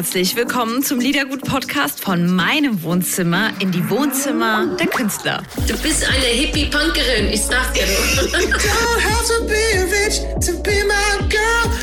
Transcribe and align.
herzlich 0.00 0.34
willkommen 0.34 0.82
zum 0.82 0.98
Liedergut-Podcast 0.98 2.02
von 2.02 2.34
meinem 2.34 2.82
Wohnzimmer 2.82 3.50
in 3.58 3.70
die 3.70 3.90
Wohnzimmer 3.90 4.74
der 4.80 4.86
Künstler. 4.86 5.42
Du 5.68 5.76
bist 5.82 6.08
eine 6.08 6.24
Hippie-Punkerin, 6.24 7.28
ich 7.30 7.42
sag 7.42 7.74
dir 7.74 7.82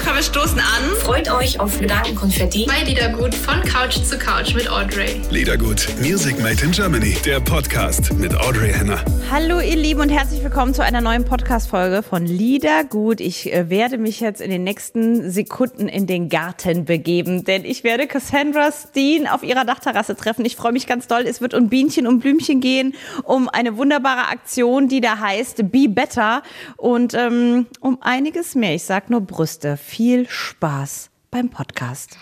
Komm, 0.03 0.15
wir 0.15 0.23
stoßen 0.23 0.59
an. 0.59 0.83
Freut 1.01 1.29
euch 1.29 1.59
auf 1.59 1.79
Gedankenkonfetti. 1.79 2.65
Bei 2.65 2.83
Liedergut 2.83 3.35
von 3.35 3.61
Couch 3.61 3.97
zu 4.03 4.17
Couch 4.17 4.55
mit 4.55 4.67
Audrey. 4.67 5.21
Liedergut, 5.29 5.87
Music 6.01 6.39
Made 6.39 6.63
in 6.63 6.71
Germany, 6.71 7.15
der 7.23 7.39
Podcast 7.39 8.13
mit 8.13 8.35
Audrey 8.35 8.73
Henner. 8.73 9.03
Hallo 9.29 9.59
ihr 9.59 9.75
Lieben 9.75 10.01
und 10.01 10.09
herzlich 10.09 10.43
willkommen 10.43 10.73
zu 10.73 10.83
einer 10.83 11.01
neuen 11.01 11.23
Podcast-Folge 11.23 12.01
von 12.01 12.25
Liedergut. 12.25 13.19
Ich 13.19 13.53
äh, 13.53 13.69
werde 13.69 13.97
mich 13.97 14.19
jetzt 14.19 14.41
in 14.41 14.49
den 14.49 14.63
nächsten 14.63 15.29
Sekunden 15.29 15.87
in 15.87 16.07
den 16.07 16.29
Garten 16.29 16.85
begeben, 16.85 17.43
denn 17.43 17.63
ich 17.65 17.83
werde 17.83 18.06
Cassandra 18.07 18.71
Steen 18.71 19.27
auf 19.27 19.43
ihrer 19.43 19.65
Dachterrasse 19.65 20.15
treffen. 20.15 20.45
Ich 20.45 20.55
freue 20.55 20.71
mich 20.71 20.87
ganz 20.87 21.07
doll. 21.07 21.21
Es 21.21 21.41
wird 21.41 21.53
um 21.53 21.69
Bienchen 21.69 22.07
und 22.07 22.19
Blümchen 22.19 22.59
gehen, 22.61 22.95
um 23.23 23.49
eine 23.49 23.77
wunderbare 23.77 24.29
Aktion, 24.29 24.87
die 24.87 25.01
da 25.01 25.19
heißt 25.19 25.71
Be 25.71 25.87
Better 25.89 26.41
und 26.77 27.13
ähm, 27.13 27.67
um 27.81 28.01
einiges 28.01 28.55
mehr. 28.55 28.73
Ich 28.75 28.83
sag 28.83 29.09
nur 29.09 29.21
Brüste. 29.21 29.77
Viel 29.77 30.27
Spaß 30.27 31.09
beim 31.31 31.49
Podcast. 31.49 32.17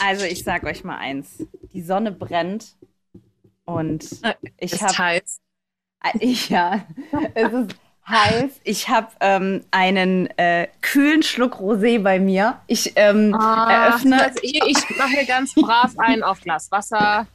Also 0.00 0.24
ich 0.24 0.42
sag 0.42 0.64
euch 0.64 0.84
mal 0.84 0.96
eins. 0.96 1.46
Die 1.72 1.82
Sonne 1.82 2.12
brennt 2.12 2.76
und 3.64 4.04
ich 4.58 4.72
Ist 4.72 4.82
habe 4.82 4.98
heiß. 4.98 5.40
ich, 6.18 6.48
ja, 6.48 6.84
es 7.34 7.52
ist 7.52 7.76
heiß. 8.08 8.50
Ich 8.64 8.88
habe 8.88 9.08
ähm, 9.20 9.64
einen 9.70 10.26
äh, 10.38 10.68
kühlen 10.80 11.22
Schluck 11.22 11.54
Rosé 11.54 12.02
bei 12.02 12.18
mir. 12.18 12.58
Ich 12.66 12.92
ähm, 12.96 13.34
eröffne. 13.34 14.22
Also 14.22 14.38
ich, 14.42 14.60
ich 14.66 14.96
mache 14.98 15.10
hier 15.10 15.26
ganz 15.26 15.54
brav 15.54 15.92
einen 15.98 16.22
auf 16.22 16.40
Glas 16.40 16.70
Wasser. 16.70 17.26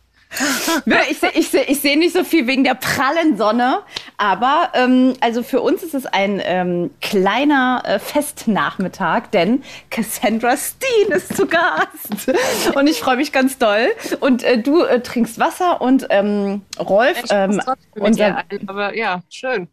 Ne, 0.85 0.97
Ich 1.09 1.19
sehe 1.19 1.31
ich 1.33 1.49
seh, 1.49 1.61
ich 1.63 1.81
seh 1.81 1.95
nicht 1.95 2.13
so 2.13 2.23
viel 2.23 2.45
wegen 2.45 2.63
der 2.63 2.75
prallen 2.75 3.35
Sonne, 3.35 3.80
aber 4.17 4.69
ähm, 4.75 5.13
also 5.22 5.41
für 5.41 5.59
uns 5.61 5.81
ist 5.81 5.95
es 5.95 6.05
ein 6.05 6.39
ähm, 6.44 6.91
kleiner 7.02 7.81
äh, 7.85 7.99
Festnachmittag, 7.99 9.31
denn 9.31 9.63
Cassandra 9.89 10.55
Steen 10.55 11.11
ist 11.11 11.35
zu 11.35 11.47
Gast 11.47 12.31
und 12.75 12.88
ich 12.88 13.00
freue 13.00 13.17
mich 13.17 13.31
ganz 13.31 13.57
doll. 13.57 13.88
Und 14.19 14.44
äh, 14.44 14.61
du 14.61 14.83
äh, 14.83 15.02
trinkst 15.02 15.39
Wasser 15.39 15.81
und 15.81 16.05
ähm, 16.11 16.61
Rolf, 16.80 17.23
Ich 17.23 17.31
ähm, 17.31 17.59
unser 17.95 18.38
ein, 18.38 18.45
aber 18.67 18.95
ja, 18.95 19.22
schön. 19.30 19.67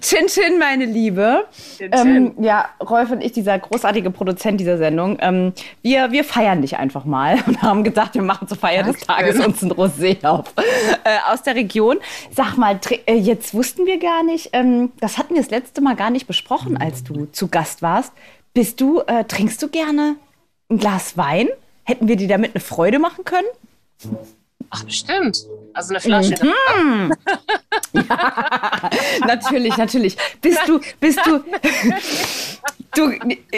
Chin 0.00 0.26
Chin, 0.28 0.58
meine 0.58 0.84
Liebe. 0.84 1.46
Chin 1.76 1.90
Ähm, 1.92 2.34
ja, 2.40 2.68
Rolf 2.80 3.10
und 3.10 3.22
ich, 3.22 3.32
dieser 3.32 3.58
großartige 3.58 4.10
Produzent 4.10 4.60
dieser 4.60 4.78
Sendung, 4.78 5.18
ähm, 5.20 5.52
wir, 5.82 6.12
wir 6.12 6.24
feiern 6.24 6.62
dich 6.62 6.76
einfach 6.78 7.04
mal 7.04 7.38
und 7.46 7.60
haben 7.60 7.82
gedacht, 7.82 8.14
wir 8.14 8.22
machen 8.22 8.46
zur 8.46 8.56
Feier 8.56 8.84
des 8.84 9.00
Tages 9.00 9.31
uns 9.40 9.62
ein 9.62 9.72
Rosé 9.72 10.24
auf 10.24 10.52
äh, 11.04 11.18
aus 11.30 11.42
der 11.42 11.54
Region. 11.54 11.98
Sag 12.30 12.56
mal, 12.56 12.78
äh, 13.06 13.14
jetzt 13.14 13.54
wussten 13.54 13.86
wir 13.86 13.98
gar 13.98 14.22
nicht, 14.22 14.50
ähm, 14.52 14.92
das 15.00 15.18
hatten 15.18 15.34
wir 15.34 15.42
das 15.42 15.50
letzte 15.50 15.80
Mal 15.80 15.96
gar 15.96 16.10
nicht 16.10 16.26
besprochen, 16.26 16.76
als 16.76 17.04
du 17.04 17.26
zu 17.26 17.48
Gast 17.48 17.82
warst. 17.82 18.12
Bist 18.54 18.80
du, 18.80 19.00
äh, 19.00 19.24
trinkst 19.24 19.62
du 19.62 19.68
gerne 19.68 20.16
ein 20.70 20.78
Glas 20.78 21.16
Wein? 21.16 21.48
Hätten 21.84 22.08
wir 22.08 22.16
dir 22.16 22.28
damit 22.28 22.54
eine 22.54 22.60
Freude 22.60 22.98
machen 22.98 23.24
können? 23.24 23.46
Ach, 24.70 24.84
bestimmt. 24.84 25.46
Also 25.74 25.94
eine 25.94 26.00
Flasche. 26.00 26.34
Mhm. 26.76 27.12
natürlich, 29.26 29.76
natürlich. 29.76 30.16
Bist 30.40 30.60
du, 30.66 30.80
bist 31.00 31.20
du, 31.26 31.40
du, 32.94 33.12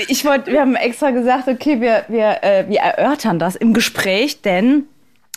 ich 0.09 0.25
wollte, 0.25 0.51
wir 0.51 0.61
haben 0.61 0.75
extra 0.77 1.11
gesagt, 1.11 1.49
okay, 1.49 1.81
wir, 1.81 2.05
wir, 2.09 2.43
äh, 2.43 2.65
wir 2.69 2.81
erörtern 2.81 3.39
das 3.39 3.57
im 3.57 3.75
Gespräch, 3.75 4.43
denn 4.43 4.89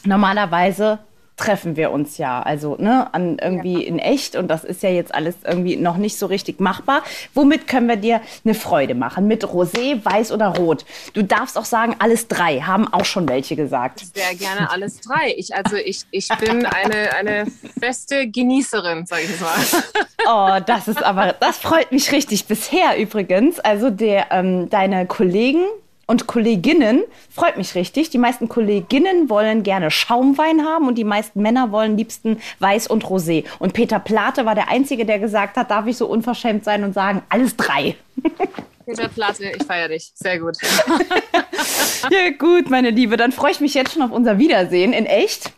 normalerweise 0.07 0.99
treffen 1.37 1.75
wir 1.75 1.91
uns 1.91 2.17
ja, 2.17 2.41
also 2.41 2.75
ne, 2.79 3.13
an 3.13 3.37
irgendwie 3.39 3.83
in 3.83 3.99
echt 3.99 4.35
und 4.35 4.47
das 4.47 4.63
ist 4.63 4.81
ja 4.81 4.89
jetzt 4.89 5.13
alles 5.13 5.35
irgendwie 5.45 5.75
noch 5.75 5.97
nicht 5.97 6.17
so 6.17 6.25
richtig 6.25 6.59
machbar. 6.59 7.03
Womit 7.35 7.67
können 7.67 7.87
wir 7.87 7.95
dir 7.95 8.21
eine 8.43 8.55
Freude 8.55 8.95
machen? 8.95 9.27
Mit 9.27 9.45
Rosé, 9.45 10.03
Weiß 10.03 10.31
oder 10.31 10.47
Rot? 10.47 10.83
Du 11.13 11.21
darfst 11.21 11.57
auch 11.57 11.65
sagen, 11.65 11.95
alles 11.99 12.27
drei, 12.27 12.61
haben 12.61 12.91
auch 12.91 13.05
schon 13.05 13.29
welche 13.29 13.55
gesagt. 13.55 14.03
Sehr 14.15 14.33
gerne 14.33 14.71
alles 14.71 14.99
drei. 14.99 15.35
Ich, 15.37 15.55
also 15.55 15.75
ich, 15.75 16.05
ich 16.09 16.27
bin 16.39 16.65
eine, 16.65 17.13
eine 17.13 17.45
feste 17.79 18.27
Genießerin, 18.27 19.05
sage 19.05 19.23
ich 19.23 19.39
mal. 19.39 19.55
Oh, 20.29 20.59
das 20.65 20.89
ist 20.89 21.01
aber, 21.01 21.35
das 21.39 21.57
freut 21.57 21.93
mich 21.93 22.11
richtig. 22.11 22.47
Bisher 22.47 22.97
übrigens, 22.97 23.61
also 23.61 23.89
der, 23.89 24.25
ähm, 24.31 24.69
deine 24.69 25.05
Kollegen 25.05 25.63
und 26.07 26.25
Kolleginnen 26.25 27.03
freut 27.29 27.57
mich 27.57 27.75
richtig. 27.75 28.09
Die 28.09 28.17
meisten 28.17 28.47
Kolleginnen 28.47 29.29
wollen 29.29 29.63
gerne 29.63 29.91
Schaumwein 29.91 30.65
haben 30.65 30.87
und 30.87 30.95
die 30.95 31.03
meisten 31.03 31.41
Männer 31.41 31.71
wollen 31.71 31.97
liebsten 31.97 32.39
Weiß 32.59 32.87
und 32.87 33.03
Rosé. 33.05 33.43
Und 33.59 33.73
Peter 33.73 33.99
Plate 33.99 34.45
war 34.45 34.55
der 34.55 34.69
Einzige, 34.69 35.05
der 35.05 35.19
gesagt 35.19 35.57
hat, 35.57 35.69
darf 35.69 35.85
ich 35.85 35.97
so 35.97 36.07
unverschämt 36.07 36.63
sein 36.63 36.83
und 36.85 36.93
sagen, 36.93 37.21
alles 37.29 37.57
drei. 37.57 37.95
Peter 38.85 39.09
Platte, 39.09 39.51
ich 39.53 39.63
feiere 39.65 39.89
dich. 39.89 40.11
Sehr 40.15 40.39
gut. 40.39 40.55
Ja, 42.11 42.29
gut, 42.29 42.69
meine 42.69 42.91
Liebe, 42.91 43.17
dann 43.17 43.31
freue 43.31 43.51
ich 43.51 43.59
mich 43.59 43.73
jetzt 43.73 43.93
schon 43.93 44.01
auf 44.01 44.11
unser 44.11 44.37
Wiedersehen 44.37 44.93
in 44.93 45.05
echt. 45.05 45.51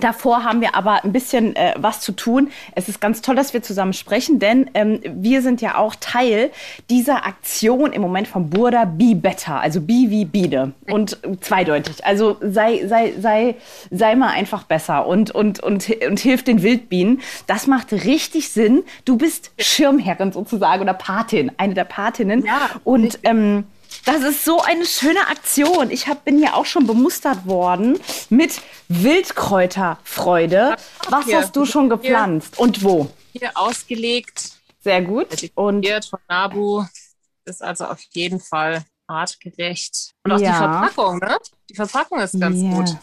Davor 0.00 0.44
haben 0.44 0.60
wir 0.60 0.74
aber 0.74 1.04
ein 1.04 1.12
bisschen 1.12 1.56
äh, 1.56 1.74
was 1.76 2.00
zu 2.00 2.12
tun. 2.12 2.50
Es 2.74 2.88
ist 2.88 3.00
ganz 3.00 3.20
toll, 3.20 3.34
dass 3.34 3.52
wir 3.52 3.62
zusammen 3.62 3.92
sprechen, 3.92 4.38
denn 4.38 4.70
ähm, 4.74 5.00
wir 5.02 5.42
sind 5.42 5.60
ja 5.60 5.76
auch 5.76 5.94
Teil 5.96 6.50
dieser 6.88 7.26
Aktion 7.26 7.92
im 7.92 8.02
Moment 8.02 8.28
von 8.28 8.50
Burda 8.50 8.84
Be 8.84 9.14
Better, 9.14 9.60
also 9.60 9.80
Be 9.80 10.06
wie 10.08 10.24
Biene 10.24 10.72
und 10.90 11.18
zweideutig. 11.40 12.04
Also 12.04 12.36
sei, 12.40 12.86
sei, 12.86 13.14
sei, 13.18 13.56
sei 13.90 14.14
mal 14.14 14.30
einfach 14.30 14.64
besser 14.64 15.06
und, 15.06 15.30
und, 15.32 15.60
und, 15.60 15.90
und 16.06 16.20
hilf 16.20 16.44
den 16.44 16.62
Wildbienen. 16.62 17.20
Das 17.46 17.66
macht 17.66 17.92
richtig 17.92 18.50
Sinn. 18.50 18.84
Du 19.04 19.16
bist 19.16 19.50
Schirmherrin 19.58 20.32
sozusagen 20.32 20.82
oder 20.82 20.94
Patin, 20.94 21.50
eine 21.56 21.74
der 21.74 21.84
Patinnen. 21.84 22.44
Ja, 22.44 22.70
und 22.84 23.18
ähm, 23.24 23.64
das 24.08 24.22
ist 24.22 24.44
so 24.44 24.62
eine 24.62 24.86
schöne 24.86 25.26
Aktion. 25.28 25.90
Ich 25.90 26.08
hab, 26.08 26.24
bin 26.24 26.42
ja 26.42 26.54
auch 26.54 26.64
schon 26.64 26.86
bemustert 26.86 27.46
worden 27.46 28.00
mit 28.30 28.60
Wildkräuterfreude. 28.88 30.76
Was 31.10 31.26
hier. 31.26 31.38
hast 31.38 31.54
du 31.54 31.66
schon 31.66 31.90
gepflanzt 31.90 32.58
und 32.58 32.82
wo? 32.82 33.10
Hier 33.32 33.50
ausgelegt, 33.54 34.52
Sehr 34.80 35.02
gut. 35.02 35.26
Und 35.54 35.84
zertifiziert 35.84 36.04
von 36.06 36.20
Nabu. 36.28 36.84
Ist 37.44 37.62
also 37.62 37.84
auf 37.86 38.00
jeden 38.12 38.40
Fall 38.40 38.84
artgerecht. 39.06 40.14
Und 40.24 40.32
auch 40.32 40.38
Ja. 40.38 40.52
die 40.52 40.56
Verpackung, 40.56 41.18
ne? 41.18 41.36
Die 41.68 41.74
Verpackung 41.74 42.20
ist 42.20 42.40
ganz 42.40 42.60
Ja. 42.62 42.70
gut. 42.70 42.96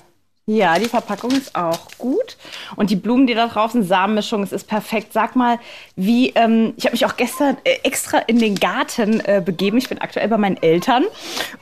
Ja, 0.48 0.78
die 0.78 0.86
Verpackung 0.86 1.32
ist 1.32 1.56
auch 1.56 1.88
gut. 1.98 2.38
Und 2.76 2.92
die 2.92 2.96
Blumen, 2.96 3.26
die 3.26 3.34
da 3.34 3.48
drauf 3.48 3.72
sind, 3.72 3.84
Samenmischung, 3.84 4.44
es 4.44 4.52
ist 4.52 4.68
perfekt. 4.68 5.12
Sag 5.12 5.36
mal, 5.36 5.58
wie, 5.96 6.30
ähm, 6.36 6.76
ich 6.78 6.86
habe 6.86 6.94
mich 6.94 7.06
auch 7.08 7.18
gestern 7.18 7.58
äh, 7.64 7.80
extra 7.82 8.20
in 8.20 8.38
den 8.38 8.54
Garten 8.54 9.22
äh, 9.22 9.42
begeben. 9.44 9.78
Ich 9.78 9.90
bin 9.90 10.00
aktuell 10.00 10.28
bei 10.28 10.38
meinen 10.38 10.58
Eltern. 10.58 11.04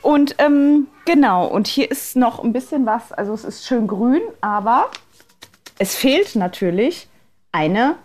Und 0.02 0.34
ähm, 0.36 0.88
genau, 1.06 1.46
und 1.46 1.66
hier 1.66 1.90
ist 1.90 2.14
noch 2.14 2.44
ein 2.44 2.52
bisschen 2.52 2.84
was, 2.84 3.10
also 3.10 3.32
es 3.32 3.44
ist 3.44 3.66
schön 3.66 3.86
grün, 3.86 4.20
aber 4.42 4.90
es 5.78 5.94
fehlt 5.94 6.36
natürlich 6.36 7.08
eine 7.52 7.96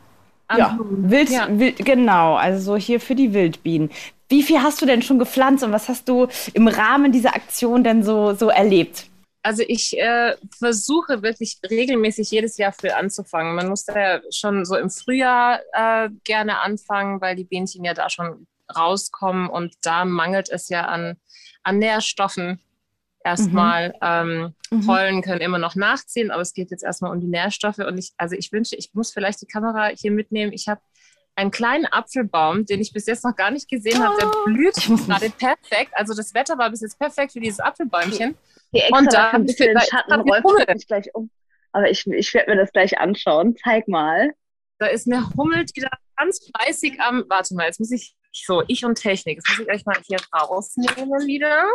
ja. 0.58 0.78
Wild, 0.80 1.30
Ja. 1.30 1.48
Wild, 1.50 1.86
genau, 1.86 2.36
also 2.36 2.74
so 2.74 2.78
hier 2.78 3.02
für 3.02 3.16
die 3.16 3.34
Wildbienen. 3.34 3.92
Wie 4.30 4.44
viel 4.44 4.62
hast 4.62 4.82
du 4.82 4.86
denn 4.86 5.02
schon 5.02 5.20
gepflanzt 5.20 5.64
und 5.64 5.74
was 5.74 5.90
hast 5.90 6.08
du 6.08 6.28
im 6.54 6.70
Rahmen 6.70 7.12
dieser 7.12 7.36
Aktion 7.36 7.84
denn 7.84 8.02
so, 8.02 8.34
so 8.34 8.48
erlebt? 8.48 9.09
Also 9.42 9.64
ich 9.66 9.98
äh, 9.98 10.36
versuche 10.58 11.22
wirklich 11.22 11.60
regelmäßig 11.70 12.30
jedes 12.32 12.58
Jahr 12.58 12.74
früh 12.74 12.90
anzufangen. 12.90 13.56
Man 13.56 13.70
muss 13.70 13.86
da 13.86 14.00
ja 14.00 14.22
schon 14.32 14.66
so 14.66 14.76
im 14.76 14.90
Frühjahr 14.90 15.62
äh, 15.72 16.10
gerne 16.24 16.60
anfangen, 16.60 17.22
weil 17.22 17.36
die 17.36 17.46
Bienchen 17.46 17.84
ja 17.86 17.94
da 17.94 18.10
schon 18.10 18.48
rauskommen 18.76 19.50
und 19.50 19.76
da 19.82 20.06
mangelt 20.06 20.50
es 20.50 20.70
ja 20.70 20.86
an, 20.86 21.16
an 21.64 21.80
Nährstoffen. 21.80 22.60
Erstmal 23.24 23.94
ähm, 24.02 24.54
Mhm. 24.72 24.86
Pollen 24.86 25.22
können 25.22 25.42
immer 25.42 25.58
noch 25.58 25.76
nachziehen, 25.76 26.32
aber 26.32 26.42
es 26.42 26.54
geht 26.54 26.72
jetzt 26.72 26.84
erstmal 26.84 27.12
um 27.12 27.20
die 27.20 27.28
Nährstoffe. 27.28 27.80
Und 27.80 27.98
ich, 27.98 28.12
also 28.18 28.36
ich 28.36 28.52
wünsche, 28.52 28.76
ich 28.76 28.94
muss 28.94 29.12
vielleicht 29.12 29.42
die 29.42 29.48
Kamera 29.48 29.88
hier 29.88 30.12
mitnehmen. 30.12 30.54
Ich 30.54 30.68
habe 30.68 30.82
einen 31.36 31.52
kleinen 31.52 31.86
Apfelbaum, 31.86 32.66
den 32.66 32.82
ich 32.82 32.94
bis 32.94 33.06
jetzt 33.08 33.24
noch 33.24 33.36
gar 33.36 33.50
nicht 33.50 33.70
gesehen 33.70 34.04
habe. 34.04 34.16
Der 34.20 34.32
blüht 34.46 34.78
Ich 34.78 34.90
muss 34.90 35.06
gerade 35.08 35.30
perfekt. 35.30 35.92
Also 35.94 36.14
das 36.14 36.34
Wetter 36.34 36.58
war 36.58 36.70
bis 36.70 36.82
jetzt 36.82 37.00
perfekt 37.00 37.32
für 37.34 37.40
dieses 37.40 37.60
Apfelbäumchen. 37.60 38.38
Extra 38.72 38.98
Und 38.98 39.14
da 39.14 39.30
ein 39.32 39.46
bisschen 39.46 39.70
vielleicht- 39.70 39.90
Schatten, 39.90 40.24
guckt 40.24 40.74
mich 40.74 40.88
gleich 40.88 41.14
um. 41.16 41.30
Aber 41.72 41.90
ich, 41.90 42.06
ich 42.08 42.34
werde 42.34 42.52
mir 42.52 42.58
das 42.58 42.72
gleich 42.72 42.98
anschauen. 43.00 43.56
Zeig 43.64 43.88
mal. 43.88 44.34
Da 44.80 44.88
ist 44.88 45.08
eine 45.12 45.30
Hummel, 45.36 45.66
die 45.66 45.82
da 45.82 45.90
ganz 46.18 46.40
fleißig 46.56 47.00
am. 47.02 47.26
Warte 47.30 47.54
mal, 47.56 47.66
jetzt 47.66 47.80
muss 47.80 47.92
ich. 47.92 48.16
So, 48.32 48.64
ich 48.68 48.86
und 48.86 48.96
Technik. 48.96 49.38
Jetzt 49.38 49.50
muss 49.50 49.60
ich 49.68 49.74
euch 49.74 49.86
mal 49.86 49.98
hier 50.08 50.20
rausnehmen 50.34 51.26
wieder. 51.28 51.68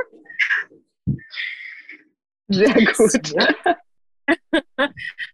Sehr 2.48 2.72
gut. 2.74 3.34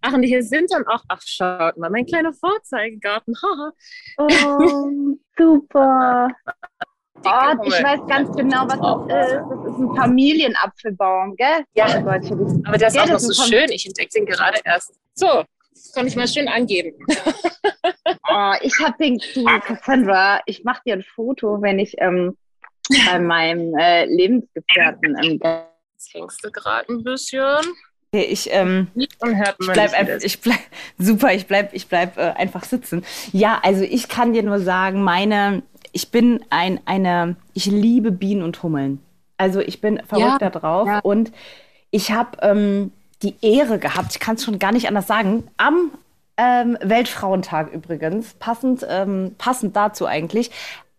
Ach, 0.02 0.12
und 0.12 0.22
hier 0.22 0.42
sind 0.42 0.72
dann 0.72 0.86
auch. 0.86 1.02
Ach, 1.08 1.20
schaut 1.24 1.76
mal, 1.76 1.90
mein 1.90 2.06
kleiner 2.06 2.32
Vorzeigegarten. 2.32 3.34
Oh, 4.18 5.16
super. 5.38 6.28
Oh, 7.24 7.62
ich 7.64 7.82
weiß 7.82 8.00
ganz 8.08 8.34
genau, 8.36 8.64
was 8.66 8.78
das 9.08 9.32
ist. 9.32 9.40
Das 9.50 9.72
ist 9.72 9.78
ein 9.78 9.94
Familienapfelbaum, 9.96 11.36
gell? 11.36 11.64
Ja. 11.74 11.86
Oh 11.98 12.02
Gott, 12.02 12.22
ich 12.24 12.30
das- 12.30 12.54
Aber 12.64 12.78
der 12.78 12.88
ist 12.88 12.94
Ja, 12.96 13.02
auch 13.02 13.06
noch 13.06 13.12
das 13.14 13.22
so 13.26 13.44
schön. 13.44 13.70
Ich 13.70 13.86
entdecke 13.86 14.10
den 14.14 14.26
gerade 14.26 14.58
erst. 14.64 14.94
So, 15.14 15.44
kann 15.94 16.06
ich 16.06 16.16
mal 16.16 16.28
schön 16.28 16.48
angeben. 16.48 16.92
Oh, 18.32 18.52
ich 18.62 18.72
hab 18.80 18.96
den, 18.98 19.20
du, 19.34 19.44
Cassandra, 19.44 20.40
ich 20.46 20.62
mach 20.64 20.80
dir 20.84 20.94
ein 20.94 21.02
Foto, 21.02 21.60
wenn 21.62 21.80
ich 21.80 21.94
ähm, 21.98 22.36
bei 23.06 23.18
meinem 23.18 23.74
äh, 23.76 24.04
Lebensgefährten 24.06 25.16
ähm, 25.22 25.40
Jetzt 25.42 26.14
hängst 26.14 26.44
du 26.44 26.50
gerade 26.52 26.92
ein 26.92 27.02
bisschen. 27.02 27.56
Okay, 28.12 28.24
ich, 28.24 28.48
ähm, 28.52 28.88
Und 29.20 29.36
hört 29.36 29.56
ich 29.60 29.66
bleib 29.72 29.92
einfach, 29.98 30.18
ich 30.22 30.40
bleib, 30.40 30.58
super, 30.98 31.32
ich 31.34 31.46
bleib, 31.46 31.74
ich 31.74 31.88
bleib 31.88 32.16
äh, 32.18 32.30
einfach 32.36 32.64
sitzen. 32.64 33.04
Ja, 33.32 33.60
also 33.62 33.82
ich 33.82 34.08
kann 34.08 34.32
dir 34.32 34.42
nur 34.44 34.60
sagen, 34.60 35.02
meine, 35.02 35.62
ich 35.92 36.10
bin 36.10 36.44
ein, 36.50 36.80
eine, 36.84 37.36
ich 37.54 37.66
liebe 37.66 38.12
Bienen 38.12 38.42
und 38.42 38.62
Hummeln. 38.62 39.00
Also 39.36 39.60
ich 39.60 39.80
bin 39.80 40.00
verrückt 40.06 40.42
da 40.42 40.50
drauf 40.50 40.86
ja. 40.86 40.98
und 41.00 41.32
ich 41.90 42.12
habe 42.12 42.38
ähm, 42.42 42.92
die 43.22 43.34
Ehre 43.42 43.78
gehabt, 43.78 44.12
ich 44.12 44.20
kann 44.20 44.36
es 44.36 44.44
schon 44.44 44.58
gar 44.58 44.72
nicht 44.72 44.88
anders 44.88 45.06
sagen, 45.06 45.44
am 45.56 45.92
ähm, 46.36 46.78
Weltfrauentag 46.82 47.72
übrigens, 47.72 48.34
passend, 48.34 48.86
ähm, 48.88 49.34
passend 49.38 49.76
dazu 49.76 50.06
eigentlich, 50.06 50.50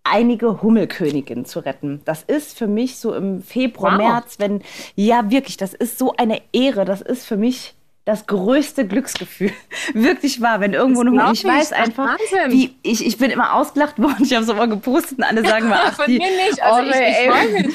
einige 0.04 0.62
Hummelköniginnen 0.62 1.46
zu 1.46 1.60
retten. 1.60 2.02
Das 2.06 2.24
ist 2.24 2.58
für 2.58 2.68
mich 2.68 2.98
so 2.98 3.14
im 3.14 3.42
Februar, 3.42 3.94
Wow. 3.94 3.98
März, 4.00 4.40
wenn, 4.40 4.62
ja 4.96 5.30
wirklich, 5.30 5.58
das 5.58 5.74
ist 5.74 5.98
so 5.98 6.14
eine 6.16 6.42
Ehre, 6.52 6.86
das 6.86 7.02
ist 7.02 7.26
für 7.26 7.38
mich 7.38 7.76
das 8.06 8.26
größte 8.26 8.88
Glücksgefühl. 8.88 9.52
Wirklich 9.94 10.42
wahr, 10.42 10.60
wenn 10.60 10.74
irgendwo 10.74 11.02
glaub 11.02 11.34
ich 11.34 11.44
ich. 11.44 11.50
weiß 11.50 11.72
Ach, 11.74 11.80
einfach, 11.80 12.18
wie 12.50 12.76
ich, 12.82 13.06
ich 13.06 13.18
bin 13.18 13.30
immer 13.30 13.54
ausgelacht 13.54 14.00
worden, 14.02 14.24
ich 14.24 14.34
habe 14.34 14.44
es 14.44 14.50
immer 14.50 14.68
gepostet 14.68 15.20
und 15.20 15.24
alle 15.24 15.46
sagen 15.46 15.70
mal, 15.70 15.80
ach, 15.86 15.96
Von 15.96 16.06
die, 16.08 16.18
mir 16.18 16.30
nicht. 16.30 16.62
Also 16.62 16.90
ich, 16.90 16.96
Orre, 17.30 17.68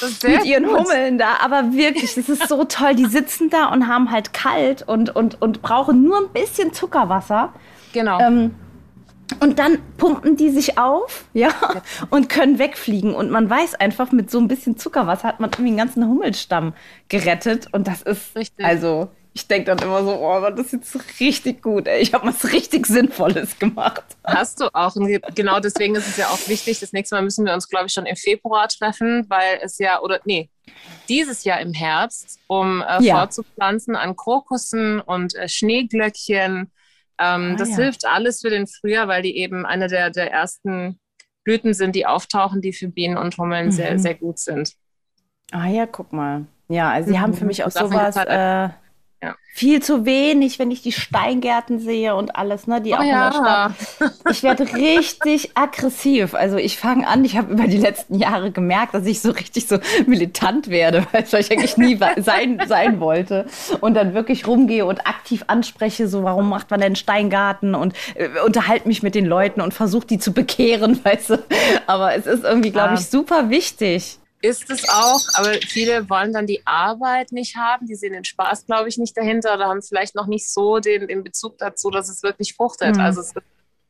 ich 0.00 0.18
sehr 0.18 0.38
mit 0.38 0.46
ihren 0.46 0.64
gut. 0.64 0.78
Hummeln 0.78 1.18
da, 1.18 1.36
aber 1.42 1.72
wirklich, 1.72 2.14
das 2.14 2.28
ist 2.28 2.48
so 2.48 2.64
toll. 2.64 2.94
Die 2.94 3.06
sitzen 3.06 3.50
da 3.50 3.66
und 3.66 3.86
haben 3.86 4.10
halt 4.10 4.32
kalt 4.32 4.82
und, 4.86 5.14
und, 5.14 5.40
und 5.40 5.62
brauchen 5.62 6.02
nur 6.02 6.18
ein 6.18 6.28
bisschen 6.32 6.72
Zuckerwasser. 6.72 7.52
Genau. 7.92 8.20
Ähm, 8.20 8.54
und 9.40 9.58
dann 9.58 9.78
pumpen 9.96 10.36
die 10.36 10.50
sich 10.50 10.78
auf, 10.78 11.24
ja, 11.32 11.50
und 12.10 12.28
können 12.28 12.58
wegfliegen. 12.58 13.14
Und 13.14 13.30
man 13.30 13.50
weiß 13.50 13.74
einfach, 13.74 14.12
mit 14.12 14.30
so 14.30 14.38
ein 14.38 14.48
bisschen 14.48 14.76
Zuckerwasser 14.76 15.26
hat 15.26 15.40
man 15.40 15.50
irgendwie 15.50 15.70
den 15.70 15.78
ganzen 15.78 16.06
Hummelstamm 16.06 16.74
gerettet. 17.08 17.66
Und 17.72 17.88
das 17.88 18.02
ist, 18.02 18.36
Richtig. 18.36 18.64
also, 18.64 19.08
ich 19.36 19.46
denke 19.46 19.66
dann 19.66 19.78
immer 19.86 20.02
so, 20.02 20.14
oh, 20.18 20.40
Mann, 20.40 20.56
das 20.56 20.72
ist 20.72 20.72
jetzt 20.94 21.20
richtig 21.20 21.62
gut. 21.62 21.86
Ey. 21.86 22.00
Ich 22.00 22.14
habe 22.14 22.26
was 22.26 22.52
richtig 22.52 22.86
Sinnvolles 22.86 23.58
gemacht. 23.58 24.02
Hast 24.24 24.60
du 24.62 24.74
auch. 24.74 24.96
Und 24.96 25.06
genau 25.34 25.60
deswegen 25.60 25.94
ist 25.94 26.08
es 26.08 26.16
ja 26.16 26.28
auch 26.28 26.48
wichtig. 26.48 26.80
Das 26.80 26.92
nächste 26.94 27.16
Mal 27.16 27.22
müssen 27.22 27.44
wir 27.44 27.52
uns, 27.52 27.68
glaube 27.68 27.86
ich, 27.86 27.92
schon 27.92 28.06
im 28.06 28.16
Februar 28.16 28.66
treffen, 28.66 29.26
weil 29.28 29.58
es 29.60 29.76
ja, 29.76 30.00
oder 30.00 30.20
nee, 30.24 30.48
dieses 31.10 31.44
Jahr 31.44 31.60
im 31.60 31.74
Herbst, 31.74 32.38
um 32.46 32.80
äh, 32.80 33.02
Ja. 33.02 33.18
vorzupflanzen 33.18 33.94
an 33.94 34.16
Krokussen 34.16 35.00
und 35.02 35.34
äh, 35.34 35.48
Schneeglöckchen. 35.50 36.72
Ähm, 37.18 37.52
Ah, 37.52 37.56
das 37.58 37.68
ja. 37.70 37.76
hilft 37.76 38.06
alles 38.06 38.40
für 38.40 38.48
den 38.50 38.66
Frühjahr, 38.66 39.06
weil 39.06 39.20
die 39.20 39.36
eben 39.36 39.66
eine 39.66 39.88
der, 39.88 40.08
der 40.08 40.32
ersten 40.32 40.98
Blüten 41.44 41.74
sind, 41.74 41.94
die 41.94 42.06
auftauchen, 42.06 42.62
die 42.62 42.72
für 42.72 42.88
Bienen 42.88 43.18
und 43.18 43.36
Hummeln 43.36 43.70
sehr, 43.70 43.92
Mhm. 43.92 43.98
sehr 43.98 44.14
gut 44.14 44.38
sind. 44.38 44.72
Ah 45.52 45.66
ja, 45.68 45.84
guck 45.86 46.12
mal. 46.14 46.46
Ja, 46.68 46.90
also 46.90 47.10
sie 47.10 47.20
haben 47.20 47.34
für 47.34 47.44
mich 47.44 47.62
auch 47.64 47.70
sowas 47.70 48.16
halt- 48.16 48.28
äh, 48.28 48.74
Ja. 49.22 49.34
viel 49.54 49.82
zu 49.82 50.04
wenig, 50.04 50.58
wenn 50.58 50.70
ich 50.70 50.82
die 50.82 50.92
Steingärten 50.92 51.78
sehe 51.80 52.14
und 52.14 52.36
alles, 52.36 52.66
ne, 52.66 52.82
die 52.82 52.92
Oh 52.92 52.96
auch 52.96 53.00
in 53.00 53.08
der 53.08 53.32
Stadt. 53.32 53.72
Ich 54.30 54.42
werde 54.42 54.70
richtig 54.74 55.52
aggressiv. 55.56 56.34
Also 56.34 56.58
ich 56.58 56.76
fange 56.76 57.08
an, 57.08 57.24
ich 57.24 57.36
habe 57.38 57.52
über 57.54 57.66
die 57.66 57.78
letzten 57.78 58.16
Jahre 58.18 58.50
gemerkt, 58.50 58.92
dass 58.94 59.06
ich 59.06 59.20
so 59.22 59.30
richtig 59.30 59.66
so 59.66 59.78
militant 60.06 60.68
werde, 60.68 61.06
weil 61.12 61.24
ich 61.40 61.50
eigentlich 61.50 61.78
nie 61.78 61.98
sein, 62.18 62.60
sein 62.68 63.00
wollte. 63.00 63.46
Und 63.80 63.94
dann 63.94 64.12
wirklich 64.12 64.46
rumgehe 64.46 64.84
und 64.84 65.06
aktiv 65.06 65.44
anspreche, 65.46 66.08
so 66.08 66.22
warum 66.22 66.50
macht 66.50 66.70
man 66.70 66.80
denn 66.80 66.88
einen 66.88 66.96
Steingarten 66.96 67.74
und 67.74 67.94
äh, 68.16 68.28
unterhalte 68.44 68.86
mich 68.86 69.02
mit 69.02 69.14
den 69.14 69.24
Leuten 69.24 69.62
und 69.62 69.72
versuche 69.72 70.06
die 70.06 70.18
zu 70.18 70.32
bekehren, 70.34 71.00
weißt 71.04 71.30
du. 71.30 71.38
Aber 71.86 72.14
es 72.14 72.26
ist 72.26 72.44
irgendwie, 72.44 72.70
glaube 72.70 72.94
Ja. 72.94 73.00
ich, 73.00 73.06
super 73.08 73.48
wichtig. 73.48 74.18
Ist 74.46 74.70
es 74.70 74.88
auch, 74.88 75.20
aber 75.34 75.54
viele 75.54 76.08
wollen 76.08 76.32
dann 76.32 76.46
die 76.46 76.64
Arbeit 76.66 77.32
nicht 77.32 77.56
haben. 77.56 77.86
Die 77.86 77.96
sehen 77.96 78.12
den 78.12 78.24
Spaß, 78.24 78.66
glaube 78.66 78.88
ich, 78.88 78.96
nicht 78.96 79.16
dahinter 79.16 79.54
oder 79.54 79.66
haben 79.66 79.82
vielleicht 79.82 80.14
noch 80.14 80.26
nicht 80.28 80.48
so 80.48 80.78
den, 80.78 81.08
den 81.08 81.24
Bezug 81.24 81.58
dazu, 81.58 81.90
dass 81.90 82.08
es 82.08 82.22
wirklich 82.22 82.54
fruchtet. 82.54 82.94
Mhm. 82.94 83.00
Also 83.00 83.20
es 83.22 83.28
ist 83.28 83.36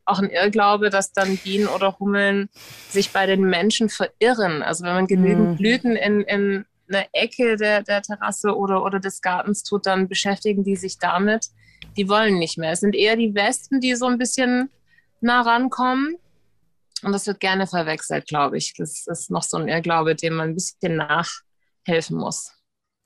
auch 0.07 0.19
ein 0.19 0.31
Irrglaube, 0.31 0.89
dass 0.89 1.13
dann 1.13 1.37
Bienen 1.37 1.67
oder 1.67 1.99
Hummeln 1.99 2.49
sich 2.89 3.13
bei 3.13 3.27
den 3.27 3.43
Menschen 3.43 3.91
verirren. 3.91 4.63
Also 4.63 4.85
wenn 4.85 4.95
man 4.95 5.07
genügend 5.07 5.51
Mhm. 5.51 5.57
Blüten 5.57 5.97
in, 5.97 6.23
in 6.23 6.65
einer 6.89 7.05
Ecke 7.13 7.57
der, 7.57 7.83
der 7.83 8.01
Terrasse 8.01 8.57
oder, 8.57 8.83
oder 8.85 8.99
des 9.01 9.21
Gartens 9.21 9.63
tut, 9.63 9.85
dann 9.87 10.09
beschäftigen 10.09 10.65
die 10.65 10.77
sich 10.77 10.99
damit. 10.99 11.49
Die 11.97 12.09
wollen 12.09 12.39
nicht 12.39 12.57
mehr. 12.57 12.73
Es 12.73 12.81
sind 12.81 12.95
eher 12.95 13.17
die 13.17 13.35
Wespen, 13.35 13.81
die 13.81 13.95
so 13.95 14.07
ein 14.07 14.19
bisschen 14.19 14.71
nah 15.21 15.43
rankommen. 15.43 16.17
Und 17.07 17.13
das 17.13 17.29
wird 17.29 17.39
gerne 17.39 17.69
verwechselt, 17.69 18.27
glaube 18.27 18.59
ich. 18.59 18.75
Das 18.77 19.07
ist 19.07 19.31
noch 19.31 19.45
so 19.45 19.57
ein 19.59 19.69
Irrglaube, 19.69 20.17
dem 20.17 20.35
man 20.35 20.49
ein 20.49 20.55
bisschen 20.55 20.97
nachhelfen 20.97 22.17
muss. 22.17 22.51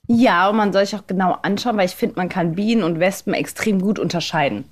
Ja, 0.09 0.49
und 0.49 0.57
man 0.57 0.73
soll 0.73 0.87
sich 0.87 0.99
auch 0.99 1.07
genau 1.07 1.33
anschauen, 1.43 1.77
weil 1.77 1.85
ich 1.85 1.95
finde, 1.95 2.17
man 2.17 2.31
kann 2.31 2.55
Bienen 2.55 2.83
und 2.83 2.99
Wespen 2.99 3.35
extrem 3.35 3.79
gut 3.79 3.99
unterscheiden. 3.99 4.65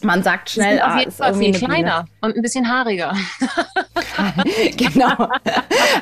Man 0.00 0.22
sagt 0.22 0.50
schnell, 0.50 0.80
auf 0.80 0.88
ah, 0.88 0.98
jeden 0.98 1.10
ist 1.10 1.18
Fall 1.18 1.34
viel 1.34 1.52
kleiner 1.52 2.06
und 2.20 2.34
ein 2.34 2.42
bisschen 2.42 2.68
haariger. 2.68 3.14
genau. 4.76 5.28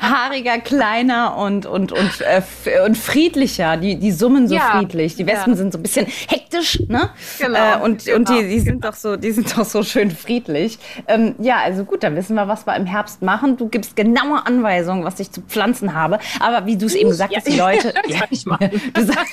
Haariger, 0.01 0.59
kleiner 0.59 1.37
und, 1.37 1.67
und, 1.67 1.93
und, 1.93 2.21
äh, 2.23 2.41
und 2.87 2.97
friedlicher. 2.97 3.77
Die, 3.77 3.97
die 3.97 4.13
summen 4.13 4.49
so 4.49 4.55
Ja, 4.55 4.79
friedlich. 4.79 5.17
Die 5.17 5.27
Wespen 5.27 5.53
ja. 5.53 5.57
sind 5.59 5.73
so 5.73 5.79
ein 5.79 5.83
bisschen 5.83 6.07
hektisch, 6.07 6.81
ne? 6.89 7.11
Genau, 7.39 7.59
Äh, 7.59 7.83
und 7.83 8.05
genau, 8.05 8.17
und 8.17 8.29
die, 8.31 8.49
die 8.49 8.61
sind 8.61 8.85
doch 8.85 8.95
so, 8.95 9.17
die 9.17 9.33
sind 9.33 9.57
doch 9.57 9.67
so 9.67 9.83
schön 9.83 10.11
friedlich. 10.11 10.79
Ähm, 11.07 11.35
ja, 11.39 11.59
also 11.59 11.85
gut, 11.85 12.03
dann 12.03 12.17
wissen 12.17 12.35
wir, 12.37 12.49
was 12.49 12.67
wir 12.67 12.77
im 12.77 12.87
Herbst 12.87 13.21
machen. 13.21 13.59
Du 13.59 13.69
gibst 13.69 13.97
genaue 13.97 14.47
Anweisungen, 14.47 15.05
was 15.05 15.21
ich 15.21 15.31
zu 15.31 15.43
pflanzen 15.43 15.95
habe. 15.95 16.19
Aber 16.41 16.65
wie 16.65 16.77
du 16.79 16.87
es 16.87 16.95
eben 16.95 17.11
gesagt 17.11 17.33
Ja, 17.33 17.39
hast, 17.39 17.49
die 17.49 17.57
Leute. 17.57 17.93
machen. 18.47 18.71
Du, 18.95 19.05
sag, 19.05 19.27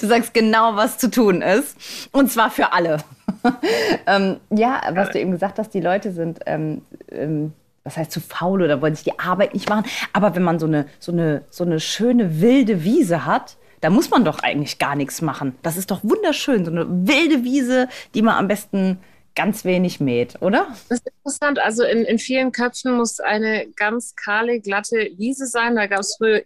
du 0.00 0.06
sagst 0.06 0.32
genau, 0.34 0.76
was 0.76 0.98
zu 0.98 1.10
tun 1.10 1.42
ist. 1.42 1.76
Und 2.12 2.30
zwar 2.30 2.50
für 2.50 2.72
alle. 2.72 2.98
ähm, 4.06 4.36
ja, 4.50 4.82
was 4.92 5.10
du 5.10 5.20
eben 5.20 5.30
gesagt 5.30 5.58
hast, 5.58 5.70
die 5.70 5.80
Leute 5.80 6.12
sind, 6.12 6.40
ähm, 6.46 6.82
ähm, 7.10 7.52
was 7.84 7.96
heißt 7.96 8.12
zu 8.12 8.20
faul 8.20 8.62
oder 8.62 8.82
wollen 8.82 8.94
sich 8.94 9.04
die 9.04 9.18
Arbeit 9.18 9.54
nicht 9.54 9.68
machen. 9.68 9.84
Aber 10.12 10.34
wenn 10.34 10.42
man 10.42 10.58
so 10.58 10.66
eine, 10.66 10.86
so 10.98 11.12
eine, 11.12 11.42
so 11.50 11.64
eine 11.64 11.80
schöne 11.80 12.40
wilde 12.40 12.84
Wiese 12.84 13.24
hat, 13.24 13.56
da 13.80 13.90
muss 13.90 14.10
man 14.10 14.24
doch 14.24 14.40
eigentlich 14.40 14.78
gar 14.78 14.94
nichts 14.94 15.22
machen. 15.22 15.56
Das 15.62 15.76
ist 15.76 15.90
doch 15.90 16.04
wunderschön, 16.04 16.64
so 16.64 16.70
eine 16.70 16.86
wilde 16.88 17.44
Wiese, 17.44 17.88
die 18.14 18.22
man 18.22 18.36
am 18.36 18.48
besten 18.48 18.98
ganz 19.34 19.64
wenig 19.64 20.00
mäht, 20.00 20.42
oder? 20.42 20.66
Das 20.88 20.98
ist 20.98 21.06
interessant. 21.06 21.58
Also 21.58 21.84
in, 21.84 22.04
in 22.04 22.18
vielen 22.18 22.52
Köpfen 22.52 22.96
muss 22.96 23.20
eine 23.20 23.68
ganz 23.76 24.14
kahle, 24.14 24.60
glatte 24.60 25.10
Wiese 25.16 25.46
sein. 25.46 25.76
Da 25.76 25.86
gab 25.86 26.00
es 26.00 26.16
früher 26.18 26.42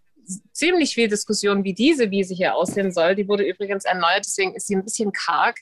ziemlich 0.53 0.95
viel 0.95 1.09
Diskussion, 1.09 1.65
wie 1.65 1.75
diese 1.75 2.11
Wiese 2.11 2.35
hier 2.35 2.55
aussehen 2.55 2.93
soll. 2.93 3.15
Die 3.15 3.29
wurde 3.29 3.45
übrigens 3.45 3.85
erneuert, 3.85 4.25
deswegen 4.25 4.55
ist 4.55 4.67
sie 4.67 4.77
ein 4.77 4.85
bisschen 4.85 5.13
karg. 5.13 5.57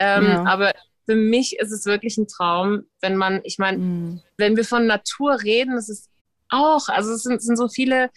Ähm, 0.00 0.24
Ja. 0.24 0.44
Aber 0.46 0.72
für 1.06 1.14
mich 1.14 1.58
ist 1.58 1.70
es 1.70 1.86
wirklich 1.86 2.16
ein 2.18 2.26
Traum, 2.26 2.84
wenn 3.00 3.16
man, 3.16 3.40
ich 3.44 3.58
meine, 3.58 3.78
Mhm. 3.78 4.22
wenn 4.38 4.56
wir 4.56 4.64
von 4.64 4.86
Natur 4.86 5.40
reden, 5.42 5.76
das 5.76 5.88
ist 5.88 6.08
auch, 6.48 6.88
also 6.88 7.12
es 7.12 7.22
sind, 7.22 7.40
sind 7.42 7.56
so 7.56 7.68
viele 7.68 8.10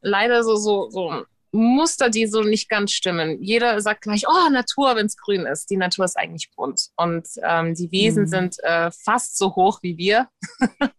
leider 0.00 0.42
so, 0.42 0.56
so, 0.56 0.90
so 0.90 1.24
Muster, 1.54 2.08
die 2.08 2.26
so 2.26 2.40
nicht 2.42 2.70
ganz 2.70 2.92
stimmen. 2.92 3.42
Jeder 3.42 3.78
sagt 3.82 4.00
gleich, 4.02 4.24
oh, 4.26 4.48
Natur, 4.50 4.96
wenn 4.96 5.04
es 5.04 5.18
grün 5.18 5.44
ist. 5.44 5.68
Die 5.68 5.76
Natur 5.76 6.06
ist 6.06 6.16
eigentlich 6.16 6.48
bunt. 6.56 6.88
Und 6.96 7.28
ähm, 7.42 7.74
die 7.74 7.92
Wiesen 7.92 8.22
Mhm. 8.22 8.28
sind 8.28 8.56
äh, 8.62 8.90
fast 8.90 9.36
so 9.36 9.54
hoch 9.54 9.80
wie 9.82 9.98
wir. 9.98 10.28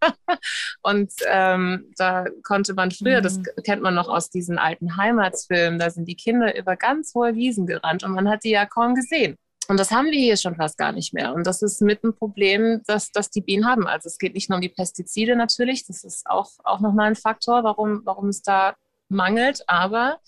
und 0.83 1.11
ähm, 1.27 1.91
da 1.97 2.25
konnte 2.43 2.73
man 2.75 2.91
früher, 2.91 3.21
das 3.21 3.37
Mhm. 3.39 3.45
kennt 3.63 3.81
man 3.81 3.95
noch 3.95 4.07
aus 4.09 4.29
diesen 4.29 4.57
alten 4.59 4.95
Heimatsfilmen, 4.97 5.79
da 5.79 5.89
sind 5.89 6.05
die 6.07 6.15
Kinder 6.15 6.55
über 6.57 6.75
ganz 6.75 7.13
hohe 7.15 7.35
Wiesen 7.35 7.65
gerannt 7.65 8.03
und 8.03 8.11
man 8.11 8.29
hat 8.29 8.43
die 8.43 8.51
ja 8.51 8.65
kaum 8.65 8.95
gesehen. 8.95 9.37
Und 9.69 9.79
das 9.79 9.91
haben 9.91 10.07
wir 10.07 10.19
hier 10.19 10.37
schon 10.37 10.55
fast 10.55 10.77
gar 10.77 10.91
nicht 10.91 11.13
mehr. 11.13 11.33
Und 11.33 11.47
das 11.47 11.61
ist 11.61 11.81
mit 11.81 12.03
ein 12.03 12.15
Problem, 12.15 12.81
dass, 12.85 13.11
dass 13.11 13.29
die 13.29 13.41
Bienen 13.41 13.65
haben. 13.65 13.87
Also 13.87 14.07
es 14.07 14.17
geht 14.17 14.33
nicht 14.33 14.49
nur 14.49 14.57
um 14.57 14.61
die 14.61 14.69
Pestizide 14.69 15.35
natürlich, 15.35 15.85
das 15.87 16.03
ist 16.03 16.25
auch, 16.27 16.51
auch 16.63 16.81
nochmal 16.81 17.07
ein 17.07 17.15
Faktor, 17.15 17.63
warum, 17.63 18.01
warum 18.03 18.29
es 18.29 18.41
da 18.41 18.75
mangelt, 19.07 19.63
aber 19.67 20.19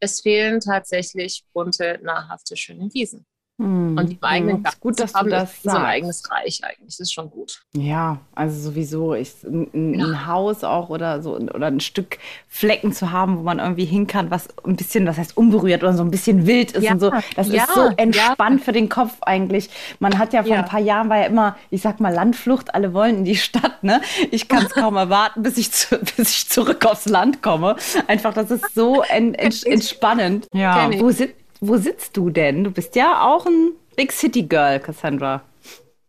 es 0.00 0.20
fehlen 0.20 0.60
tatsächlich 0.60 1.44
bunte, 1.52 2.00
nahrhafte, 2.02 2.56
schöne 2.56 2.92
Wiesen. 2.92 3.24
Und 3.62 4.06
die 4.08 4.14
im 4.14 4.22
eigenen 4.24 4.50
Hm, 4.56 4.56
ist 4.58 4.64
Garten 4.64 4.80
gut, 4.80 4.98
dass 5.00 5.14
haben, 5.14 5.24
du 5.26 5.30
das 5.30 5.52
ist 5.52 5.62
so 5.62 5.68
ein 5.70 5.74
sagst. 5.76 5.86
eigenes 5.86 6.30
Reich 6.30 6.60
eigentlich. 6.64 6.86
Das 6.86 7.00
ist 7.00 7.12
schon 7.12 7.30
gut. 7.30 7.62
Ja, 7.74 8.18
also 8.34 8.60
sowieso 8.70 9.14
ich, 9.14 9.32
ein, 9.44 9.68
ein, 9.72 10.00
ein 10.00 10.26
Haus 10.26 10.64
auch 10.64 10.88
oder 10.90 11.22
so 11.22 11.36
oder 11.36 11.66
ein 11.68 11.80
Stück 11.80 12.18
Flecken 12.48 12.92
zu 12.92 13.12
haben, 13.12 13.38
wo 13.38 13.42
man 13.42 13.58
irgendwie 13.60 13.84
hin 13.84 14.06
kann, 14.06 14.30
was 14.30 14.48
ein 14.64 14.76
bisschen, 14.76 15.06
was 15.06 15.16
heißt 15.18 15.36
unberührt 15.36 15.82
oder 15.82 15.92
so 15.94 16.02
ein 16.02 16.10
bisschen 16.10 16.46
wild 16.46 16.72
ist 16.72 16.82
Ja, 16.84 16.92
und 16.92 17.00
so. 17.00 17.12
Das 17.36 17.48
ja, 17.48 17.64
ist 17.64 17.74
so 17.74 17.84
ja. 17.86 17.92
entspannt 17.96 18.62
für 18.64 18.72
den 18.72 18.88
Kopf 18.88 19.14
eigentlich. 19.22 19.70
Man 20.00 20.18
hat 20.18 20.32
ja 20.32 20.42
vor 20.42 20.52
Ja. 20.52 20.58
ein 20.60 20.68
paar 20.68 20.80
Jahren 20.80 21.08
war 21.08 21.18
ja 21.18 21.24
immer, 21.26 21.56
ich 21.70 21.82
sag 21.82 22.00
mal 22.00 22.12
Landflucht, 22.12 22.74
alle 22.74 22.92
wollen 22.94 23.18
in 23.18 23.24
die 23.24 23.36
Stadt, 23.36 23.82
ne? 23.84 24.00
Ich 24.30 24.48
kann 24.48 24.66
es 24.66 24.70
kaum 24.74 24.96
erwarten, 24.96 25.42
bis 25.42 25.56
ich 25.58 25.70
zu, 25.72 25.98
bis 26.16 26.30
ich 26.30 26.48
zurück 26.48 26.84
aufs 26.86 27.06
Land 27.06 27.42
komme. 27.42 27.76
Einfach, 28.06 28.34
das 28.34 28.50
ist 28.50 28.74
so 28.74 29.02
en, 29.02 29.34
ents- 29.36 29.64
entspannend. 29.66 30.46
Ja. 30.52 30.90
Wo, 30.98 31.10
sit, 31.10 31.34
wo 31.62 31.76
sitzt 31.76 32.16
du 32.16 32.28
denn? 32.28 32.64
Du 32.64 32.72
bist 32.72 32.96
ja 32.96 33.22
auch 33.22 33.46
ein 33.46 33.72
Big 33.96 34.10
City 34.12 34.42
Girl, 34.42 34.80
Cassandra. 34.80 35.42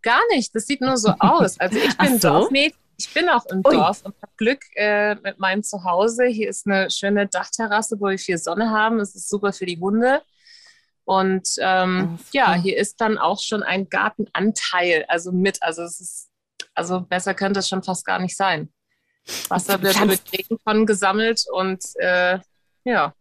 Gar 0.01 0.21
nicht. 0.31 0.53
Das 0.55 0.65
sieht 0.65 0.81
nur 0.81 0.97
so 0.97 1.13
aus. 1.19 1.59
Also 1.59 1.77
ich 1.77 1.95
bin 1.97 2.19
so? 2.19 2.29
Dorfmädchen. 2.29 2.79
Ich 2.97 3.13
bin 3.13 3.29
auch 3.29 3.45
im 3.45 3.61
Ui. 3.65 3.75
Dorf 3.75 4.01
und 4.03 4.15
habe 4.21 4.31
Glück 4.37 4.61
äh, 4.75 5.15
mit 5.15 5.37
meinem 5.39 5.63
Zuhause. 5.63 6.25
Hier 6.25 6.49
ist 6.49 6.65
eine 6.65 6.89
schöne 6.89 7.27
Dachterrasse, 7.27 7.97
wo 7.99 8.07
wir 8.07 8.17
viel 8.17 8.37
Sonne 8.37 8.71
haben. 8.71 8.99
Es 8.99 9.15
ist 9.15 9.29
super 9.29 9.53
für 9.53 9.65
die 9.65 9.79
Hunde. 9.79 10.21
Und 11.05 11.47
ähm, 11.59 12.17
super. 12.17 12.29
ja, 12.31 12.53
hier 12.53 12.77
ist 12.77 12.99
dann 12.99 13.17
auch 13.19 13.39
schon 13.39 13.61
ein 13.61 13.89
Gartenanteil, 13.89 15.05
also 15.07 15.31
mit. 15.31 15.61
Also 15.61 15.83
es 15.83 15.99
ist, 15.99 16.29
also 16.73 17.01
besser 17.01 17.35
könnte 17.35 17.59
es 17.59 17.69
schon 17.69 17.83
fast 17.83 18.05
gar 18.05 18.19
nicht 18.19 18.35
sein. 18.35 18.73
Wasser 19.49 19.81
wird 19.81 20.03
mit 20.05 20.21
Regentonnen 20.33 20.87
gesammelt 20.87 21.43
und 21.51 21.83
äh, 21.97 22.39
ja. 22.85 23.13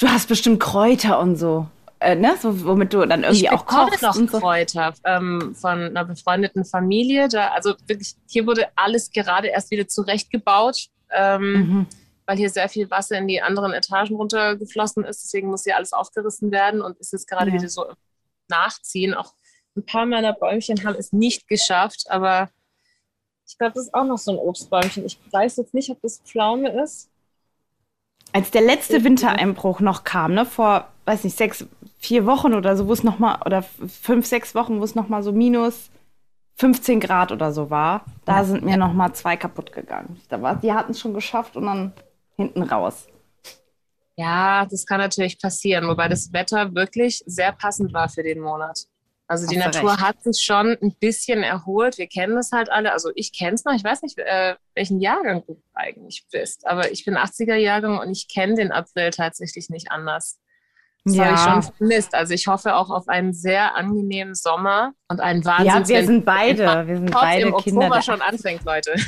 Du 0.00 0.08
hast 0.08 0.28
bestimmt 0.28 0.60
Kräuter 0.60 1.18
und 1.20 1.36
so, 1.36 1.66
äh, 2.00 2.14
ne? 2.14 2.34
So, 2.40 2.64
womit 2.64 2.92
du 2.94 3.04
dann 3.06 3.22
irgendwie 3.22 3.44
ich 3.44 3.50
auch 3.50 3.66
kochst 3.66 4.00
noch 4.02 4.16
und 4.16 4.30
so. 4.30 4.38
Kräuter 4.40 4.94
ähm, 5.04 5.54
von 5.54 5.78
einer 5.78 6.04
befreundeten 6.06 6.64
Familie. 6.64 7.28
Da, 7.28 7.48
also 7.48 7.74
wirklich, 7.86 8.14
hier 8.26 8.46
wurde 8.46 8.68
alles 8.76 9.10
gerade 9.12 9.48
erst 9.48 9.70
wieder 9.70 9.86
zurechtgebaut, 9.86 10.86
ähm, 11.10 11.52
Mhm. 11.52 11.86
weil 12.24 12.38
hier 12.38 12.48
sehr 12.48 12.70
viel 12.70 12.90
Wasser 12.90 13.18
in 13.18 13.28
die 13.28 13.42
anderen 13.42 13.72
Etagen 13.74 14.16
runtergeflossen 14.16 15.04
ist. 15.04 15.22
Deswegen 15.24 15.48
muss 15.48 15.64
hier 15.64 15.76
alles 15.76 15.92
aufgerissen 15.92 16.50
werden 16.50 16.80
und 16.80 16.98
ist 16.98 17.12
jetzt 17.12 17.28
gerade 17.28 17.50
Ja. 17.50 17.56
wieder 17.56 17.68
so 17.68 17.84
im 17.86 17.94
Nachziehen. 18.48 19.12
Auch 19.12 19.34
ein 19.76 19.84
paar 19.84 20.06
meiner 20.06 20.32
Bäumchen 20.32 20.82
haben 20.84 20.96
es 20.98 21.12
nicht 21.12 21.46
geschafft, 21.46 22.04
aber 22.08 22.48
ich 23.46 23.58
glaube, 23.58 23.74
das 23.74 23.84
ist 23.88 23.94
auch 23.94 24.04
noch 24.04 24.16
so 24.18 24.30
ein 24.32 24.38
Obstbäumchen. 24.38 25.04
Ich 25.04 25.18
weiß 25.30 25.58
jetzt 25.58 25.74
nicht, 25.74 25.90
ob 25.90 26.00
das 26.00 26.22
Pflaume 26.24 26.70
ist. 26.82 27.09
Als 28.32 28.50
der 28.50 28.62
letzte 28.62 29.02
Wintereinbruch 29.04 29.80
noch 29.80 30.04
kam, 30.04 30.34
ne, 30.34 30.46
vor, 30.46 30.88
weiß 31.04 31.24
nicht, 31.24 31.36
sechs, 31.36 31.66
vier 31.98 32.26
Wochen 32.26 32.54
oder 32.54 32.76
so, 32.76 32.86
wo 32.86 32.92
es 32.92 33.02
nochmal, 33.02 33.40
oder 33.44 33.62
fünf, 33.62 34.26
sechs 34.26 34.54
Wochen, 34.54 34.80
wo 34.80 34.84
es 34.84 34.94
nochmal 34.94 35.22
so 35.22 35.32
minus 35.32 35.90
15 36.56 37.00
Grad 37.00 37.32
oder 37.32 37.52
so 37.52 37.70
war, 37.70 38.04
da 38.26 38.44
sind 38.44 38.64
mir 38.64 38.76
nochmal 38.76 39.14
zwei 39.14 39.36
kaputt 39.36 39.72
gegangen. 39.72 40.20
Da 40.28 40.42
war, 40.42 40.56
die 40.56 40.72
hatten 40.72 40.92
es 40.92 41.00
schon 41.00 41.14
geschafft 41.14 41.56
und 41.56 41.64
dann 41.66 41.92
hinten 42.36 42.62
raus. 42.62 43.06
Ja, 44.16 44.66
das 44.66 44.84
kann 44.84 45.00
natürlich 45.00 45.40
passieren, 45.40 45.88
wobei 45.88 46.06
das 46.08 46.32
Wetter 46.34 46.74
wirklich 46.74 47.22
sehr 47.24 47.52
passend 47.52 47.94
war 47.94 48.10
für 48.10 48.22
den 48.22 48.40
Monat. 48.40 48.86
Also 49.30 49.46
die 49.46 49.58
Natur 49.58 49.92
recht. 49.92 50.00
hat 50.00 50.22
sich 50.24 50.42
schon 50.42 50.76
ein 50.82 50.96
bisschen 50.98 51.44
erholt. 51.44 51.98
Wir 51.98 52.08
kennen 52.08 52.34
das 52.34 52.50
halt 52.50 52.68
alle. 52.68 52.92
Also 52.92 53.12
ich 53.14 53.32
kenne 53.32 53.54
es 53.54 53.64
noch. 53.64 53.74
Ich 53.74 53.84
weiß 53.84 54.02
nicht, 54.02 54.18
äh, 54.18 54.56
welchen 54.74 54.98
Jahrgang 55.00 55.44
du 55.46 55.62
eigentlich 55.72 56.26
bist, 56.32 56.66
aber 56.66 56.90
ich 56.90 57.04
bin 57.04 57.16
80er 57.16 57.54
Jahrgang 57.54 57.98
und 58.00 58.10
ich 58.10 58.26
kenne 58.26 58.54
den 58.56 58.72
April 58.72 59.10
tatsächlich 59.10 59.68
nicht 59.70 59.92
anders. 59.92 60.40
Das 61.04 61.16
habe 61.18 61.34
ich 61.34 61.40
schon 61.40 61.62
vermisst. 61.76 62.14
Also 62.14 62.34
ich 62.34 62.48
hoffe 62.48 62.74
auch 62.74 62.90
auf 62.90 63.08
einen 63.08 63.32
sehr 63.32 63.76
angenehmen 63.76 64.34
Sommer 64.34 64.92
und 65.08 65.20
einen 65.20 65.42
Ja, 65.42 65.58
Wahnsinn. 65.58 65.96
wir 65.96 66.04
sind 66.06 66.24
beide, 66.24 66.86
wir 66.88 66.96
sind 66.96 67.10
beide 67.12 67.46
im 67.48 67.56
Kinder. 67.58 67.86
Oktober 67.86 68.02
schon 68.02 68.20
anfängt, 68.22 68.64
Leute. 68.64 68.94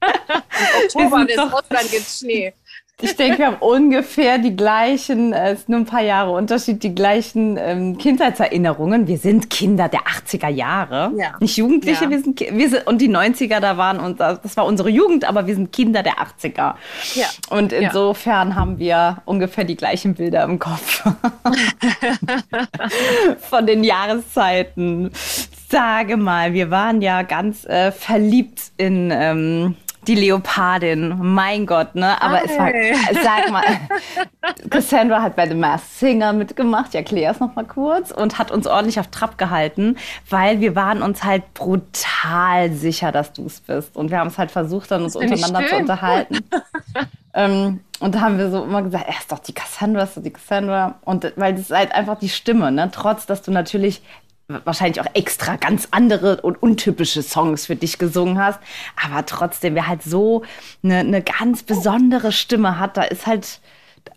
Im 0.00 0.84
Oktober 0.84 1.26
doch- 1.34 1.52
Russland 1.60 1.90
gibt 1.90 2.06
Schnee. 2.06 2.54
Ich 3.00 3.16
denke, 3.16 3.38
wir 3.38 3.46
haben 3.48 3.56
ungefähr 3.58 4.38
die 4.38 4.54
gleichen, 4.56 5.32
äh, 5.32 5.50
es 5.52 5.60
ist 5.60 5.68
nur 5.68 5.80
ein 5.80 5.84
paar 5.84 6.00
Jahre 6.02 6.30
Unterschied, 6.30 6.82
die 6.84 6.94
gleichen 6.94 7.58
ähm, 7.60 7.98
Kindheitserinnerungen. 7.98 9.08
Wir 9.08 9.18
sind 9.18 9.50
Kinder 9.50 9.88
der 9.88 10.00
80er 10.02 10.48
Jahre. 10.48 11.10
Ja. 11.16 11.34
Nicht 11.40 11.56
Jugendliche, 11.56 12.04
Ja. 12.04 12.10
wir 12.10 12.20
sind, 12.22 12.38
wir 12.40 12.68
sind, 12.70 12.86
und 12.86 13.00
die 13.00 13.08
90er, 13.10 13.58
da 13.58 13.76
waren 13.76 13.98
uns, 13.98 14.18
das 14.18 14.56
war 14.56 14.64
unsere 14.64 14.90
Jugend, 14.90 15.28
aber 15.28 15.46
wir 15.48 15.56
sind 15.56 15.72
Kinder 15.72 16.04
der 16.04 16.14
80er. 16.14 16.74
Ja. 17.14 17.26
Und 17.50 17.72
Ja. 17.72 17.80
insofern 17.80 18.54
haben 18.54 18.78
wir 18.78 19.18
ungefähr 19.24 19.64
die 19.64 19.76
gleichen 19.76 20.14
Bilder 20.14 20.44
im 20.44 20.60
Kopf. 20.60 21.02
Von 23.50 23.66
den 23.66 23.82
Jahreszeiten. 23.82 25.10
Sage 25.68 26.16
mal, 26.16 26.52
wir 26.52 26.70
waren 26.70 27.02
ja 27.02 27.22
ganz 27.22 27.64
äh, 27.64 27.90
verliebt 27.90 28.60
in 28.76 29.10
ähm, 29.12 29.74
die 30.08 30.14
Leopardin. 30.14 31.16
Mein 31.20 31.66
Gott, 31.66 31.94
ne? 31.94 32.20
Aber 32.20 32.44
es 32.44 32.58
war, 32.58 32.70
sag 33.22 33.50
mal, 33.50 33.64
Cassandra 34.70 35.22
hat 35.22 35.36
bei 35.36 35.48
The 35.48 35.54
Masked 35.54 35.90
Singer 35.98 36.32
mitgemacht. 36.32 36.88
Ich 36.90 36.94
erkläre 36.94 37.32
es 37.32 37.40
noch 37.40 37.54
mal 37.54 37.64
kurz 37.64 38.10
und 38.10 38.38
hat 38.38 38.50
uns 38.50 38.66
ordentlich 38.66 39.00
auf 39.00 39.08
Trab 39.08 39.38
gehalten, 39.38 39.96
weil 40.28 40.60
wir 40.60 40.76
waren 40.76 41.02
uns 41.02 41.24
halt 41.24 41.54
brutal 41.54 42.72
sicher, 42.72 43.12
dass 43.12 43.32
du 43.32 43.46
es 43.46 43.60
bist. 43.60 43.96
Und 43.96 44.10
wir 44.10 44.18
haben 44.18 44.28
es 44.28 44.38
halt 44.38 44.50
versucht, 44.50 44.90
dann 44.90 45.02
uns 45.04 45.16
untereinander 45.16 45.66
zu 45.66 45.76
unterhalten. 45.76 46.38
ähm, 47.34 47.80
und 48.00 48.14
da 48.14 48.20
haben 48.20 48.38
wir 48.38 48.50
so 48.50 48.64
immer 48.64 48.82
gesagt, 48.82 49.06
er 49.08 49.18
ist 49.18 49.30
doch 49.30 49.38
die 49.38 49.52
Cassandra, 49.52 50.02
ist 50.02 50.16
doch 50.16 50.22
die 50.22 50.32
Cassandra. 50.32 50.96
Und 51.04 51.32
weil 51.36 51.52
das 51.52 51.62
ist 51.62 51.76
halt 51.76 51.92
einfach 51.92 52.18
die 52.18 52.28
Stimme, 52.28 52.70
ne? 52.72 52.90
Trotz, 52.92 53.26
dass 53.26 53.42
du 53.42 53.50
natürlich 53.50 54.02
wahrscheinlich 54.48 55.00
auch 55.00 55.14
extra 55.14 55.56
ganz 55.56 55.88
andere 55.90 56.40
und 56.42 56.62
untypische 56.62 57.22
Songs 57.22 57.66
für 57.66 57.76
dich 57.76 57.98
gesungen 57.98 58.38
hast, 58.38 58.60
aber 59.02 59.24
trotzdem, 59.26 59.74
wer 59.74 59.86
halt 59.86 60.02
so 60.02 60.42
eine, 60.82 60.98
eine 60.98 61.22
ganz 61.22 61.62
besondere 61.62 62.32
Stimme 62.32 62.78
hat, 62.78 62.96
da 62.96 63.04
ist 63.04 63.26
halt, 63.26 63.60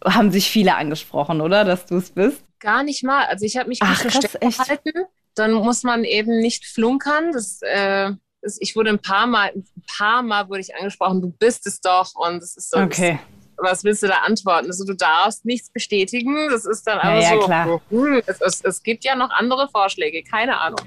haben 0.03 0.31
sich 0.31 0.49
viele 0.49 0.75
angesprochen, 0.75 1.41
oder, 1.41 1.63
dass 1.63 1.85
du 1.85 1.97
es 1.97 2.11
bist? 2.11 2.43
Gar 2.59 2.83
nicht 2.83 3.03
mal. 3.03 3.25
Also 3.25 3.45
ich 3.45 3.57
habe 3.57 3.69
mich 3.69 3.79
Ach, 3.81 4.01
gut 4.01 4.11
krass, 4.11 4.37
gehalten. 4.39 5.05
Dann 5.35 5.53
muss 5.53 5.83
man 5.83 6.03
eben 6.03 6.39
nicht 6.39 6.65
flunkern. 6.65 7.31
Das, 7.31 7.59
äh, 7.61 8.11
das, 8.41 8.57
ich 8.59 8.75
wurde 8.75 8.89
ein 8.89 8.99
paar 8.99 9.27
Mal, 9.27 9.51
ein 9.55 9.65
paar 9.97 10.23
Mal 10.23 10.49
wurde 10.49 10.61
ich 10.61 10.75
angesprochen, 10.75 11.21
du 11.21 11.29
bist 11.29 11.67
es 11.67 11.79
doch. 11.79 12.15
Und 12.15 12.41
es 12.41 12.57
ist 12.57 12.71
so, 12.71 12.79
Okay. 12.79 13.19
Was 13.57 13.83
willst 13.83 14.03
du 14.03 14.07
da 14.07 14.17
antworten? 14.25 14.67
Also 14.67 14.85
du 14.85 14.93
darfst 14.93 15.45
nichts 15.45 15.69
bestätigen. 15.71 16.47
Das 16.49 16.65
ist 16.65 16.85
dann 16.87 16.97
Ja, 16.97 17.03
einfach 17.03 17.31
ja, 17.31 17.39
so. 17.41 17.45
klar. 17.45 17.81
hm, 17.89 18.21
Es, 18.25 18.41
es, 18.41 18.61
es 18.63 18.83
gibt 18.83 19.03
ja 19.03 19.15
noch 19.15 19.29
andere 19.31 19.67
Vorschläge, 19.69 20.23
keine 20.23 20.59
Ahnung. 20.59 20.79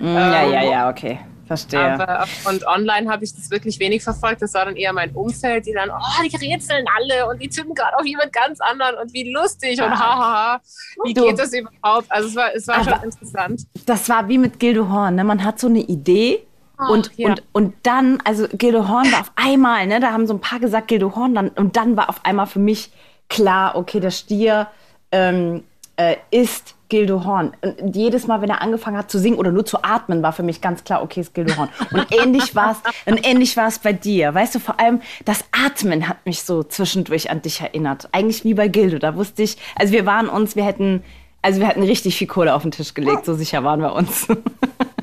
Mm, 0.00 0.04
ja, 0.06 0.42
Ähm, 0.44 0.52
ja, 0.52 0.62
ja, 0.64 0.90
okay. 0.90 1.18
Verstehe. 1.46 1.78
Aber, 2.00 2.24
und 2.48 2.66
online 2.66 3.10
habe 3.12 3.22
ich 3.22 3.34
das 3.34 3.50
wirklich 3.50 3.78
wenig 3.78 4.02
verfolgt. 4.02 4.40
Das 4.40 4.54
war 4.54 4.64
dann 4.64 4.76
eher 4.76 4.94
mein 4.94 5.10
Umfeld, 5.10 5.66
die 5.66 5.74
dann, 5.74 5.90
oh, 5.90 6.22
die 6.26 6.34
rätseln 6.36 6.86
alle 6.96 7.28
und 7.28 7.42
die 7.42 7.48
tippen 7.50 7.74
gerade 7.74 7.98
auf 7.98 8.06
jemand 8.06 8.32
ganz 8.32 8.60
anderen 8.62 8.96
und 8.96 9.12
wie 9.12 9.30
lustig 9.30 9.78
und 9.82 9.90
hahaha. 9.90 10.62
Wie 11.04 11.12
Du. 11.12 11.26
geht 11.26 11.38
das 11.38 11.52
überhaupt? 11.52 12.10
Also 12.10 12.28
es 12.28 12.34
war, 12.36 12.54
es 12.54 12.66
war 12.66 12.76
Aber- 12.76 12.90
schon 12.92 13.02
interessant. 13.04 13.60
das 13.84 14.08
war 14.08 14.26
wie 14.28 14.38
mit 14.38 14.58
Gildo 14.58 14.88
Horn, 14.88 15.16
ne? 15.16 15.24
Man 15.24 15.44
hat 15.44 15.58
so 15.60 15.66
eine 15.66 15.80
Idee 15.80 16.46
und, 16.76 17.10
ja. 17.16 17.28
und, 17.28 17.42
und 17.52 17.74
dann, 17.82 18.18
also 18.24 18.46
Gildo 18.52 18.88
Horn 18.88 19.10
war 19.12 19.20
auf 19.20 19.32
einmal, 19.36 19.86
ne? 19.86 20.00
Da 20.00 20.12
haben 20.12 20.26
so 20.26 20.34
ein 20.34 20.40
paar 20.40 20.58
gesagt, 20.58 20.88
Gildo 20.88 21.14
Horn, 21.14 21.34
dann, 21.34 21.48
und 21.48 21.76
dann 21.76 21.96
war 21.96 22.08
auf 22.08 22.24
einmal 22.24 22.46
für 22.46 22.58
mich 22.58 22.90
klar, 23.28 23.76
okay, 23.76 24.00
der 24.00 24.10
Stier 24.10 24.68
ähm, 25.12 25.62
äh, 25.96 26.16
ist 26.30 26.74
Gildo 26.88 27.24
Horn. 27.24 27.52
Und 27.60 27.96
jedes 27.96 28.26
Mal, 28.26 28.42
wenn 28.42 28.50
er 28.50 28.60
angefangen 28.60 28.96
hat 28.96 29.10
zu 29.10 29.18
singen 29.18 29.36
oder 29.36 29.52
nur 29.52 29.64
zu 29.64 29.82
atmen, 29.82 30.22
war 30.22 30.32
für 30.32 30.42
mich 30.42 30.60
ganz 30.60 30.84
klar, 30.84 31.02
okay, 31.02 31.20
ist 31.20 31.34
Gildo 31.34 31.56
Horn. 31.56 31.68
Und 31.92 32.06
ähnlich 32.22 32.54
war 32.54 32.72
es, 32.72 33.12
und 33.12 33.26
ähnlich 33.26 33.56
war 33.56 33.68
es 33.68 33.78
bei 33.78 33.92
dir. 33.92 34.34
Weißt 34.34 34.54
du, 34.54 34.58
vor 34.58 34.78
allem 34.80 35.00
das 35.24 35.44
Atmen 35.52 36.08
hat 36.08 36.26
mich 36.26 36.42
so 36.42 36.62
zwischendurch 36.62 37.30
an 37.30 37.42
dich 37.42 37.60
erinnert. 37.60 38.08
Eigentlich 38.12 38.44
wie 38.44 38.54
bei 38.54 38.68
Gildo. 38.68 38.98
Da 38.98 39.16
wusste 39.16 39.42
ich, 39.42 39.56
also 39.76 39.92
wir 39.92 40.06
waren 40.06 40.28
uns, 40.28 40.56
wir 40.56 40.64
hätten, 40.64 41.02
also 41.42 41.60
wir 41.60 41.68
hätten 41.68 41.82
richtig 41.82 42.16
viel 42.16 42.26
Kohle 42.26 42.54
auf 42.54 42.62
den 42.62 42.70
Tisch 42.70 42.94
gelegt, 42.94 43.24
so 43.24 43.34
sicher 43.34 43.64
waren 43.64 43.80
wir 43.80 43.92
uns. 43.92 44.26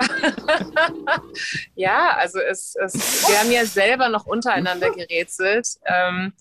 Ja, 1.74 2.10
also 2.16 2.38
es, 2.40 2.74
es, 2.76 3.28
wir 3.28 3.38
haben 3.40 3.50
ja 3.50 3.64
selber 3.64 4.08
noch 4.08 4.26
untereinander 4.26 4.90
gerätselt. 4.90 5.68
Ähm, 5.86 6.32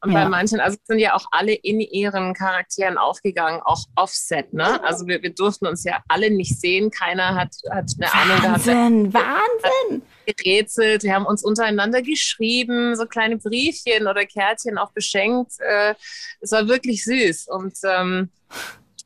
und 0.00 0.12
Ja. 0.12 0.22
bei 0.24 0.28
manchen, 0.28 0.60
also 0.60 0.78
sind 0.84 1.00
ja 1.00 1.14
auch 1.14 1.26
alle 1.32 1.52
in 1.54 1.80
ihren 1.80 2.32
Charakteren 2.32 2.98
aufgegangen, 2.98 3.60
auch 3.64 3.82
offset, 3.96 4.52
ne? 4.52 4.80
Also 4.84 5.08
wir, 5.08 5.20
wir 5.24 5.34
durften 5.34 5.66
uns 5.66 5.82
ja 5.82 5.98
alle 6.06 6.30
nicht 6.30 6.60
sehen. 6.60 6.92
Keiner 6.92 7.34
hat, 7.34 7.56
hat 7.68 7.90
eine 8.00 8.14
Ahnung 8.14 8.40
gehabt, 8.40 8.66
Wahnsinn, 8.68 9.12
Wahnsinn. 9.12 10.02
gerätselt. 10.24 11.02
Wir 11.02 11.14
haben 11.14 11.26
uns 11.26 11.42
untereinander 11.42 12.00
geschrieben, 12.02 12.94
so 12.94 13.06
kleine 13.06 13.38
Briefchen 13.38 14.06
oder 14.06 14.24
Kärtchen 14.24 14.78
auch 14.78 14.92
beschenkt. 14.92 15.54
Äh, 15.58 15.96
es 16.40 16.52
war 16.52 16.68
wirklich 16.68 17.04
süß. 17.04 17.48
Und 17.48 17.74
ähm, 17.82 18.30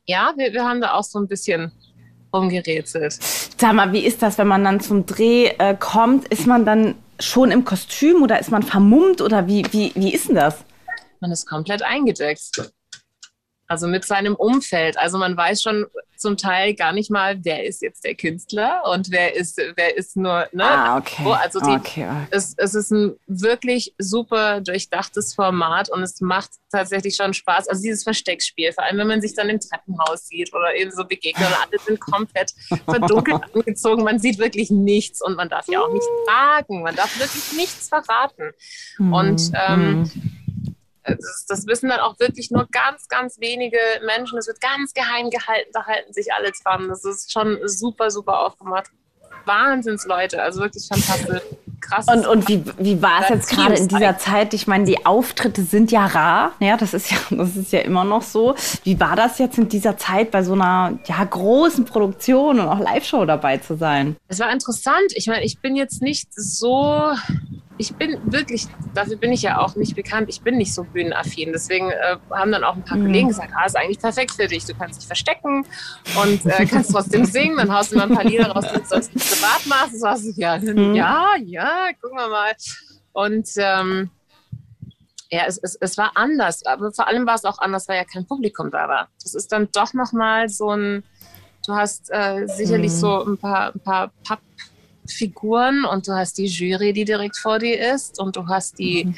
ja, 0.05 0.33
wir, 0.37 0.53
wir 0.53 0.63
haben 0.63 0.79
da 0.79 0.93
auch 0.93 1.03
so 1.03 1.17
ein 1.17 1.27
bisschen 1.27 1.71
rumgerätselt. 2.33 3.17
Sag 3.57 3.73
mal, 3.73 3.91
wie 3.93 4.05
ist 4.05 4.21
das, 4.21 4.37
wenn 4.37 4.47
man 4.47 4.63
dann 4.63 4.79
zum 4.79 5.05
Dreh 5.05 5.47
äh, 5.57 5.75
kommt? 5.79 6.27
Ist 6.27 6.47
man 6.47 6.65
dann 6.65 6.95
schon 7.19 7.51
im 7.51 7.63
Kostüm 7.63 8.23
oder 8.23 8.39
ist 8.39 8.51
man 8.51 8.63
vermummt 8.63 9.21
oder 9.21 9.47
wie, 9.47 9.65
wie, 9.71 9.91
wie 9.95 10.13
ist 10.13 10.27
denn 10.27 10.35
das? 10.35 10.57
Man 11.19 11.31
ist 11.31 11.45
komplett 11.45 11.83
eingedeckt. 11.83 12.73
Also 13.67 13.87
mit 13.87 14.05
seinem 14.05 14.35
Umfeld. 14.35 14.97
Also 14.97 15.17
man 15.17 15.35
weiß 15.35 15.61
schon 15.61 15.85
zum 16.23 16.37
Teil 16.37 16.73
gar 16.73 16.93
nicht 16.93 17.11
mal, 17.11 17.37
wer 17.43 17.65
ist 17.65 17.81
jetzt 17.81 18.03
der 18.05 18.15
Künstler 18.15 18.81
und 18.91 19.11
wer 19.11 19.35
ist, 19.35 19.57
wer 19.75 19.97
ist 19.97 20.15
nur, 20.15 20.47
ne? 20.53 20.63
Ah, 20.63 20.97
okay. 20.97 21.29
Also 21.41 21.59
die, 21.59 21.71
okay. 21.71 22.07
es, 22.31 22.55
es 22.57 22.73
ist 22.73 22.91
ein 22.91 23.15
wirklich 23.27 23.93
super 23.97 24.61
durchdachtes 24.61 25.35
Format 25.35 25.89
und 25.91 26.01
es 26.01 26.21
macht 26.21 26.51
tatsächlich 26.71 27.15
schon 27.15 27.33
Spaß. 27.33 27.67
Also 27.67 27.83
dieses 27.83 28.03
Versteckspiel, 28.03 28.71
vor 28.71 28.85
allem 28.85 28.97
wenn 28.97 29.07
man 29.07 29.21
sich 29.21 29.35
dann 29.35 29.49
im 29.49 29.59
Treppenhaus 29.59 30.27
sieht 30.27 30.53
oder 30.53 30.73
eben 30.75 30.91
so 30.91 31.03
begegnet 31.03 31.45
und 31.45 31.53
alle 31.67 31.79
sind 31.85 31.99
komplett 31.99 32.53
verdunkelt 32.85 33.41
angezogen. 33.53 34.03
Man 34.03 34.19
sieht 34.19 34.39
wirklich 34.39 34.71
nichts 34.71 35.21
und 35.21 35.35
man 35.35 35.49
darf 35.49 35.67
ja 35.67 35.81
auch 35.81 35.91
nicht 35.91 36.07
fragen. 36.25 36.83
Man 36.83 36.95
darf 36.95 37.19
wirklich 37.19 37.53
nichts 37.57 37.89
verraten. 37.89 38.51
Und 38.97 39.51
ähm, 39.67 40.09
das, 41.03 41.45
das, 41.47 41.67
wissen 41.67 41.89
dann 41.89 41.99
auch 41.99 42.19
wirklich 42.19 42.49
nur 42.51 42.67
ganz, 42.71 43.07
ganz 43.07 43.39
wenige 43.39 43.77
Menschen. 44.05 44.37
Es 44.37 44.47
wird 44.47 44.61
ganz 44.61 44.93
geheim 44.93 45.29
gehalten, 45.29 45.69
da 45.73 45.85
halten 45.85 46.13
sich 46.13 46.33
alle 46.33 46.51
dran. 46.63 46.87
Das 46.87 47.03
ist 47.03 47.31
schon 47.31 47.59
super, 47.65 48.11
super 48.11 48.39
aufgemacht. 48.39 48.89
Wahnsinnsleute, 49.45 50.41
also 50.41 50.61
wirklich 50.61 50.87
fantastisch. 50.87 51.41
Krass. 51.81 52.07
Und, 52.07 52.25
und 52.25 52.47
wie, 52.47 52.63
wie 52.77 53.01
war 53.01 53.23
es 53.23 53.29
jetzt 53.29 53.49
gerade 53.49 53.75
in 53.75 53.89
dieser 53.89 54.17
Zeit? 54.17 54.53
Ich 54.53 54.67
meine, 54.67 54.85
die 54.85 55.05
Auftritte 55.05 55.63
sind 55.63 55.91
ja 55.91 56.05
rar. 56.05 56.53
Ja, 56.61 56.77
das 56.77 56.93
ist 56.93 57.11
ja, 57.11 57.17
das 57.29 57.57
ist 57.57 57.73
ja 57.73 57.79
immer 57.79 58.05
noch 58.05 58.21
so. 58.21 58.55
Wie 58.83 58.99
war 58.99 59.17
das 59.17 59.37
jetzt 59.37 59.57
in 59.57 59.67
dieser 59.67 59.97
Zeit 59.97 60.31
bei 60.31 60.43
so 60.43 60.53
einer 60.53 60.97
ja, 61.05 61.21
großen 61.21 61.83
Produktion 61.83 62.61
und 62.61 62.67
auch 62.67 62.79
Live-Show 62.79 63.25
dabei 63.25 63.57
zu 63.57 63.75
sein? 63.75 64.15
Es 64.29 64.39
war 64.39 64.51
interessant. 64.51 65.11
Ich 65.15 65.27
meine, 65.27 65.43
ich 65.43 65.59
bin 65.59 65.75
jetzt 65.75 66.01
nicht 66.01 66.29
so 66.33 67.11
ich 67.77 67.95
bin 67.95 68.19
wirklich, 68.31 68.67
dafür 68.93 69.17
bin 69.17 69.31
ich 69.31 69.41
ja 69.41 69.59
auch 69.59 69.75
nicht 69.75 69.95
bekannt, 69.95 70.29
ich 70.29 70.41
bin 70.41 70.57
nicht 70.57 70.73
so 70.73 70.83
bühnenaffin. 70.83 71.51
Deswegen 71.51 71.89
äh, 71.89 72.17
haben 72.31 72.51
dann 72.51 72.63
auch 72.63 72.75
ein 72.75 72.83
paar 72.83 72.97
mhm. 72.97 73.05
Kollegen 73.05 73.27
gesagt, 73.29 73.51
ah, 73.55 73.65
ist 73.65 73.75
eigentlich 73.75 73.99
perfekt 73.99 74.31
für 74.31 74.47
dich. 74.47 74.65
Du 74.65 74.73
kannst 74.73 75.01
dich 75.01 75.07
verstecken 75.07 75.65
und 76.21 76.45
äh, 76.45 76.65
kannst 76.65 76.91
trotzdem 76.91 77.25
singen. 77.25 77.57
Dann 77.57 77.73
haust 77.73 77.91
du 77.91 77.97
mal 77.97 78.09
ein 78.09 78.15
paar 78.15 78.25
Lieder 78.25 78.51
raus, 78.51 78.65
die 78.73 78.79
du 78.79 78.85
sonst 78.85 79.13
nicht 79.13 79.27
privat 79.27 79.65
machst. 79.65 79.99
So 79.99 80.07
hast 80.07 80.25
du, 80.25 80.31
ja, 80.35 80.57
mhm. 80.57 80.93
ja, 80.93 81.27
ja, 81.43 81.87
gucken 81.99 82.17
wir 82.17 82.29
mal. 82.29 82.53
Und 83.13 83.49
ähm, 83.57 84.09
ja, 85.31 85.45
es, 85.47 85.57
es, 85.57 85.75
es 85.79 85.97
war 85.97 86.11
anders. 86.15 86.65
Aber 86.65 86.91
vor 86.91 87.07
allem 87.07 87.25
war 87.25 87.35
es 87.35 87.45
auch 87.45 87.57
anders, 87.57 87.87
weil 87.87 87.97
ja 87.97 88.05
kein 88.05 88.27
Publikum 88.27 88.69
da 88.69 88.87
war. 88.87 89.07
Das 89.23 89.33
ist 89.33 89.51
dann 89.51 89.67
doch 89.73 89.93
nochmal 89.93 90.47
so 90.47 90.69
ein, 90.69 91.03
du 91.65 91.73
hast 91.73 92.11
äh, 92.11 92.45
sicherlich 92.47 92.91
mhm. 92.91 92.97
so 92.97 93.25
ein 93.25 93.37
paar, 93.37 93.73
ein 93.73 93.79
paar 93.79 94.11
Papp 94.23 94.41
Figuren 95.07 95.85
und 95.85 96.07
du 96.07 96.13
hast 96.13 96.37
die 96.37 96.45
Jury, 96.45 96.93
die 96.93 97.05
direkt 97.05 97.37
vor 97.37 97.59
dir 97.59 97.93
ist 97.93 98.19
und 98.19 98.35
du 98.35 98.47
hast 98.47 98.79
die 98.79 99.05
mhm. 99.05 99.15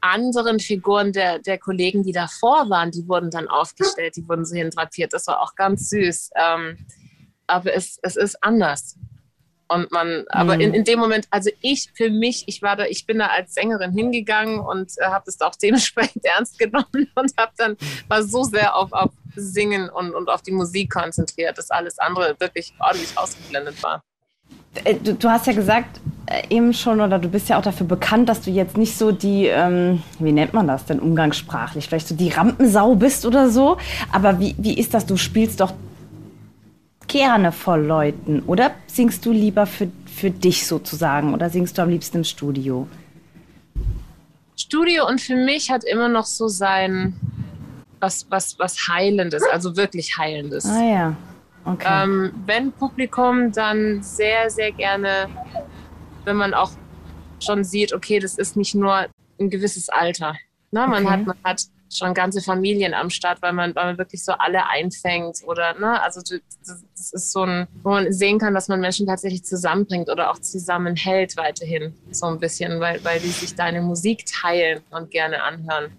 anderen 0.00 0.58
Figuren 0.58 1.12
der, 1.12 1.38
der 1.38 1.58
Kollegen, 1.58 2.02
die 2.02 2.12
davor 2.12 2.70
waren, 2.70 2.90
die 2.90 3.06
wurden 3.08 3.30
dann 3.30 3.48
aufgestellt, 3.48 4.16
die 4.16 4.28
wurden 4.28 4.44
so 4.44 4.54
hindrapiert. 4.54 5.12
Das 5.12 5.26
war 5.26 5.40
auch 5.40 5.54
ganz 5.54 5.90
süß. 5.90 6.30
Ähm, 6.36 6.78
aber 7.46 7.74
es, 7.74 7.98
es 8.02 8.16
ist 8.16 8.42
anders. 8.42 8.96
Und 9.72 9.90
man, 9.90 10.24
aber 10.28 10.60
in, 10.60 10.68
mhm. 10.68 10.74
in 10.74 10.84
dem 10.84 10.98
Moment, 10.98 11.26
also 11.30 11.50
ich 11.62 11.90
für 11.94 12.10
mich, 12.10 12.44
ich 12.46 12.60
war 12.60 12.76
da, 12.76 12.84
ich 12.84 13.06
bin 13.06 13.18
da 13.18 13.28
als 13.28 13.54
Sängerin 13.54 13.92
hingegangen 13.92 14.60
und 14.60 14.92
äh, 14.98 15.04
habe 15.06 15.24
es 15.26 15.40
auch 15.40 15.54
dementsprechend 15.62 16.24
ernst 16.24 16.58
genommen 16.58 17.10
und 17.14 17.32
habe 17.38 17.52
dann 17.56 17.76
war 18.08 18.22
so 18.22 18.44
sehr 18.44 18.76
auf, 18.76 18.92
auf 18.92 19.10
Singen 19.34 19.88
und, 19.88 20.14
und 20.14 20.28
auf 20.28 20.42
die 20.42 20.50
Musik 20.50 20.92
konzentriert, 20.92 21.56
dass 21.56 21.70
alles 21.70 21.98
andere 21.98 22.36
wirklich 22.38 22.74
ordentlich 22.80 23.16
ausgeblendet 23.16 23.82
war. 23.82 24.02
Äh, 24.84 24.94
du, 24.94 25.14
du, 25.14 25.28
hast 25.28 25.46
ja 25.46 25.52
gesagt 25.52 26.00
äh, 26.26 26.54
eben 26.54 26.72
schon, 26.72 27.00
oder 27.00 27.18
du 27.18 27.28
bist 27.28 27.48
ja 27.48 27.58
auch 27.58 27.62
dafür 27.62 27.86
bekannt, 27.86 28.28
dass 28.28 28.40
du 28.40 28.50
jetzt 28.50 28.76
nicht 28.76 28.96
so 28.96 29.12
die, 29.12 29.46
ähm, 29.46 30.02
wie 30.18 30.32
nennt 30.32 30.54
man 30.54 30.66
das 30.66 30.84
denn 30.86 30.98
umgangssprachlich, 30.98 31.86
vielleicht 31.86 32.08
so 32.08 32.14
die 32.14 32.30
Rampensau 32.30 32.94
bist 32.94 33.26
oder 33.26 33.50
so. 33.50 33.76
Aber 34.12 34.40
wie, 34.40 34.54
wie 34.58 34.78
ist 34.78 34.94
das? 34.94 35.06
Du 35.06 35.16
spielst 35.16 35.60
doch 35.60 35.72
gerne 37.06 37.52
vor 37.52 37.76
Leuten, 37.76 38.42
oder 38.46 38.70
singst 38.86 39.26
du 39.26 39.32
lieber 39.32 39.66
für, 39.66 39.88
für 40.06 40.30
dich 40.30 40.66
sozusagen 40.66 41.34
oder 41.34 41.50
singst 41.50 41.76
du 41.76 41.82
am 41.82 41.90
liebsten 41.90 42.18
im 42.18 42.24
Studio? 42.24 42.88
Studio 44.56 45.06
und 45.06 45.20
für 45.20 45.36
mich 45.36 45.70
hat 45.70 45.84
immer 45.84 46.08
noch 46.08 46.24
so 46.24 46.48
sein, 46.48 47.14
was, 48.00 48.26
was, 48.30 48.58
was 48.58 48.88
Heilendes, 48.88 49.42
also 49.52 49.76
wirklich 49.76 50.16
Heilendes. 50.16 50.64
Ah 50.64 50.82
ja. 50.82 51.16
Okay. 51.64 52.04
Ähm, 52.04 52.32
wenn 52.46 52.72
Publikum, 52.72 53.52
dann 53.52 54.02
sehr, 54.02 54.50
sehr 54.50 54.72
gerne, 54.72 55.28
wenn 56.24 56.36
man 56.36 56.54
auch 56.54 56.70
schon 57.40 57.64
sieht, 57.64 57.92
okay, 57.92 58.18
das 58.18 58.38
ist 58.38 58.56
nicht 58.56 58.74
nur 58.74 59.06
ein 59.38 59.50
gewisses 59.50 59.88
Alter. 59.88 60.36
Ne? 60.70 60.86
Man, 60.86 61.04
okay. 61.04 61.12
hat, 61.12 61.26
man 61.26 61.36
hat 61.44 61.62
schon 61.90 62.14
ganze 62.14 62.40
Familien 62.40 62.94
am 62.94 63.10
Start, 63.10 63.42
weil 63.42 63.52
man, 63.52 63.74
weil 63.74 63.84
man 63.84 63.98
wirklich 63.98 64.24
so 64.24 64.32
alle 64.32 64.66
einfängt 64.68 65.40
oder, 65.46 65.78
ne, 65.78 66.02
also 66.02 66.20
das, 66.20 66.40
das 66.96 67.12
ist 67.12 67.32
so 67.32 67.42
ein, 67.42 67.68
wo 67.82 67.90
man 67.90 68.10
sehen 68.12 68.38
kann, 68.38 68.54
dass 68.54 68.68
man 68.68 68.80
Menschen 68.80 69.06
tatsächlich 69.06 69.44
zusammenbringt 69.44 70.08
oder 70.08 70.30
auch 70.30 70.38
zusammenhält 70.38 71.36
weiterhin, 71.36 71.94
so 72.10 72.26
ein 72.26 72.38
bisschen, 72.38 72.80
weil, 72.80 73.04
weil 73.04 73.20
die 73.20 73.28
sich 73.28 73.54
deine 73.54 73.82
Musik 73.82 74.24
teilen 74.24 74.80
und 74.90 75.10
gerne 75.10 75.42
anhören. 75.42 75.92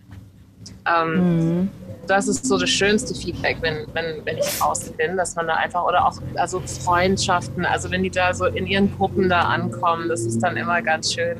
Ähm, 0.86 1.60
mhm 1.60 1.70
das 2.08 2.28
ist 2.28 2.46
so 2.46 2.58
das 2.58 2.70
schönste 2.70 3.16
Feedback, 3.16 3.58
wenn, 3.62 3.86
wenn, 3.94 4.26
wenn 4.26 4.38
ich 4.38 4.60
draußen 4.60 4.96
bin, 4.96 5.18
dass 5.18 5.36
man 5.36 5.48
da 5.48 5.56
einfach, 5.56 5.84
oder 5.86 6.06
auch 6.06 6.18
also 6.36 6.60
Freundschaften, 6.62 7.66
also 7.66 7.89
wenn 7.92 8.04
die 8.04 8.10
da 8.10 8.34
so 8.34 8.46
in 8.46 8.68
ihren 8.68 8.96
Gruppen 8.98 9.30
da 9.30 9.42
ankommen, 9.42 10.10
das 10.10 10.22
ist 10.22 10.39
dann 10.39 10.58
immer 10.58 10.82
ganz 10.82 11.13
schön. 11.13 11.38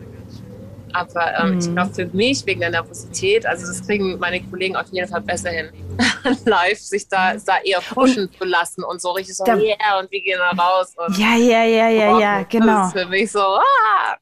Aber 0.94 1.34
ähm, 1.40 1.54
mhm. 1.54 1.60
ich 1.60 1.72
glaube, 1.74 1.94
für 1.94 2.06
mich 2.16 2.46
wegen 2.46 2.60
der 2.60 2.70
Nervosität, 2.70 3.46
also 3.48 3.66
das 3.66 3.86
kriegen 3.86 4.20
meine 4.20 4.42
Kollegen 4.44 4.76
auf 4.76 4.86
jeden 4.92 5.08
Fall 5.08 5.22
besser 5.22 5.50
hin, 5.50 5.70
live 6.46 6.78
sich 6.78 7.08
da, 7.08 7.34
da 7.34 7.58
eher 7.64 7.80
pushen 7.82 8.28
und 8.28 8.38
zu 8.38 8.46
lassen 8.46 8.84
und 8.84 9.02
so 9.02 9.12
richtig 9.12 9.36
so, 9.36 9.44
ja, 9.46 9.56
yeah, 9.56 10.00
und 10.00 10.12
wir 10.12 10.22
gehen 10.22 10.38
da 10.38 10.52
raus. 10.52 10.94
Und 10.96 11.18
ja, 11.18 11.36
ja, 11.36 11.64
ja, 11.64 11.90
ja, 11.90 12.20
ja, 12.20 12.44
genau. 12.44 12.66
Das 12.66 12.88
ist 12.88 13.02
für 13.02 13.08
mich 13.08 13.32
so, 13.32 13.40
ah. 13.40 14.18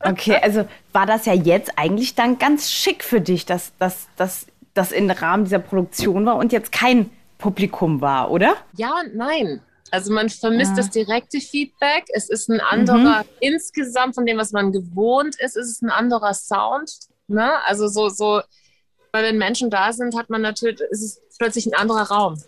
okay, 0.10 0.36
also 0.42 0.66
war 0.92 1.06
das 1.06 1.26
ja 1.26 1.32
jetzt 1.32 1.78
eigentlich 1.78 2.16
dann 2.16 2.38
ganz 2.38 2.72
schick 2.72 3.04
für 3.04 3.20
dich, 3.20 3.46
dass, 3.46 3.72
dass, 3.78 4.08
dass 4.16 4.46
das 4.74 4.92
im 4.92 5.10
Rahmen 5.10 5.44
dieser 5.44 5.60
Produktion 5.60 6.26
war 6.26 6.36
und 6.36 6.52
jetzt 6.52 6.72
kein 6.72 7.10
Publikum 7.38 8.00
war, 8.00 8.30
oder? 8.30 8.56
Ja 8.76 8.92
und 9.00 9.16
nein. 9.16 9.60
Also 9.90 10.12
man 10.12 10.28
vermisst 10.28 10.72
ja. 10.72 10.76
das 10.78 10.90
direkte 10.90 11.40
Feedback. 11.40 12.06
Es 12.12 12.28
ist 12.28 12.48
ein 12.48 12.60
anderer, 12.60 13.22
mhm. 13.22 13.28
insgesamt 13.40 14.16
von 14.16 14.26
dem, 14.26 14.38
was 14.38 14.50
man 14.50 14.72
gewohnt 14.72 15.36
ist, 15.38 15.56
ist 15.56 15.70
es 15.70 15.82
ein 15.82 15.90
anderer 15.90 16.34
Sound. 16.34 16.90
Ne? 17.28 17.62
Also 17.64 17.86
so, 17.86 18.08
so, 18.08 18.42
weil 19.12 19.24
wenn 19.24 19.38
Menschen 19.38 19.70
da 19.70 19.92
sind, 19.92 20.16
hat 20.16 20.30
man 20.30 20.42
natürlich, 20.42 20.80
ist 20.90 21.02
es 21.02 21.38
plötzlich 21.38 21.66
ein 21.66 21.74
anderer 21.74 22.10
Raum 22.10 22.42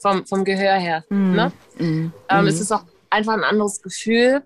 vom, 0.00 0.24
vom 0.26 0.44
Gehör 0.44 0.74
her. 0.74 1.04
Mhm. 1.08 1.32
Ne? 1.32 1.52
Mhm. 1.78 2.12
Ähm, 2.28 2.46
es 2.46 2.60
ist 2.60 2.70
auch 2.70 2.84
einfach 3.10 3.34
ein 3.34 3.44
anderes 3.44 3.82
Gefühl 3.82 4.42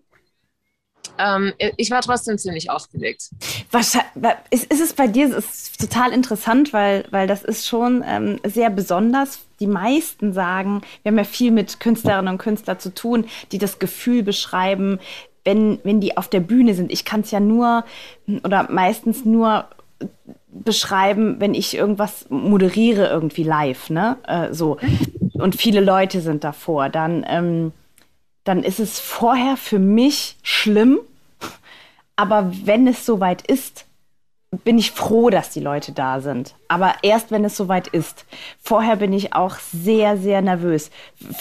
ähm, 1.18 1.52
ich 1.76 1.90
war 1.90 2.02
trotzdem 2.02 2.38
ziemlich 2.38 2.70
aufgelegt. 2.70 3.30
Ist, 4.50 4.72
ist 4.72 4.80
es 4.80 4.92
bei 4.92 5.06
dir, 5.06 5.36
ist 5.36 5.80
total 5.80 6.12
interessant, 6.12 6.72
weil, 6.72 7.04
weil 7.10 7.26
das 7.26 7.42
ist 7.42 7.66
schon 7.66 8.04
ähm, 8.06 8.40
sehr 8.44 8.70
besonders. 8.70 9.40
Die 9.60 9.66
meisten 9.66 10.32
sagen, 10.32 10.82
wir 11.02 11.10
haben 11.10 11.18
ja 11.18 11.24
viel 11.24 11.50
mit 11.50 11.80
Künstlerinnen 11.80 12.32
und 12.32 12.38
Künstlern 12.38 12.78
zu 12.78 12.94
tun, 12.94 13.26
die 13.52 13.58
das 13.58 13.78
Gefühl 13.78 14.22
beschreiben, 14.22 14.98
wenn, 15.44 15.78
wenn 15.84 16.00
die 16.00 16.16
auf 16.16 16.28
der 16.28 16.40
Bühne 16.40 16.74
sind. 16.74 16.92
Ich 16.92 17.04
kann 17.04 17.20
es 17.20 17.30
ja 17.30 17.40
nur 17.40 17.84
oder 18.42 18.70
meistens 18.70 19.24
nur 19.24 19.66
beschreiben, 20.50 21.36
wenn 21.38 21.54
ich 21.54 21.76
irgendwas 21.76 22.26
moderiere 22.28 23.08
irgendwie 23.08 23.44
live, 23.44 23.90
ne? 23.90 24.16
Äh, 24.26 24.52
so. 24.52 24.78
Und 25.34 25.56
viele 25.56 25.80
Leute 25.80 26.20
sind 26.20 26.44
davor. 26.44 26.88
Dann 26.88 27.24
ähm, 27.28 27.72
dann 28.46 28.62
ist 28.62 28.80
es 28.80 28.98
vorher 29.00 29.56
für 29.56 29.78
mich 29.78 30.36
schlimm. 30.42 31.00
Aber 32.14 32.50
wenn 32.64 32.86
es 32.86 33.04
soweit 33.04 33.46
ist, 33.46 33.84
bin 34.64 34.78
ich 34.78 34.92
froh, 34.92 35.28
dass 35.28 35.50
die 35.50 35.60
Leute 35.60 35.92
da 35.92 36.20
sind. 36.20 36.54
Aber 36.68 36.94
erst, 37.02 37.32
wenn 37.32 37.44
es 37.44 37.56
soweit 37.56 37.88
ist. 37.88 38.24
Vorher 38.62 38.96
bin 38.96 39.12
ich 39.12 39.34
auch 39.34 39.56
sehr, 39.58 40.16
sehr 40.16 40.40
nervös. 40.40 40.90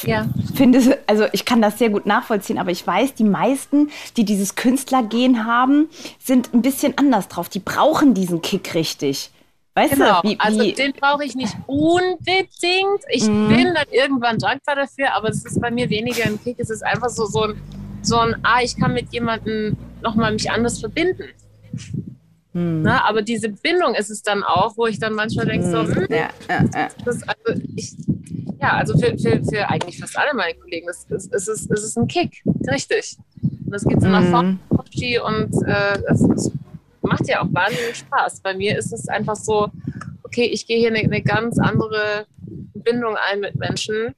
Ja. 0.02 0.28
Finde, 0.56 0.98
also 1.06 1.26
ich 1.32 1.46
kann 1.46 1.62
das 1.62 1.78
sehr 1.78 1.89
gut 1.89 2.08
nachvollziehen, 2.08 2.58
aber 2.58 2.72
ich 2.72 2.86
weiß, 2.86 3.13
die 3.13 3.24
meisten, 3.24 3.91
die 4.18 4.26
dieses 4.26 4.56
Künstlergehen 4.56 5.46
haben, 5.46 5.88
sind 6.20 6.54
ein 6.54 6.63
bisschen 6.63 6.98
anders 6.98 7.28
drauf. 7.28 7.48
Die 7.48 7.60
brauchen 7.60 8.15
diesen 8.15 8.41
Kick 8.41 8.74
richtig. 8.74 9.30
Weißt 9.76 9.94
genau. 9.94 10.22
du, 10.22 10.30
wie, 10.30 10.40
also 10.40 10.62
wie? 10.62 10.70
also 10.70 10.76
den 10.76 10.94
brauche 10.94 11.26
ich 11.26 11.36
nicht 11.36 11.56
unbedingt. 11.68 13.02
Ich 13.10 13.28
mm. 13.28 13.50
bin 13.50 13.74
dann 13.74 13.88
irgendwann 13.92 14.38
dankbar 14.38 14.76
dafür, 14.76 15.14
aber 15.14 15.30
es 15.30 15.44
ist 15.46 15.60
bei 15.60 15.70
mir 15.70 15.90
weniger 15.90 16.24
ein 16.26 16.42
Kick. 16.42 16.60
Es 16.60 16.70
ist 16.70 16.82
einfach 16.82 17.10
so, 17.10 17.26
so 17.26 17.44
ein, 17.44 17.62
so 18.02 18.18
ein 18.18 18.36
ah, 18.44 18.62
ich 18.64 18.78
kann 18.78 18.94
mit 18.94 19.12
jemandem 19.12 19.76
nochmal 20.02 20.32
mich 20.32 20.50
anders 20.50 20.80
verbinden. 20.80 21.26
Mm. 22.54 22.84
Na, 22.84 23.04
aber 23.04 23.22
diese 23.22 23.50
Bindung 23.50 23.96
ist 23.96 24.10
es 24.10 24.22
dann 24.22 24.44
auch, 24.44 24.78
wo 24.78 24.88
ich 24.88 24.98
dann 24.98 25.14
manchmal 25.14 25.46
denke, 25.46 25.70
so, 25.70 25.84
hm, 25.84 26.08
ja, 26.10 26.30
ja, 26.50 26.64
ja. 26.74 26.88
Das, 27.04 27.22
also 27.24 27.62
ich, 27.76 27.98
ja, 28.62 28.78
also 28.78 28.98
für, 28.98 29.18
für, 29.18 29.44
für 29.44 29.70
eigentlich 29.70 30.00
fast 30.00 30.18
alle 30.18 30.34
meine 30.34 30.54
Kollegen, 30.54 30.88
es 30.88 31.06
ist, 31.10 31.34
es 31.34 31.50
ist, 31.50 31.70
es 31.70 31.84
ist 31.84 31.98
ein 31.98 32.08
Kick, 32.08 32.44
richtig. 32.72 33.18
Und 33.42 33.72
das 33.72 33.84
geht 33.84 34.02
so 34.02 34.08
nach 34.08 34.24
vorne 34.24 34.58
und 35.26 35.68
äh, 35.68 36.00
es, 36.08 36.22
es 36.22 36.52
macht 37.06 37.28
ja 37.28 37.41
auch 37.41 37.48
wahnsinnig 37.52 37.98
Spaß. 37.98 38.41
Bei 38.41 38.54
mir 38.54 38.78
ist 38.78 38.91
es 38.94 39.08
einfach 39.08 39.36
so, 39.36 39.70
okay, 40.24 40.46
ich 40.46 40.68
gehe 40.68 40.78
hier 40.78 40.89
eine, 40.89 41.00
eine 41.00 41.22
ganz 41.22 41.58
andere 41.60 42.26
Verbindung 42.74 43.15
ein 43.18 43.39
mit 43.39 43.56
Menschen, 43.56 44.13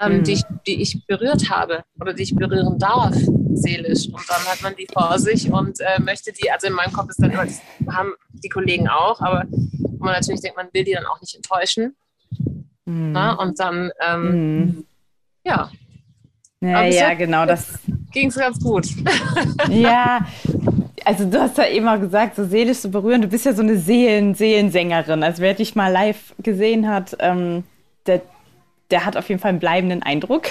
ähm, 0.00 0.18
Mhm. 0.18 0.24
die, 0.24 0.32
ich, 0.32 0.42
die 0.66 0.80
ich 0.82 1.06
berührt 1.06 1.50
habe 1.50 1.82
oder 2.00 2.14
die 2.14 2.22
ich 2.22 2.34
berühren 2.34 2.78
darf, 2.78 3.14
seelisch. 3.52 4.06
Und 4.06 4.22
dann 4.28 4.42
hat 4.46 4.62
man 4.62 4.74
die 4.76 4.86
vor 4.92 5.18
sich 5.18 5.50
und 5.52 5.78
äh, 5.80 6.00
möchte 6.00 6.32
die, 6.32 6.50
also 6.50 6.68
in 6.68 6.72
meinem 6.72 6.92
Kopf 6.92 7.10
ist 7.10 7.22
dann 7.22 7.30
immer, 7.30 7.44
das 7.44 7.60
haben 7.92 8.12
die 8.32 8.48
Kollegen 8.48 8.88
auch, 8.88 9.20
aber 9.20 9.44
wo 9.50 10.04
man 10.04 10.14
natürlich 10.14 10.40
denkt, 10.40 10.56
man 10.56 10.68
will 10.72 10.84
die 10.84 10.92
dann 10.92 11.04
auch 11.06 11.20
nicht 11.20 11.34
enttäuschen. 11.34 11.94
Mhm. 12.86 13.12
Ne? 13.12 13.36
Und 13.38 13.60
dann, 13.60 13.90
ähm, 14.00 14.62
Mhm. 14.62 14.84
ja, 15.44 15.70
Ja, 16.62 16.84
ja, 16.84 17.14
genau. 17.14 17.44
Das, 17.46 17.78
ging 18.12 18.28
es 18.28 18.36
ganz 18.36 18.58
gut. 18.62 18.86
ja, 19.68 20.20
also 21.10 21.24
du 21.24 21.40
hast 21.40 21.58
ja 21.58 21.66
eben 21.66 21.86
mal 21.86 21.98
gesagt, 21.98 22.36
so 22.36 22.44
seelisch 22.44 22.78
so 22.78 22.88
berührend. 22.88 23.24
Du 23.24 23.28
bist 23.28 23.44
ja 23.44 23.52
so 23.52 23.62
eine 23.62 23.76
Seelen 23.76 24.36
Seelensängerin. 24.36 25.24
Also 25.24 25.42
wer 25.42 25.54
dich 25.54 25.74
mal 25.74 25.90
live 25.90 26.34
gesehen 26.38 26.88
hat, 26.88 27.16
ähm, 27.18 27.64
der, 28.06 28.22
der 28.92 29.04
hat 29.04 29.16
auf 29.16 29.28
jeden 29.28 29.40
Fall 29.40 29.48
einen 29.48 29.58
bleibenden 29.58 30.04
Eindruck, 30.04 30.44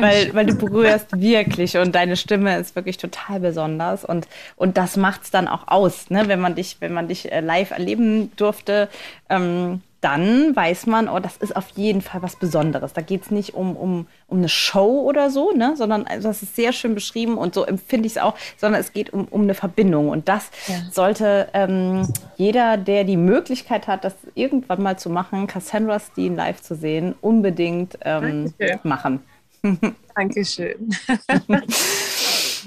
weil, 0.00 0.32
weil 0.32 0.46
du 0.46 0.54
berührst 0.54 1.20
wirklich 1.20 1.76
und 1.76 1.94
deine 1.94 2.16
Stimme 2.16 2.56
ist 2.56 2.74
wirklich 2.74 2.96
total 2.96 3.40
besonders 3.40 4.02
und, 4.02 4.26
und 4.56 4.78
das 4.78 4.96
macht's 4.96 5.30
dann 5.30 5.46
auch 5.46 5.68
aus, 5.68 6.08
ne? 6.08 6.22
wenn 6.26 6.40
man 6.40 6.54
dich, 6.54 6.78
wenn 6.80 6.94
man 6.94 7.08
dich 7.08 7.30
äh, 7.30 7.40
live 7.40 7.70
erleben 7.70 8.32
durfte. 8.36 8.88
Ähm, 9.28 9.82
dann 10.00 10.54
weiß 10.54 10.86
man, 10.86 11.08
oh, 11.08 11.18
das 11.18 11.36
ist 11.38 11.56
auf 11.56 11.68
jeden 11.70 12.02
Fall 12.02 12.22
was 12.22 12.36
Besonderes. 12.36 12.92
Da 12.92 13.00
geht's 13.00 13.30
nicht 13.32 13.54
um, 13.54 13.76
um, 13.76 14.06
um 14.28 14.38
eine 14.38 14.48
Show 14.48 15.00
oder 15.02 15.28
so, 15.30 15.50
ne? 15.52 15.74
sondern 15.76 16.06
also 16.06 16.28
das 16.28 16.42
ist 16.42 16.54
sehr 16.54 16.72
schön 16.72 16.94
beschrieben 16.94 17.36
und 17.36 17.52
so 17.54 17.64
empfinde 17.64 18.06
ich 18.06 18.12
es 18.12 18.18
auch, 18.22 18.34
sondern 18.56 18.80
es 18.80 18.92
geht 18.92 19.12
um, 19.12 19.24
um 19.26 19.42
eine 19.42 19.54
Verbindung. 19.54 20.08
Und 20.10 20.28
das 20.28 20.50
Ja. 20.68 20.74
sollte 20.92 21.48
ähm, 21.52 22.06
jeder, 22.36 22.76
der 22.76 23.02
die 23.04 23.16
Möglichkeit 23.16 23.88
hat, 23.88 24.04
das 24.04 24.14
irgendwann 24.34 24.82
mal 24.82 24.98
zu 24.98 25.10
machen, 25.10 25.46
Cassandra 25.48 25.98
Steen 25.98 26.36
live 26.36 26.62
zu 26.62 26.76
sehen, 26.76 27.14
unbedingt 27.20 27.98
ähm, 28.02 28.52
Dankeschön. 28.58 28.80
machen. 28.84 29.20
Dankeschön. 30.14 30.90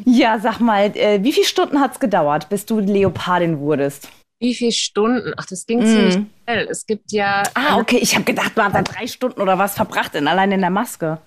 Ja, 0.06 0.40
sag 0.40 0.60
mal, 0.60 0.96
äh, 0.96 1.24
wie 1.24 1.32
viele 1.32 1.46
Stunden 1.46 1.80
hat's 1.80 2.00
gedauert, 2.00 2.50
bis 2.50 2.66
du 2.66 2.80
Leopardin 2.80 3.60
wurdest? 3.60 4.10
Wie 4.42 4.56
viele 4.56 4.72
Stunden? 4.72 5.34
Ach, 5.38 5.46
das 5.46 5.66
ging 5.68 5.80
Mhm. 5.80 5.86
ziemlich 5.86 6.14
schnell. 6.44 6.68
Es 6.70 6.86
gibt 6.86 7.12
ja. 7.12 7.44
Ah, 7.54 7.78
okay, 7.78 8.00
ich 8.02 8.16
habe 8.16 8.26
gedacht, 8.26 8.52
du 8.58 8.64
hast 8.64 8.74
da 8.74 8.82
drei 8.82 9.06
Stunden 9.06 9.40
oder 9.40 9.58
was 9.60 9.76
verbracht, 9.76 10.16
in, 10.16 10.28
allein 10.28 10.52
in 10.52 10.62
der 10.62 10.72
Maske. 10.72 11.20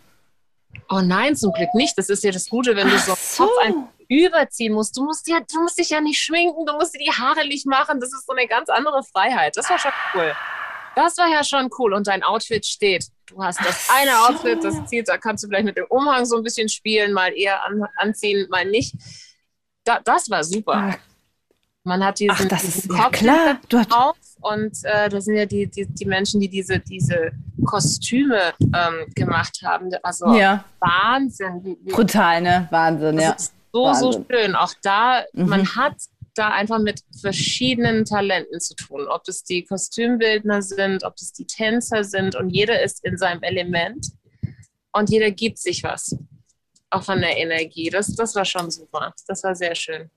Oh 0.91 1.01
nein, 1.01 1.37
zum 1.37 1.53
Glück 1.53 1.73
nicht. 1.75 1.97
Das 1.97 2.11
ist 2.11 2.25
ja 2.25 2.33
das 2.33 2.49
Gute, 2.51 2.75
wenn 2.75 2.91
du 2.91 2.99
so, 2.99 3.15
so. 3.17 3.45
Kopf 3.47 3.75
überziehen 4.09 4.73
musst. 4.75 4.97
Du 4.97 5.05
musst, 5.05 5.29
ja, 5.29 5.39
du 5.41 5.63
musst 5.63 5.79
dich 5.79 5.91
ja 5.91 6.01
nicht 6.01 6.21
schminken, 6.21 6.67
du 6.67 6.73
musst 6.75 6.93
dir 6.95 6.99
die 6.99 7.13
Haare 7.13 7.47
nicht 7.47 7.67
machen. 7.67 8.01
Das 8.01 8.13
ist 8.13 8.27
so 8.27 8.35
eine 8.35 8.49
ganz 8.49 8.69
andere 8.69 9.03
Freiheit. 9.05 9.57
Das 9.57 9.71
war 9.71 9.79
schon 9.79 9.93
cool. 10.15 10.35
Das 10.97 11.17
war 11.17 11.29
ja 11.29 11.43
schon 11.45 11.71
cool. 11.79 11.95
Und 11.95 12.09
dein 12.09 12.23
Outfit 12.25 12.67
steht. 12.67 13.07
Du 13.27 13.43
hast 13.43 13.61
das 13.65 13.89
eine 13.97 14.11
so. 14.11 14.17
Outfit, 14.35 14.63
das 14.65 14.85
zieht, 14.87 15.09
da 15.09 15.17
kannst 15.19 15.43
du 15.45 15.49
vielleicht 15.49 15.65
mit 15.65 15.77
dem 15.77 15.87
Umhang 15.89 16.27
so 16.27 16.37
ein 16.37 16.43
bisschen 16.43 16.69
spielen, 16.69 17.13
mal 17.13 17.33
eher 17.33 17.65
an, 17.65 17.85
anziehen, 17.97 18.47
mal 18.51 18.65
nicht. 18.67 18.93
Da, 19.85 20.01
das 20.05 20.29
war 20.29 20.45
super. 20.45 20.75
Ah, 20.75 20.95
Man 21.87 22.03
hat 22.03 22.19
diesen, 22.19 22.35
Ach, 22.35 22.45
das 22.49 22.63
diesen 22.63 22.91
ist 22.91 22.99
ja 22.99 23.11
klar. 23.11 23.61
Du 23.69 23.79
hast, 23.79 23.93
auf 23.93 24.17
und 24.41 24.73
äh, 24.85 25.09
das 25.11 25.27
sind 25.27 25.37
ja 25.37 25.45
die, 25.47 25.67
die, 25.67 25.87
die 25.87 26.05
Menschen, 26.07 26.41
die 26.41 26.49
diese, 26.49 26.79
diese 26.81 27.33
Kostüme 27.65 28.53
ähm, 28.61 29.07
gemacht 29.15 29.61
haben. 29.63 29.91
Also 30.03 30.35
ja, 30.35 30.65
Wahnsinn. 30.81 31.77
Brutal, 31.85 32.41
ne? 32.41 32.67
Wahnsinn, 32.71 33.19
ja. 33.19 33.33
das 33.33 33.43
ist 33.45 33.53
so, 33.73 33.93
so 33.93 34.07
Wahnsinn. 34.07 34.27
schön. 34.31 34.55
Auch 34.57 34.73
da, 34.83 35.23
Mhm. 35.35 35.49
man 35.49 35.77
hat 35.77 35.95
da 36.35 36.49
einfach 36.49 36.79
mit 36.79 37.01
verschiedenen 37.21 38.05
Talenten 38.05 38.61
zu 38.61 38.75
tun. 38.75 39.07
Ob 39.09 39.23
das 39.25 39.45
die 39.45 39.65
Kostümbildner 39.65 40.63
sind, 40.63 41.05
ob 41.05 41.17
das 41.17 41.33
die 41.33 41.47
Tänzer 41.47 42.03
sind 42.03 42.35
und 42.35 42.49
jeder 42.51 42.83
ist 42.83 43.05
in 43.05 43.17
seinem 43.19 43.43
Element 43.43 44.09
und 44.93 45.11
jeder 45.11 45.31
gibt 45.31 45.59
sich 45.59 45.83
was. 45.85 46.17
Auch 46.91 47.03
von 47.05 47.21
der 47.21 47.37
Energie. 47.37 47.91
Das, 47.91 48.15
das 48.15 48.35
war 48.35 48.45
schon 48.45 48.71
super. 48.71 49.13
Das 49.27 49.43
war 49.45 49.55
sehr 49.55 49.75
schön. 49.75 50.11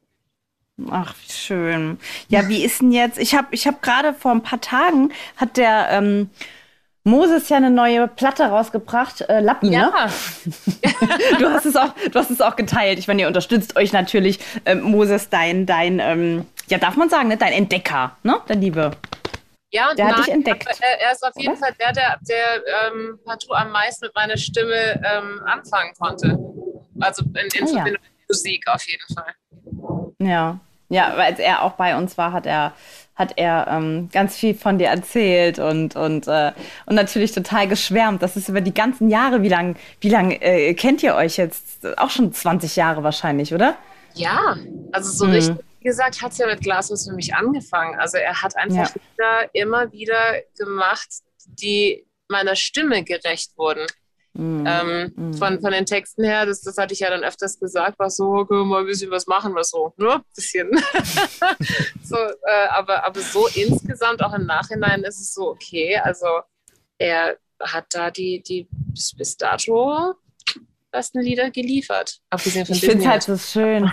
Ach, 0.91 1.13
wie 1.25 1.31
schön. 1.31 1.99
Ja, 2.27 2.47
wie 2.47 2.63
ist 2.63 2.81
denn 2.81 2.91
jetzt? 2.91 3.17
Ich 3.17 3.33
habe 3.35 3.47
ich 3.51 3.65
hab 3.67 3.81
gerade 3.81 4.13
vor 4.13 4.31
ein 4.31 4.43
paar 4.43 4.61
Tagen, 4.61 5.11
hat 5.35 5.57
der 5.57 5.87
ähm, 5.91 6.29
Moses 7.03 7.49
ja 7.49 7.57
eine 7.57 7.71
neue 7.71 8.07
Platte 8.07 8.43
rausgebracht, 8.45 9.21
äh, 9.21 9.39
Lappen, 9.39 9.69
ne? 9.69 9.91
Ja, 9.93 10.07
Du 11.39 11.49
hast 11.49 11.65
es 11.65 11.75
auch, 11.75 11.93
du 12.11 12.19
hast 12.19 12.29
es 12.29 12.41
auch 12.41 12.55
geteilt. 12.55 12.99
Ich 12.99 13.07
meine, 13.07 13.21
ihr 13.21 13.27
unterstützt 13.27 13.75
euch 13.75 13.91
natürlich, 13.91 14.39
ähm, 14.65 14.81
Moses, 14.81 15.29
dein, 15.29 15.65
dein, 15.65 15.99
ähm, 15.99 16.45
ja, 16.67 16.77
darf 16.77 16.95
man 16.95 17.09
sagen, 17.09 17.29
ne? 17.29 17.37
dein 17.37 17.53
Entdecker, 17.53 18.15
ne? 18.23 18.39
Der 18.47 18.57
Liebe. 18.57 18.91
Ja, 19.71 19.89
und 19.89 19.97
Der 19.99 20.07
hat 20.07 20.13
nein, 20.15 20.23
dich 20.25 20.33
entdeckt, 20.33 20.67
Er, 20.79 21.01
er 21.01 21.11
ist 21.11 21.23
auf 21.25 21.33
jeden 21.37 21.51
oder? 21.53 21.59
Fall 21.59 21.73
der, 21.79 21.91
der, 21.91 22.19
der 22.29 22.63
ähm, 22.91 23.19
partout 23.25 23.53
am 23.53 23.71
meisten 23.71 24.05
mit 24.05 24.15
meiner 24.15 24.37
Stimme 24.37 25.01
ähm, 25.03 25.41
anfangen 25.45 25.93
konnte. 25.99 26.37
Also 26.99 27.23
in, 27.23 27.35
in 27.35 27.63
Ah, 27.63 27.65
ja. 27.65 27.67
Verbindung 27.67 28.01
mit 28.03 28.29
Musik 28.29 28.65
auf 28.67 28.83
jeden 28.87 29.15
Fall. 29.15 29.33
Ja. 30.19 30.59
Ja, 30.89 31.13
weil 31.17 31.31
als 31.31 31.39
er 31.39 31.63
auch 31.63 31.73
bei 31.73 31.97
uns 31.97 32.17
war, 32.17 32.31
hat 32.31 32.45
er, 32.45 32.73
hat 33.15 33.33
er 33.37 33.67
ähm, 33.69 34.09
ganz 34.11 34.37
viel 34.37 34.55
von 34.55 34.77
dir 34.77 34.87
erzählt 34.87 35.59
und, 35.59 35.95
und, 35.95 36.27
äh, 36.27 36.53
und 36.85 36.95
natürlich 36.95 37.31
total 37.33 37.67
geschwärmt. 37.67 38.21
Das 38.21 38.37
ist 38.37 38.47
über 38.49 38.61
die 38.61 38.73
ganzen 38.73 39.09
Jahre, 39.09 39.41
wie 39.41 39.49
lange 39.49 39.75
wie 39.99 40.09
lang, 40.09 40.31
äh, 40.31 40.73
kennt 40.75 41.03
ihr 41.03 41.15
euch 41.15 41.37
jetzt? 41.37 41.85
Auch 41.97 42.09
schon 42.09 42.31
20 42.33 42.75
Jahre 42.75 43.03
wahrscheinlich, 43.03 43.53
oder? 43.53 43.77
Ja, 44.13 44.57
also 44.91 45.11
so 45.11 45.25
Mhm. 45.25 45.31
richtig, 45.31 45.65
wie 45.79 45.85
gesagt, 45.85 46.21
hat 46.21 46.31
es 46.31 46.37
ja 46.37 46.47
mit 46.47 46.61
Glashaus 46.61 47.05
für 47.07 47.13
mich 47.13 47.33
angefangen. 47.35 47.95
Also 47.99 48.17
er 48.17 48.41
hat 48.41 48.55
einfach 48.57 48.89
Lieder 49.17 49.49
immer 49.53 49.91
wieder 49.91 50.41
gemacht, 50.57 51.09
die 51.45 52.07
meiner 52.29 52.55
Stimme 52.55 53.03
gerecht 53.03 53.57
wurden. 53.57 53.85
Mhm. 54.37 54.63
Ähm, 54.67 55.13
Mhm. 55.15 55.33
von, 55.33 55.59
von 55.59 55.71
den 55.71 55.85
Texten 55.85 56.23
her, 56.23 56.45
das, 56.45 56.61
das 56.61 56.77
hatte 56.77 56.93
ich 56.93 56.99
ja 56.99 57.09
dann 57.09 57.23
öfters 57.23 57.59
gesagt, 57.59 57.97
war 57.99 58.09
so, 58.09 58.45
können 58.45 58.61
wir 58.61 58.65
mal 58.65 58.79
ein 58.81 58.85
bisschen 58.85 59.09
was 59.11 59.25
machen, 59.27 59.55
was 59.55 59.69
so, 59.69 59.93
ne? 59.97 60.13
Ein 60.15 60.21
bisschen. 60.35 60.69
so, 62.03 62.15
äh, 62.15 62.67
aber, 62.69 63.03
aber 63.03 63.19
so 63.21 63.47
insgesamt, 63.55 64.23
auch 64.23 64.33
im 64.33 64.45
Nachhinein 64.45 65.03
ist 65.03 65.19
es 65.19 65.33
so, 65.33 65.49
okay, 65.49 65.97
also 65.97 66.27
er 66.97 67.37
hat 67.61 67.85
da 67.91 68.11
die, 68.11 68.41
die 68.43 68.67
bis, 68.71 69.15
bis 69.15 69.37
dato 69.37 70.13
besten 70.91 71.21
Lieder 71.21 71.51
geliefert. 71.51 72.19
Abgesehen 72.29 72.65
von 72.65 72.75
Ich 72.75 72.81
finde 72.81 72.99
es 72.99 73.07
halt 73.07 73.23
so 73.23 73.37
schön. 73.37 73.91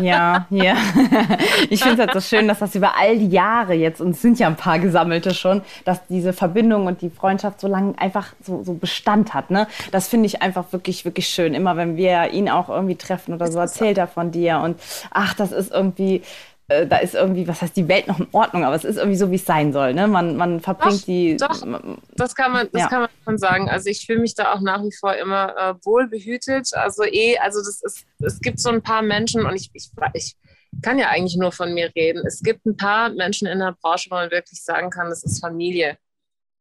Ja, 0.00 0.46
ja. 0.50 0.76
Ich 1.70 1.82
finde 1.82 2.02
es 2.02 2.08
halt 2.08 2.12
so 2.14 2.20
schön, 2.20 2.48
dass 2.48 2.58
das 2.58 2.74
über 2.74 2.96
all 2.96 3.18
die 3.18 3.28
Jahre 3.28 3.74
jetzt, 3.74 4.00
und 4.00 4.10
es 4.10 4.22
sind 4.22 4.38
ja 4.38 4.46
ein 4.46 4.56
paar 4.56 4.78
gesammelte 4.78 5.34
schon, 5.34 5.62
dass 5.84 6.06
diese 6.08 6.32
Verbindung 6.32 6.86
und 6.86 7.02
die 7.02 7.10
Freundschaft 7.10 7.60
so 7.60 7.68
lange 7.68 7.98
einfach 7.98 8.32
so, 8.42 8.62
so 8.64 8.74
Bestand 8.74 9.34
hat. 9.34 9.50
Ne? 9.50 9.66
Das 9.90 10.08
finde 10.08 10.26
ich 10.26 10.42
einfach 10.42 10.72
wirklich, 10.72 11.04
wirklich 11.04 11.28
schön. 11.28 11.54
Immer 11.54 11.76
wenn 11.76 11.96
wir 11.96 12.30
ihn 12.30 12.48
auch 12.48 12.68
irgendwie 12.68 12.96
treffen 12.96 13.34
oder 13.34 13.50
so, 13.50 13.58
erzählt 13.58 13.98
er 13.98 14.08
von 14.08 14.30
dir. 14.30 14.58
Und 14.60 14.80
ach, 15.10 15.34
das 15.34 15.52
ist 15.52 15.70
irgendwie. 15.70 16.22
Äh, 16.70 16.86
Da 16.86 16.98
ist 16.98 17.14
irgendwie, 17.14 17.46
was 17.46 17.60
heißt 17.62 17.76
die 17.76 17.86
Welt 17.88 18.08
noch 18.08 18.18
in 18.20 18.28
Ordnung, 18.32 18.64
aber 18.64 18.74
es 18.76 18.84
ist 18.84 18.96
irgendwie 18.96 19.16
so, 19.18 19.30
wie 19.30 19.36
es 19.36 19.44
sein 19.44 19.72
soll. 19.72 19.92
Ne? 19.94 20.06
Man, 20.08 20.36
man 20.36 20.60
verbringt 20.60 21.00
Doch, 21.00 21.04
die. 21.04 21.36
doch. 21.36 21.96
Das 22.16 22.34
kann 22.34 22.52
man, 22.52 22.68
das 22.72 22.82
Ja. 22.82 22.88
kann 22.88 23.00
man 23.02 23.10
schon 23.24 23.38
sagen. 23.38 23.68
Also 23.68 23.88
ich 23.90 24.06
fühle 24.06 24.20
mich 24.20 24.34
da 24.34 24.52
auch 24.54 24.60
nach 24.60 24.82
wie 24.82 24.92
vor 24.98 25.14
immer 25.14 25.56
äh, 25.56 25.74
wohl 25.84 26.08
behütet. 26.08 26.68
Also 26.74 27.02
eh, 27.04 27.36
also 27.38 27.58
das 27.60 27.82
ist, 27.82 28.06
es 28.20 28.40
gibt 28.40 28.60
so 28.60 28.70
ein 28.70 28.82
paar 28.82 29.02
Menschen 29.02 29.44
und 29.44 29.54
ich, 29.56 29.70
ich, 29.74 29.90
ich 30.14 30.36
kann 30.82 30.98
ja 30.98 31.08
eigentlich 31.08 31.36
nur 31.36 31.52
von 31.52 31.74
mir 31.74 31.90
reden. 31.96 32.22
Es 32.26 32.40
gibt 32.42 32.64
ein 32.64 32.76
paar 32.76 33.10
Menschen 33.10 33.46
in 33.48 33.58
der 33.58 33.76
Branche, 33.80 34.08
wo 34.10 34.14
man 34.14 34.30
wirklich 34.30 34.62
sagen 34.62 34.90
kann, 34.90 35.10
das 35.10 35.24
ist 35.24 35.40
Familie. 35.40 35.98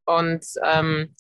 Und 0.06 0.44
ähm, 0.64 1.16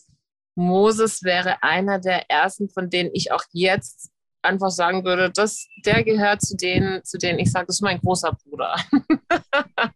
Moses 0.55 1.23
wäre 1.23 1.61
einer 1.63 1.99
der 1.99 2.29
ersten, 2.29 2.69
von 2.69 2.89
denen 2.89 3.11
ich 3.13 3.31
auch 3.31 3.43
jetzt 3.51 4.09
einfach 4.41 4.69
sagen 4.69 5.03
würde, 5.03 5.29
dass 5.29 5.67
der 5.85 6.03
gehört 6.03 6.41
zu 6.41 6.55
denen, 6.55 7.03
zu 7.03 7.17
denen 7.17 7.39
ich 7.39 7.51
sage, 7.51 7.67
das 7.67 7.77
ist 7.77 7.81
mein 7.81 7.99
großer 7.99 8.35
Bruder. 8.43 8.75
das 9.75 9.91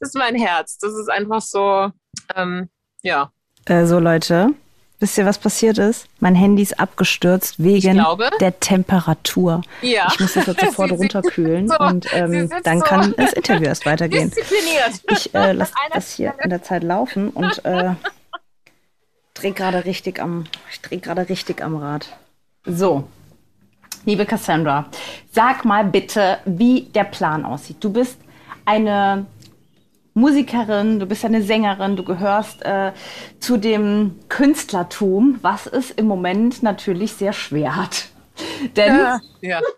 ist 0.00 0.16
mein 0.16 0.34
Herz. 0.34 0.78
Das 0.78 0.92
ist 0.92 1.10
einfach 1.10 1.40
so, 1.40 1.90
ähm, 2.34 2.68
ja. 3.02 3.30
Äh, 3.64 3.86
so, 3.86 3.98
Leute, 3.98 4.50
wisst 5.00 5.18
ihr, 5.18 5.26
was 5.26 5.38
passiert 5.38 5.78
ist? 5.78 6.06
Mein 6.20 6.34
Handy 6.34 6.62
ist 6.62 6.78
abgestürzt 6.78 7.62
wegen 7.62 8.04
der 8.40 8.60
Temperatur. 8.60 9.62
Ja. 9.82 10.08
Ich 10.12 10.20
muss 10.20 10.34
das 10.34 10.46
jetzt 10.46 10.60
sofort 10.64 10.92
runterkühlen 10.92 11.68
so, 11.68 11.78
und 11.78 12.06
ähm, 12.12 12.50
dann 12.64 12.78
so 12.80 12.84
kann 12.84 13.14
das 13.16 13.32
Interview 13.32 13.66
erst 13.66 13.86
weitergehen. 13.86 14.32
Ich 15.10 15.34
äh, 15.34 15.52
lasse 15.52 15.72
das 15.92 16.12
hier 16.12 16.34
in 16.42 16.50
der 16.50 16.62
Zeit 16.62 16.82
laufen 16.82 17.30
und 17.30 17.64
äh, 17.64 17.94
drehe 19.34 19.52
gerade 19.52 19.84
richtig 19.84 20.20
am, 20.20 20.44
ich 20.70 20.80
drehe 20.80 20.98
gerade 20.98 21.28
richtig 21.28 21.62
am 21.62 21.76
Rad. 21.76 22.16
So, 22.64 23.08
liebe 24.06 24.24
Cassandra, 24.24 24.86
sag 25.30 25.64
mal 25.64 25.84
bitte, 25.84 26.38
wie 26.46 26.82
der 26.94 27.04
Plan 27.04 27.44
aussieht. 27.44 27.76
Du 27.80 27.92
bist 27.92 28.18
eine 28.64 29.26
Musikerin, 30.14 30.98
du 30.98 31.04
bist 31.04 31.24
eine 31.26 31.42
Sängerin, 31.42 31.96
du 31.96 32.04
gehörst 32.04 32.64
äh, 32.64 32.92
zu 33.38 33.58
dem 33.58 34.14
Künstlertum, 34.30 35.38
was 35.42 35.66
es 35.66 35.90
im 35.90 36.06
Moment 36.06 36.62
natürlich 36.62 37.12
sehr 37.12 37.34
schwer 37.34 37.76
hat. 37.76 38.06
Denn 38.76 39.20
Ja. 39.42 39.60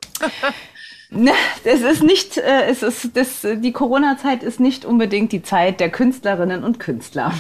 Ne, 1.11 1.33
es 1.65 1.81
ist 1.81 2.03
nicht, 2.03 2.37
äh, 2.37 2.67
es 2.67 2.83
ist, 2.83 3.17
das, 3.17 3.41
die 3.41 3.73
Corona-Zeit 3.73 4.43
ist 4.43 4.61
nicht 4.61 4.85
unbedingt 4.85 5.33
die 5.33 5.41
Zeit 5.41 5.81
der 5.81 5.89
Künstlerinnen 5.89 6.63
und 6.63 6.79
Künstler. 6.79 7.33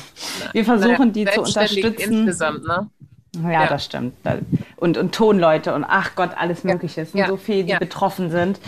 Wir 0.52 0.64
versuchen, 0.64 1.12
die 1.12 1.26
zu 1.26 1.42
unterstützen. 1.42 2.12
Insgesamt, 2.20 2.66
ne? 2.66 2.88
Ja, 3.36 3.50
Ja. 3.50 3.66
das 3.66 3.84
stimmt. 3.84 4.14
Und, 4.76 4.96
und 4.96 5.14
Tonleute 5.14 5.74
und 5.74 5.84
ach 5.86 6.14
Gott, 6.16 6.30
alles 6.36 6.64
Mögliche. 6.64 7.02
Es 7.02 7.12
sind 7.12 7.20
Ja. 7.20 7.28
so 7.28 7.36
viele, 7.36 7.64
die 7.64 7.70
Ja. 7.72 7.78
betroffen 7.78 8.30
sind. 8.30 8.58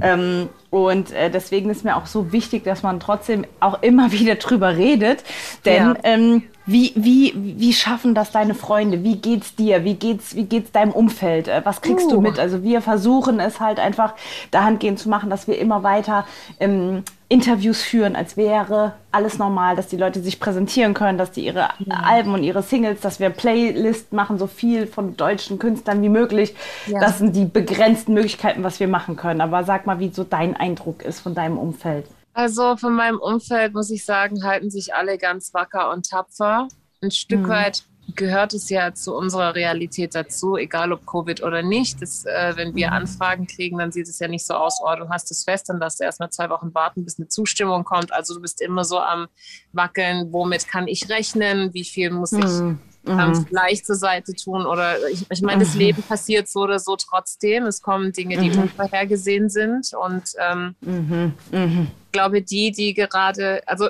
Ähm, 0.00 0.48
und 0.70 1.12
äh, 1.12 1.30
deswegen 1.30 1.70
ist 1.70 1.84
mir 1.84 1.96
auch 1.96 2.06
so 2.06 2.32
wichtig, 2.32 2.64
dass 2.64 2.82
man 2.82 2.98
trotzdem 3.00 3.46
auch 3.60 3.80
immer 3.82 4.10
wieder 4.12 4.34
drüber 4.34 4.76
redet. 4.76 5.22
Denn 5.64 5.96
ähm, 6.02 6.42
wie, 6.66 6.92
wie, 6.96 7.32
wie 7.36 7.72
schaffen 7.72 8.14
das 8.14 8.32
deine 8.32 8.54
Freunde? 8.54 9.02
Wie 9.04 9.16
geht's 9.16 9.54
dir? 9.54 9.84
Wie 9.84 9.94
geht's, 9.94 10.34
wie 10.34 10.44
geht's 10.44 10.72
deinem 10.72 10.92
Umfeld? 10.92 11.46
Äh, 11.48 11.62
Was 11.64 11.80
kriegst 11.80 12.10
du 12.10 12.16
Uh. 12.16 12.20
mit? 12.20 12.38
Also 12.40 12.62
wir 12.64 12.82
versuchen 12.82 13.38
es 13.40 13.60
halt 13.60 13.78
einfach 13.78 14.14
dahingehend 14.50 14.98
zu 14.98 15.08
machen, 15.08 15.30
dass 15.30 15.46
wir 15.46 15.58
immer 15.58 15.82
weiter 15.84 16.26
ähm, 16.60 17.04
Interviews 17.30 17.82
führen, 17.82 18.16
als 18.16 18.38
wäre 18.38 18.94
alles 19.10 19.38
normal, 19.38 19.76
dass 19.76 19.88
die 19.88 19.98
Leute 19.98 20.20
sich 20.22 20.40
präsentieren 20.40 20.94
können, 20.94 21.18
dass 21.18 21.30
die 21.30 21.44
ihre 21.44 21.68
Alben 21.90 22.32
und 22.32 22.42
ihre 22.42 22.62
Singles, 22.62 23.00
dass 23.00 23.20
wir 23.20 23.28
Playlist 23.28 24.12
machen, 24.14 24.38
so 24.38 24.46
viel 24.46 24.86
von 24.86 25.16
deutschen 25.16 25.58
Künstlern 25.58 26.02
wie 26.02 26.08
möglich. 26.08 26.54
Ja. 26.86 27.00
Das 27.00 27.18
sind 27.18 27.36
die 27.36 27.44
begrenzten 27.44 28.14
Möglichkeiten, 28.14 28.62
was 28.64 28.80
wir 28.80 28.88
machen 28.88 29.16
können. 29.16 29.42
Aber 29.42 29.64
sag 29.64 29.84
mal, 29.86 29.98
wie 29.98 30.08
so 30.08 30.24
dein 30.24 30.56
Eindruck 30.56 31.02
ist 31.02 31.20
von 31.20 31.34
deinem 31.34 31.58
Umfeld. 31.58 32.06
Also 32.32 32.76
von 32.76 32.94
meinem 32.94 33.18
Umfeld 33.18 33.74
muss 33.74 33.90
ich 33.90 34.04
sagen, 34.06 34.44
halten 34.44 34.70
sich 34.70 34.94
alle 34.94 35.18
ganz 35.18 35.52
wacker 35.52 35.90
und 35.90 36.08
tapfer. 36.08 36.68
Ein 37.02 37.10
Stück 37.10 37.40
Mhm. 37.40 37.48
weit 37.48 37.82
gehört 38.14 38.54
es 38.54 38.68
ja 38.70 38.94
zu 38.94 39.14
unserer 39.14 39.54
Realität 39.54 40.14
dazu, 40.14 40.56
egal 40.56 40.92
ob 40.92 41.04
Covid 41.06 41.42
oder 41.42 41.62
nicht. 41.62 42.00
Das, 42.00 42.24
äh, 42.24 42.54
wenn 42.56 42.74
wir 42.74 42.88
Mhm. 42.88 42.92
Anfragen 42.94 43.46
kriegen, 43.46 43.78
dann 43.78 43.92
sieht 43.92 44.08
es 44.08 44.18
ja 44.18 44.28
nicht 44.28 44.46
so 44.46 44.54
aus, 44.54 44.80
oh, 44.82 44.94
du 44.96 45.08
hast 45.08 45.30
es 45.30 45.44
fest, 45.44 45.68
dann 45.68 45.78
darfst 45.78 46.00
du 46.00 46.04
erst 46.04 46.18
mal 46.20 46.30
zwei 46.30 46.48
Wochen 46.50 46.74
warten, 46.74 47.04
bis 47.04 47.18
eine 47.18 47.28
Zustimmung 47.28 47.84
kommt. 47.84 48.12
Also 48.12 48.34
du 48.34 48.40
bist 48.40 48.60
immer 48.60 48.84
so 48.84 48.98
am 48.98 49.28
Wackeln, 49.72 50.32
womit 50.32 50.66
kann 50.68 50.88
ich 50.88 51.08
rechnen, 51.10 51.72
wie 51.74 51.84
viel 51.84 52.10
muss 52.10 52.32
ich 52.32 52.44
Mhm. 52.44 52.78
ähm, 53.06 53.46
vielleicht 53.48 53.86
zur 53.86 53.96
Seite 53.96 54.34
tun 54.34 54.66
oder 54.66 55.08
ich, 55.08 55.24
ich 55.30 55.42
meine, 55.42 55.64
das 55.64 55.74
Leben 55.74 56.02
passiert 56.02 56.48
so 56.48 56.60
oder 56.60 56.78
so 56.78 56.96
trotzdem. 56.96 57.64
Es 57.66 57.80
kommen 57.80 58.12
Dinge, 58.12 58.36
die 58.38 58.50
unvorhergesehen 58.50 59.48
sind 59.48 59.92
und 59.94 60.24
ähm, 60.38 60.74
Mhm. 60.80 61.32
Mhm. 61.52 61.88
ich 62.06 62.12
glaube, 62.12 62.42
die, 62.42 62.70
die 62.72 62.94
gerade, 62.94 63.62
also 63.66 63.88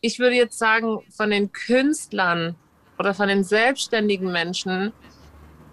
ich 0.00 0.18
würde 0.18 0.36
jetzt 0.36 0.58
sagen, 0.58 1.00
von 1.16 1.30
den 1.30 1.52
Künstlern 1.52 2.56
oder 2.98 3.14
von 3.14 3.28
den 3.28 3.44
selbstständigen 3.44 4.30
Menschen 4.32 4.92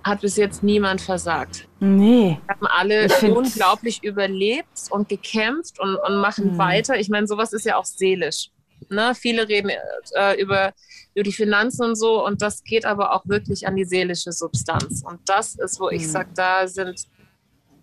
hat 0.05 0.21
bis 0.21 0.35
jetzt 0.35 0.63
niemand 0.63 1.01
versagt. 1.01 1.67
Nee. 1.79 2.37
Wir 2.45 2.55
haben 2.55 2.67
alle 2.67 3.07
unglaublich 3.33 4.03
überlebt 4.03 4.67
und 4.89 5.07
gekämpft 5.07 5.79
und, 5.79 5.95
und 5.95 6.17
machen 6.17 6.53
Mhm. 6.53 6.57
weiter. 6.57 6.99
Ich 6.99 7.09
meine, 7.09 7.25
sowas 7.27 7.53
ist 7.53 7.65
ja 7.65 7.77
auch 7.77 7.85
seelisch. 7.85 8.49
Ne? 8.89 9.13
Viele 9.15 9.47
reden 9.47 9.71
äh, 10.15 10.41
über, 10.41 10.73
über 11.15 11.23
die 11.23 11.31
Finanzen 11.31 11.85
und 11.85 11.95
so 11.95 12.25
und 12.25 12.41
das 12.41 12.63
geht 12.65 12.83
aber 12.85 13.13
auch 13.15 13.23
wirklich 13.27 13.65
an 13.65 13.77
die 13.77 13.85
seelische 13.85 14.33
Substanz. 14.33 15.03
Und 15.05 15.21
das 15.25 15.55
ist, 15.55 15.79
wo 15.79 15.89
ich 15.89 16.03
Mhm. 16.03 16.07
sage, 16.09 16.29
da 16.35 16.67
sind 16.67 17.05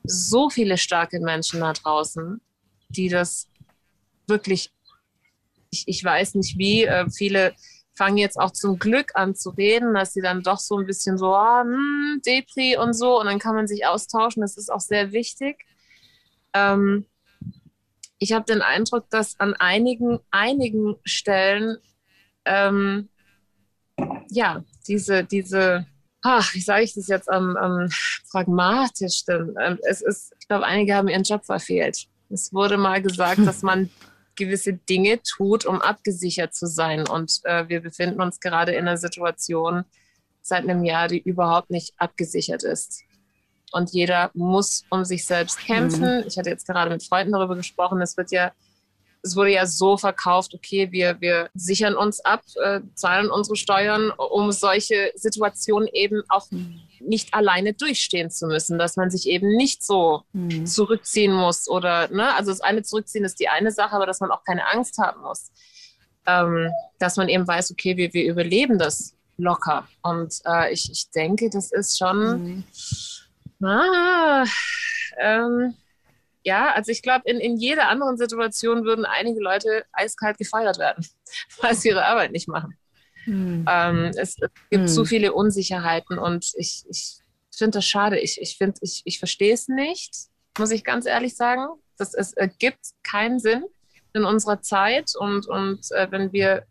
so 0.05 0.51
viele 0.51 0.77
starke 0.77 1.21
Menschen 1.21 1.61
da 1.61 1.73
draußen, 1.73 2.41
die 2.91 3.09
das 3.09 3.49
wirklich, 4.27 4.71
ich, 5.71 5.85
ich 5.87 6.05
weiß 6.05 6.35
nicht 6.35 6.59
wie, 6.59 6.85
äh, 6.85 7.09
viele 7.11 7.55
fangen 8.01 8.17
jetzt 8.17 8.41
auch 8.41 8.51
zum 8.51 8.79
Glück 8.79 9.11
an 9.15 9.35
zu 9.35 9.51
reden, 9.51 9.93
dass 9.93 10.15
sie 10.15 10.23
dann 10.23 10.43
doch 10.43 10.59
so 10.59 10.79
ein 10.79 10.87
bisschen 10.87 11.19
so, 11.19 11.35
ah, 11.35 11.61
hm, 11.61 12.23
Depri 12.25 12.79
und 12.79 12.95
so, 12.95 13.21
und 13.21 13.27
dann 13.27 13.39
kann 13.39 13.55
man 13.55 13.67
sich 13.67 13.85
austauschen, 13.85 14.41
das 14.41 14.57
ist 14.57 14.73
auch 14.73 14.81
sehr 14.81 15.13
wichtig. 15.13 15.67
Ähm, 16.55 17.05
ich 18.19 18.33
habe 18.33 18.47
den 18.47 18.63
Eindruck, 18.63 19.11
dass 19.11 19.39
an 19.39 19.53
einigen, 19.53 20.19
einigen 20.31 20.97
Stellen, 21.05 21.77
ähm, 22.47 23.11
ja, 24.31 24.65
diese, 24.89 25.23
diese, 25.25 25.85
ach, 26.23 26.55
wie 26.55 26.63
sage 26.63 26.85
ich 26.85 26.95
das 26.95 27.07
jetzt 27.07 27.29
am, 27.29 27.55
am 27.59 27.91
pragmatischsten? 28.31 29.57
Ähm, 29.61 29.79
es 29.83 30.01
ist, 30.01 30.33
ich 30.41 30.49
glaube, 30.49 30.65
einige 30.65 30.95
haben 30.95 31.09
ihren 31.09 31.25
Job 31.25 31.45
verfehlt. 31.45 32.07
Es 32.31 32.51
wurde 32.55 32.79
mal 32.79 33.03
gesagt, 33.03 33.47
dass 33.47 33.61
man 33.61 33.91
gewisse 34.45 34.73
Dinge 34.75 35.21
tut, 35.23 35.65
um 35.65 35.81
abgesichert 35.81 36.55
zu 36.55 36.67
sein. 36.67 37.07
Und 37.07 37.41
äh, 37.45 37.69
wir 37.69 37.81
befinden 37.81 38.21
uns 38.21 38.41
gerade 38.41 38.73
in 38.73 38.89
einer 38.89 38.97
Situation 38.97 39.85
seit 40.43 40.65
einem 40.65 40.85
Jahr, 40.85 41.09
die 41.09 41.21
überhaupt 41.21 41.71
nicht 41.71 41.95
abgesichert 41.97 42.65
ist. 42.65 43.03
Und 43.73 43.93
jeder 43.93 44.31
muss 44.35 44.85
um 44.91 45.05
sich 45.05 45.25
selbst 45.25 45.59
kämpfen. 45.59 46.25
Ich 46.27 46.39
hatte 46.39 46.51
jetzt 46.51 46.67
gerade 46.67 46.91
mit 46.91 47.05
Freunden 47.05 47.33
darüber 47.33 47.55
gesprochen. 47.55 48.01
Es 48.01 48.17
wird 48.17 48.33
ja, 48.33 48.53
es 49.23 49.37
wurde 49.37 49.53
ja 49.53 49.67
so 49.67 49.97
verkauft, 49.97 50.55
okay, 50.55 50.91
wir, 50.93 51.21
wir 51.21 51.51
sichern 51.55 51.95
uns 51.95 52.21
ab, 52.25 52.43
äh, 52.63 52.81
zahlen 52.95 53.31
unsere 53.31 53.57
Steuern, 53.57 54.11
um 54.11 54.51
solche 54.53 55.13
Situationen 55.15 55.89
eben 55.93 56.23
auch 56.29 56.47
nicht 57.01 57.33
alleine 57.35 57.73
durchstehen 57.75 58.31
zu 58.31 58.47
müssen, 58.47 58.79
dass 58.79 58.97
man 58.97 59.11
sich 59.11 59.27
eben 59.29 59.57
nicht 59.57 59.83
so 59.83 60.23
Mhm. 60.33 60.67
zurückziehen 60.67 61.33
muss 61.33 61.69
oder, 61.69 62.09
ne, 62.09 62.35
also 62.35 62.51
das 62.51 62.61
eine 62.61 62.83
zurückziehen 62.83 63.25
ist 63.25 63.41
die 63.41 63.49
eine 63.49 63.73
Sache, 63.73 63.95
aber 63.97 64.07
dass 64.07 64.21
man 64.21 64.31
auch 64.31 64.45
keine 64.45 64.67
Angst 64.73 64.99
haben 64.99 65.23
muss. 65.23 65.51
Ähm, 66.27 66.71
dass 66.99 67.17
man 67.17 67.29
eben 67.29 67.49
weiß, 67.49 67.71
okay, 67.73 67.97
wir, 67.97 68.13
wir 68.13 68.25
überleben 68.31 68.79
das 68.79 69.15
locker. 69.39 69.89
Und 70.03 70.35
äh, 70.47 70.73
ich, 70.73 70.91
ich 70.91 71.11
denke, 71.11 71.49
das 71.51 71.73
ist 71.73 71.97
schon, 71.99 72.65
ah, 73.63 74.45
ähm, 75.19 75.75
ja, 76.45 76.73
also 76.73 76.91
ich 76.91 77.03
glaube, 77.03 77.29
in, 77.29 77.39
in 77.39 77.57
jeder 77.57 77.89
anderen 77.89 78.17
Situation 78.17 78.85
würden 78.85 79.05
einige 79.05 79.41
Leute 79.41 79.85
eiskalt 79.93 80.39
gefeuert 80.39 80.79
werden, 80.79 81.07
weil 81.61 81.75
sie 81.75 81.89
ihre 81.89 82.05
Arbeit 82.05 82.33
nicht 82.33 82.49
machen. 82.49 82.77
Mhm. 83.27 83.65
Ähm, 83.69 84.05
es, 84.17 84.37
es 84.39 84.51
gibt 84.71 84.83
Hm. 84.83 84.89
zu 84.89 85.05
viele 85.05 85.33
Unsicherheiten 85.33 86.19
und 86.19 86.53
ich, 86.57 86.85
ich 86.89 87.19
finde 87.55 87.79
das 87.79 87.87
schade. 87.87 88.19
Ich, 88.19 88.41
ich, 88.41 88.57
find, 88.57 88.79
ich, 88.81 89.03
ich 89.05 89.19
verstehe 89.19 89.53
es 89.53 89.69
nicht, 89.69 90.15
muss 90.59 90.71
ich 90.71 90.85
ganz 90.85 91.07
ehrlich 91.07 91.37
sagen. 91.37 91.67
Das, 91.99 92.15
es 92.15 92.33
ergibt 92.33 92.81
keinen 93.03 93.39
Sinn 93.39 93.65
in 94.15 94.25
unserer 94.25 94.63
Zeit 94.63 95.13
und, 95.19 95.47
und 95.47 95.91
äh, 95.93 96.11
wenn 96.11 96.33
wir 96.33 96.67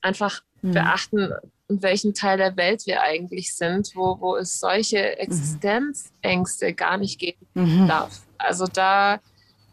einfach 0.00 0.42
Mhm. 0.60 0.72
beachten, 0.72 1.32
in 1.68 1.82
welchem 1.82 2.14
Teil 2.14 2.38
der 2.38 2.56
Welt 2.56 2.86
wir 2.86 3.02
eigentlich 3.02 3.54
sind, 3.54 3.92
wo, 3.94 4.18
wo 4.20 4.36
es 4.36 4.58
solche 4.58 5.18
Existenzängste 5.18 6.72
gar 6.72 6.96
nicht 6.96 7.18
geben 7.18 7.46
Mhm. 7.54 7.88
darf. 7.88 8.22
Also 8.38 8.66
da 8.66 9.20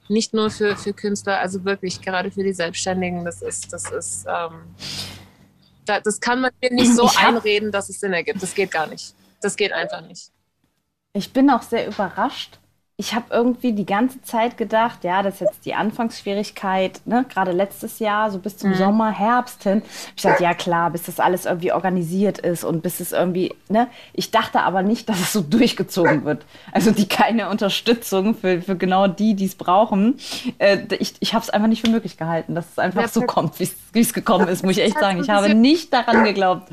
nicht 0.09 0.33
nur 0.33 0.49
für, 0.51 0.75
für 0.75 0.93
Künstler, 0.93 1.39
also 1.39 1.63
wirklich 1.65 2.01
gerade 2.01 2.29
für 2.31 2.43
die 2.43 2.53
Selbstständigen, 2.53 3.25
das 3.25 3.41
ist, 3.41 3.71
das 3.73 3.89
ist, 3.91 4.25
ähm, 4.27 4.75
da, 5.85 5.99
das 5.99 6.19
kann 6.19 6.41
man 6.41 6.51
mir 6.61 6.71
nicht 6.73 6.93
so 6.95 7.09
einreden, 7.17 7.71
dass 7.71 7.89
es 7.89 7.99
Sinn 7.99 8.13
ergibt. 8.13 8.41
Das 8.43 8.53
geht 8.53 8.71
gar 8.71 8.87
nicht. 8.87 9.15
Das 9.41 9.55
geht 9.55 9.71
einfach 9.71 10.01
nicht. 10.01 10.31
Ich 11.13 11.31
bin 11.31 11.49
auch 11.49 11.61
sehr 11.61 11.87
überrascht. 11.87 12.59
Ich 12.97 13.13
habe 13.13 13.25
irgendwie 13.29 13.73
die 13.73 13.85
ganze 13.85 14.21
Zeit 14.21 14.55
gedacht, 14.57 15.03
ja, 15.03 15.21
das 15.21 15.35
ist 15.35 15.41
jetzt 15.41 15.65
die 15.65 15.73
Anfangsschwierigkeit, 15.73 17.01
ne? 17.03 17.25
gerade 17.27 17.51
letztes 17.51 17.99
Jahr, 17.99 18.31
so 18.31 18.39
bis 18.39 18.55
zum 18.57 18.69
Mhm. 18.69 18.75
Sommer, 18.75 19.11
Herbst 19.11 19.63
hin. 19.63 19.81
Ich 20.15 20.23
dachte, 20.23 20.41
ja 20.41 20.53
klar, 20.53 20.91
bis 20.91 21.03
das 21.03 21.19
alles 21.19 21.45
irgendwie 21.45 21.73
organisiert 21.73 22.37
ist 22.39 22.63
und 22.63 22.81
bis 22.83 23.01
es 23.01 23.11
irgendwie, 23.11 23.53
ne? 23.67 23.87
Ich 24.13 24.31
dachte 24.31 24.61
aber 24.61 24.81
nicht, 24.81 25.09
dass 25.09 25.19
es 25.19 25.33
so 25.33 25.41
durchgezogen 25.41 26.23
wird. 26.23 26.45
Also 26.71 26.91
die 26.91 27.05
keine 27.05 27.49
Unterstützung 27.49 28.33
für, 28.33 28.61
für 28.61 28.77
genau 28.77 29.07
die, 29.07 29.33
die 29.33 29.45
es 29.45 29.55
brauchen. 29.55 30.17
Äh, 30.57 30.83
ich 30.97 31.15
ich 31.19 31.33
habe 31.33 31.43
es 31.43 31.49
einfach 31.49 31.67
nicht 31.67 31.81
für 31.85 31.91
möglich 31.91 32.15
gehalten, 32.15 32.55
dass 32.55 32.71
es 32.71 32.79
einfach 32.79 33.01
Ja, 33.01 33.07
so 33.09 33.23
kommt, 33.23 33.59
wie 33.59 33.99
es 33.99 34.13
gekommen 34.13 34.47
ist, 34.47 34.63
muss 34.63 34.77
ich 34.77 34.83
echt 34.83 34.95
halt 34.95 35.03
sagen. 35.03 35.21
Ich 35.21 35.29
habe 35.29 35.53
nicht 35.53 35.91
daran 35.91 36.23
geglaubt. 36.23 36.69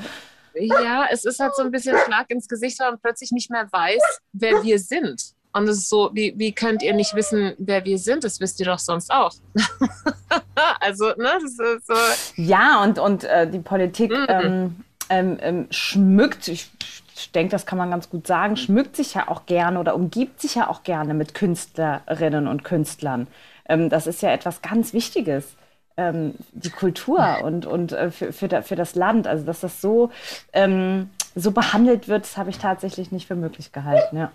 Ja, 0.55 1.07
es 1.11 1.25
ist 1.25 1.41
halt 1.41 1.57
so 1.57 1.63
ein 1.63 1.73
bisschen 1.73 1.97
Schlag 2.07 2.31
ins 2.31 2.47
Gesicht, 2.47 2.79
weil 2.79 2.91
man 2.93 3.01
plötzlich 3.01 3.33
nicht 3.33 3.51
mehr 3.51 3.67
weiß, 3.73 4.21
wer 4.33 4.63
wir 4.63 4.79
sind. 4.79 5.35
Und 5.55 5.69
es 5.69 5.79
ist 5.79 5.89
so, 5.91 6.11
wie, 6.15 6.33
wie 6.37 6.53
könnt 6.53 6.83
ihr 6.83 6.95
nicht 6.95 7.15
wissen, 7.15 7.53
wer 7.59 7.85
wir 7.85 7.99
sind? 7.99 8.25
Das 8.25 8.41
wisst 8.41 8.59
ihr 8.61 8.67
doch 8.67 8.79
sonst 8.79 9.11
auch. 9.13 9.33
also, 10.81 11.07
ne, 11.09 11.31
das 11.43 11.59
ist 11.59 11.87
so. 11.87 11.95
Ja, 12.37 12.83
und, 12.83 12.99
und 12.99 13.25
äh, 13.25 13.49
die 13.51 13.59
Politik 13.59 14.11
Mhm. 14.13 14.27
ähm, 14.29 14.77
ähm, 15.11 15.39
ähm, 15.41 15.67
schmückt, 15.71 16.49
ich, 16.49 16.71
ich 17.15 17.33
denke, 17.33 17.51
das 17.51 17.67
kann 17.67 17.79
man 17.79 17.91
ganz 17.91 18.09
gut 18.09 18.27
sagen, 18.27 18.57
schmückt 18.57 18.97
sich 18.97 19.15
ja 19.15 19.29
auch 19.29 19.47
gerne 19.47 19.79
oder 19.79 19.95
umgibt 19.95 20.41
sich 20.41 20.55
ja 20.55 20.69
auch 20.69 20.83
gerne 20.85 21.13
mit 21.15 21.35
Künstlerinnen 21.35 22.49
und 22.49 22.65
Künstlern. 22.65 23.27
Ähm, 23.69 23.91
das 23.91 24.07
ist 24.07 24.23
ja 24.23 24.31
etwas 24.31 24.63
ganz 24.63 24.93
Wichtiges. 24.95 25.55
Ähm, 25.99 26.35
die 26.53 26.71
Kultur 26.71 27.43
und, 27.43 27.67
und 27.67 27.93
äh, 27.93 28.11
für, 28.11 28.63
für 28.63 28.77
das 28.77 28.95
Land. 28.95 29.27
Also, 29.27 29.45
dass 29.45 29.61
das 29.61 29.83
so, 29.83 30.11
ähm, 30.55 31.11
so 31.35 31.51
behandelt 31.51 32.09
wird, 32.09 32.25
das 32.25 32.39
habe 32.39 32.49
ich 32.49 32.59
tatsächlich 32.59 33.13
nicht 33.13 33.27
für 33.27 33.35
möglich 33.35 33.73
gehalten. 33.73 34.17
Ja. 34.17 34.33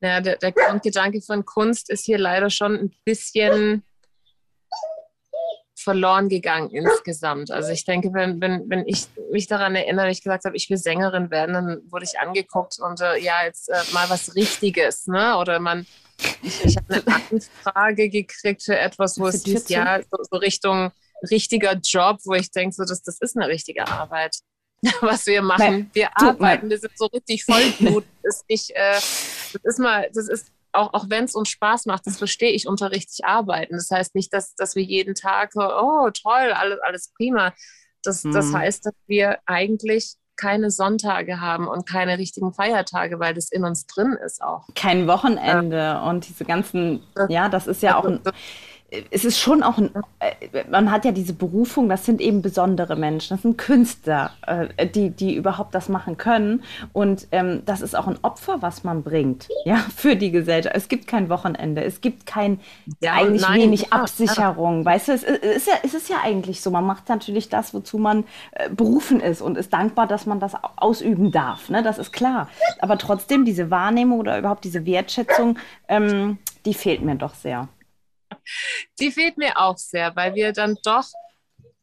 Ja, 0.00 0.20
der, 0.20 0.36
der 0.36 0.52
Grundgedanke 0.52 1.20
von 1.20 1.44
Kunst 1.44 1.90
ist 1.90 2.04
hier 2.04 2.18
leider 2.18 2.50
schon 2.50 2.74
ein 2.74 2.94
bisschen 3.04 3.82
verloren 5.74 6.28
gegangen 6.28 6.70
insgesamt. 6.70 7.50
Also 7.50 7.70
ich 7.70 7.84
denke, 7.84 8.12
wenn, 8.12 8.40
wenn, 8.40 8.68
wenn 8.68 8.86
ich 8.86 9.06
mich 9.30 9.46
daran 9.46 9.74
erinnere, 9.74 10.10
ich 10.10 10.22
gesagt 10.22 10.44
habe, 10.44 10.56
ich 10.56 10.68
will 10.70 10.76
Sängerin 10.76 11.30
werden, 11.30 11.54
dann 11.54 11.80
wurde 11.90 12.04
ich 12.04 12.18
angeguckt 12.18 12.78
und 12.78 13.00
äh, 13.00 13.18
ja, 13.18 13.44
jetzt 13.44 13.68
äh, 13.68 13.80
mal 13.92 14.08
was 14.10 14.34
Richtiges, 14.34 15.06
ne? 15.06 15.36
Oder 15.36 15.60
man 15.60 15.86
Ich, 16.42 16.64
ich 16.64 16.76
habe 16.76 16.94
eine 16.94 17.22
Anfrage 17.30 18.08
gekriegt 18.08 18.62
für 18.62 18.78
etwas, 18.78 19.18
wo 19.18 19.28
es 19.28 19.44
hieß, 19.44 19.68
ja, 19.68 20.00
so, 20.02 20.18
so, 20.30 20.36
Richtung 20.38 20.90
richtiger 21.30 21.74
Job, 21.74 22.18
wo 22.24 22.34
ich 22.34 22.50
denke, 22.50 22.74
so, 22.74 22.84
das, 22.84 23.02
das 23.02 23.20
ist 23.20 23.36
eine 23.36 23.48
richtige 23.48 23.86
Arbeit, 23.86 24.36
was 25.00 25.26
wir 25.26 25.42
machen. 25.42 25.90
Wir 25.92 26.08
arbeiten, 26.14 26.70
wir 26.70 26.78
sind 26.78 26.96
so 26.96 27.06
richtig 27.06 27.44
Vollblut. 27.44 28.04
ist 28.22 28.48
nicht, 28.48 28.70
äh, 28.70 28.92
das 28.92 29.60
ist 29.64 29.78
mal, 29.78 30.08
das 30.14 30.28
ist 30.28 30.52
auch, 30.72 30.92
auch 30.92 31.06
wenn 31.08 31.24
es 31.24 31.34
uns 31.34 31.48
Spaß 31.48 31.86
macht, 31.86 32.06
das 32.06 32.18
verstehe 32.18 32.52
ich 32.52 32.68
unter 32.68 32.90
richtig 32.90 33.24
arbeiten. 33.24 33.74
Das 33.74 33.90
heißt 33.90 34.14
nicht, 34.14 34.32
dass, 34.32 34.54
dass 34.54 34.76
wir 34.76 34.82
jeden 34.82 35.14
Tag, 35.14 35.52
oh 35.56 36.10
toll, 36.10 36.52
alles, 36.52 36.78
alles 36.80 37.12
prima. 37.16 37.54
Das, 38.02 38.22
mhm. 38.24 38.32
das 38.32 38.52
heißt, 38.52 38.86
dass 38.86 38.94
wir 39.06 39.38
eigentlich 39.46 40.14
keine 40.36 40.70
Sonntage 40.70 41.40
haben 41.40 41.66
und 41.66 41.86
keine 41.88 42.16
richtigen 42.16 42.52
Feiertage, 42.52 43.18
weil 43.18 43.34
das 43.34 43.50
in 43.50 43.64
uns 43.64 43.86
drin 43.86 44.16
ist 44.24 44.40
auch. 44.40 44.68
Kein 44.76 45.08
Wochenende 45.08 45.76
ja. 45.76 46.08
und 46.08 46.28
diese 46.28 46.44
ganzen, 46.44 47.02
ja, 47.28 47.48
das 47.48 47.66
ist 47.66 47.82
ja 47.82 47.96
auch 47.96 48.04
ein, 48.04 48.20
es 49.10 49.24
ist 49.26 49.38
schon 49.38 49.62
auch 49.62 49.76
ein, 49.76 49.90
äh, 50.18 50.64
man 50.70 50.90
hat 50.90 51.04
ja 51.04 51.12
diese 51.12 51.34
Berufung, 51.34 51.90
das 51.90 52.06
sind 52.06 52.22
eben 52.22 52.40
besondere 52.40 52.96
Menschen, 52.96 53.36
das 53.36 53.42
sind 53.42 53.58
Künstler, 53.58 54.30
äh, 54.46 54.86
die, 54.86 55.10
die 55.10 55.34
überhaupt 55.34 55.74
das 55.74 55.90
machen 55.90 56.16
können. 56.16 56.62
Und 56.94 57.28
ähm, 57.32 57.62
das 57.66 57.82
ist 57.82 57.94
auch 57.94 58.06
ein 58.06 58.18
Opfer, 58.22 58.62
was 58.62 58.84
man 58.84 59.02
bringt, 59.02 59.48
ja, 59.66 59.76
für 59.94 60.16
die 60.16 60.30
Gesellschaft. 60.30 60.74
Es 60.74 60.88
gibt 60.88 61.06
kein 61.06 61.28
Wochenende, 61.28 61.84
es 61.84 62.00
gibt 62.00 62.24
kein, 62.24 62.60
ja, 63.00 63.12
eigentlich 63.12 63.42
nein, 63.42 63.60
wenig 63.60 63.92
Absicherung. 63.92 64.80
Ja. 64.80 64.84
Weißt 64.86 65.08
du, 65.08 65.12
es 65.12 65.22
ist, 65.22 65.66
ja, 65.66 65.74
es 65.82 65.92
ist 65.92 66.08
ja 66.08 66.16
eigentlich 66.24 66.62
so, 66.62 66.70
man 66.70 66.86
macht 66.86 67.10
natürlich 67.10 67.50
das, 67.50 67.74
wozu 67.74 67.98
man 67.98 68.24
äh, 68.52 68.70
berufen 68.70 69.20
ist 69.20 69.42
und 69.42 69.58
ist 69.58 69.72
dankbar, 69.74 70.06
dass 70.06 70.24
man 70.24 70.40
das 70.40 70.54
ausüben 70.76 71.30
darf. 71.30 71.68
Ne? 71.68 71.82
Das 71.82 71.98
ist 71.98 72.12
klar. 72.12 72.48
Aber 72.80 72.96
trotzdem, 72.96 73.44
diese 73.44 73.70
Wahrnehmung 73.70 74.18
oder 74.18 74.38
überhaupt 74.38 74.64
diese 74.64 74.86
Wertschätzung, 74.86 75.58
ähm, 75.88 76.38
die 76.64 76.72
fehlt 76.72 77.02
mir 77.02 77.16
doch 77.16 77.34
sehr. 77.34 77.68
Die 79.00 79.10
fehlt 79.10 79.38
mir 79.38 79.58
auch 79.58 79.78
sehr, 79.78 80.14
weil 80.16 80.34
wir 80.34 80.52
dann 80.52 80.76
doch 80.82 81.08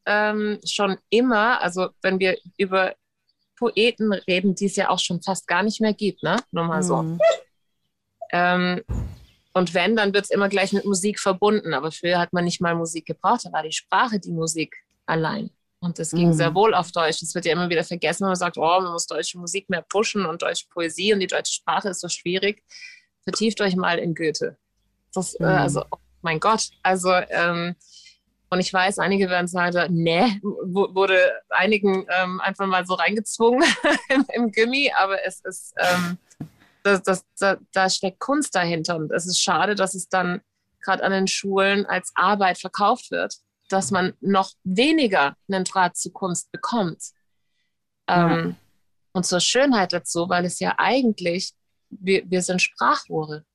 ähm, 0.06 0.60
schon 0.66 0.98
immer, 1.10 1.62
also 1.62 1.90
wenn 2.02 2.20
wir 2.20 2.38
über 2.58 2.96
Poeten 3.58 4.14
reden, 4.14 4.56
die 4.56 4.66
es 4.66 4.76
ja 4.76 4.90
auch 4.90 5.00
schon 5.00 5.22
fast 5.22 5.48
gar 5.48 5.64
nicht 5.64 5.82
mehr 5.82 5.94
gibt, 5.94 6.24
ne? 6.24 6.38
Nur 6.52 6.66
mal 6.66 6.84
so. 6.84 7.02
Mhm. 7.02 7.20
Ähm, 8.32 8.84
und 9.54 9.74
wenn, 9.74 9.96
dann 9.96 10.14
wird 10.14 10.26
es 10.26 10.32
immer 10.32 10.50
gleich 10.50 10.74
mit 10.74 10.84
Musik 10.84 11.20
verbunden. 11.20 11.74
Aber 11.74 11.92
früher 11.92 12.20
hat 12.20 12.34
man 12.34 12.44
nicht 12.44 12.60
mal 12.60 12.76
Musik 12.76 13.06
gebraucht, 13.06 13.46
da 13.46 13.52
war 13.54 13.64
die 13.64 13.72
Sprache 13.72 14.20
die 14.20 14.32
Musik 14.32 14.76
allein. 15.06 15.50
Und 15.80 16.00
das 16.00 16.12
ging 16.12 16.30
mhm. 16.30 16.34
sehr 16.34 16.54
wohl 16.54 16.74
auf 16.74 16.92
Deutsch. 16.92 17.22
Das 17.22 17.34
wird 17.36 17.46
ja 17.46 17.54
immer 17.54 17.70
wieder 17.70 17.84
vergessen, 17.84 18.24
wenn 18.24 18.30
man 18.30 18.36
sagt, 18.36 18.58
oh, 18.58 18.82
man 18.82 18.92
muss 18.92 19.08
deutsche 19.08 19.38
Musik 19.38 19.70
mehr 19.70 19.84
pushen 19.84 20.26
und 20.26 20.42
deutsche 20.42 20.66
Poesie 20.70 21.14
und 21.14 21.20
die 21.20 21.28
deutsche 21.28 21.54
Sprache 21.54 21.90
ist 21.90 22.02
so 22.02 22.10
schwierig. 22.10 22.64
Vertieft 23.24 23.62
euch 23.62 23.76
mal 23.76 23.98
in 24.00 24.16
Goethe. 24.16 24.58
Das, 25.14 25.36
äh, 25.36 25.44
mhm. 25.44 25.50
äh, 25.50 25.54
also 25.54 25.86
mein 26.26 26.42
Gott. 26.42 26.72
Also, 26.84 27.12
ähm, 27.14 27.76
und 28.50 28.60
ich 28.60 28.74
weiß, 28.74 29.00
einige 29.00 29.30
werden 29.30 29.48
sagen, 29.48 29.94
nee, 29.94 30.40
wurde 30.42 31.20
einigen 31.50 32.06
ähm, 32.10 32.42
einfach 32.42 32.68
mal 32.68 32.86
so 32.86 32.96
reingezwungen 32.96 33.64
im, 34.10 34.26
im 34.34 34.52
Gimmi, 34.52 34.92
aber 34.98 35.24
es 35.26 35.40
ist, 35.42 35.74
ähm, 35.78 36.18
das, 36.84 37.02
das, 37.04 37.26
da, 37.40 37.58
da 37.72 37.90
steckt 37.90 38.20
Kunst 38.20 38.56
dahinter 38.56 38.98
und 38.98 39.12
es 39.12 39.26
ist 39.26 39.40
schade, 39.40 39.76
dass 39.76 39.96
es 39.96 40.10
dann 40.10 40.42
gerade 40.82 41.04
an 41.04 41.12
den 41.12 41.28
Schulen 41.28 41.86
als 41.86 42.12
Arbeit 42.16 42.58
verkauft 42.58 43.12
wird, 43.12 43.36
dass 43.70 43.92
man 43.92 44.14
noch 44.20 44.52
weniger 44.64 45.36
einen 45.48 45.64
Draht 45.64 45.96
zu 45.96 46.12
Kunst 46.12 46.52
bekommt. 46.52 47.02
Ähm, 48.08 48.30
mhm. 48.30 48.56
Und 49.14 49.26
zur 49.26 49.40
Schönheit 49.40 49.94
dazu, 49.94 50.30
weil 50.30 50.46
es 50.46 50.60
ja 50.60 50.76
eigentlich, 50.78 51.54
wir, 51.90 52.30
wir 52.30 52.42
sind 52.42 52.62
Sprachrohre 52.62 53.46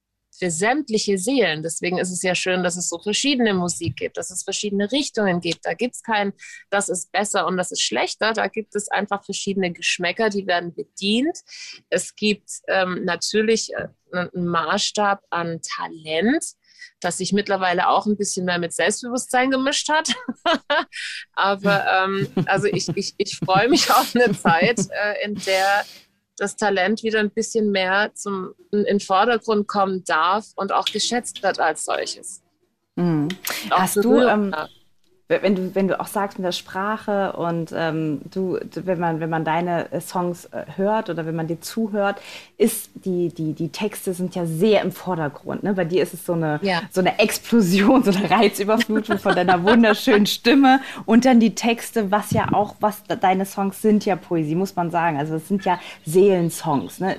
für 0.40 0.50
sämtliche 0.50 1.18
Seelen. 1.18 1.62
Deswegen 1.62 1.98
ist 1.98 2.10
es 2.10 2.22
ja 2.22 2.34
schön, 2.34 2.64
dass 2.64 2.76
es 2.76 2.88
so 2.88 2.98
verschiedene 2.98 3.54
Musik 3.54 3.96
gibt, 3.96 4.16
dass 4.16 4.30
es 4.30 4.42
verschiedene 4.42 4.90
Richtungen 4.90 5.40
gibt. 5.40 5.66
Da 5.66 5.74
gibt 5.74 5.94
es 5.94 6.02
kein, 6.02 6.32
das 6.70 6.88
ist 6.88 7.12
besser 7.12 7.46
und 7.46 7.56
das 7.58 7.70
ist 7.70 7.82
schlechter. 7.82 8.32
Da 8.32 8.48
gibt 8.48 8.74
es 8.74 8.88
einfach 8.88 9.24
verschiedene 9.24 9.70
Geschmäcker, 9.70 10.30
die 10.30 10.46
werden 10.46 10.74
bedient. 10.74 11.38
Es 11.90 12.16
gibt 12.16 12.50
ähm, 12.68 13.04
natürlich 13.04 13.72
äh, 13.74 13.88
einen 14.12 14.46
Maßstab 14.46 15.22
an 15.30 15.60
Talent 15.62 16.44
das 17.00 17.18
sich 17.18 17.32
mittlerweile 17.32 17.88
auch 17.88 18.06
ein 18.06 18.16
bisschen 18.16 18.44
mehr 18.44 18.58
mit 18.58 18.74
Selbstbewusstsein 18.74 19.50
gemischt 19.50 19.88
hat. 19.88 20.14
Aber 21.32 21.86
ähm, 21.86 22.28
also 22.46 22.66
ich, 22.66 22.88
ich, 22.94 23.14
ich 23.16 23.38
freue 23.38 23.68
mich 23.68 23.90
auf 23.90 24.14
eine 24.14 24.36
Zeit, 24.38 24.80
äh, 24.90 25.24
in 25.24 25.34
der 25.46 25.84
das 26.40 26.56
Talent 26.56 27.02
wieder 27.02 27.20
ein 27.20 27.30
bisschen 27.30 27.70
mehr 27.70 28.12
zum, 28.14 28.54
in 28.72 28.84
den 28.84 29.00
Vordergrund 29.00 29.68
kommen 29.68 30.02
darf 30.04 30.46
und 30.56 30.72
auch 30.72 30.86
geschätzt 30.86 31.42
wird 31.42 31.60
als 31.60 31.84
solches. 31.84 32.42
Mhm. 32.96 33.28
Hast 33.70 33.96
du, 33.96 34.20
ähm, 34.20 34.54
wenn 35.40 35.54
du, 35.54 35.74
wenn 35.74 35.86
du 35.86 36.00
auch 36.00 36.08
sagst 36.08 36.38
mit 36.38 36.44
der 36.44 36.52
Sprache 36.52 37.32
und 37.34 37.72
ähm, 37.74 38.20
du, 38.32 38.58
wenn 38.74 38.98
man, 38.98 39.20
wenn 39.20 39.30
man 39.30 39.44
deine 39.44 39.90
äh, 39.92 40.00
Songs 40.00 40.46
äh, 40.46 40.64
hört 40.76 41.08
oder 41.08 41.24
wenn 41.24 41.36
man 41.36 41.46
dir 41.46 41.60
zuhört, 41.60 42.20
ist 42.58 42.90
die, 42.94 43.28
die, 43.28 43.52
die 43.52 43.68
Texte 43.68 44.12
sind 44.12 44.34
ja 44.34 44.44
sehr 44.44 44.82
im 44.82 44.90
Vordergrund. 44.90 45.62
Ne? 45.62 45.74
Bei 45.74 45.84
dir 45.84 46.02
ist 46.02 46.14
es 46.14 46.26
so 46.26 46.32
eine, 46.32 46.58
ja. 46.62 46.82
so 46.90 47.00
eine 47.00 47.18
Explosion, 47.20 48.02
so 48.04 48.10
eine 48.10 48.28
Reizüberflutung 48.28 49.18
von 49.18 49.34
deiner 49.36 49.62
wunderschönen 49.62 50.26
Stimme 50.26 50.80
und 51.06 51.24
dann 51.24 51.38
die 51.38 51.54
Texte, 51.54 52.10
was 52.10 52.32
ja 52.32 52.48
auch, 52.52 52.74
was 52.80 53.04
deine 53.04 53.46
Songs 53.46 53.80
sind 53.80 54.04
ja 54.04 54.16
Poesie, 54.16 54.56
muss 54.56 54.74
man 54.74 54.90
sagen. 54.90 55.16
Also 55.16 55.36
es 55.36 55.46
sind 55.46 55.64
ja 55.64 55.78
Seelensongs. 56.04 56.98
Ne? 56.98 57.16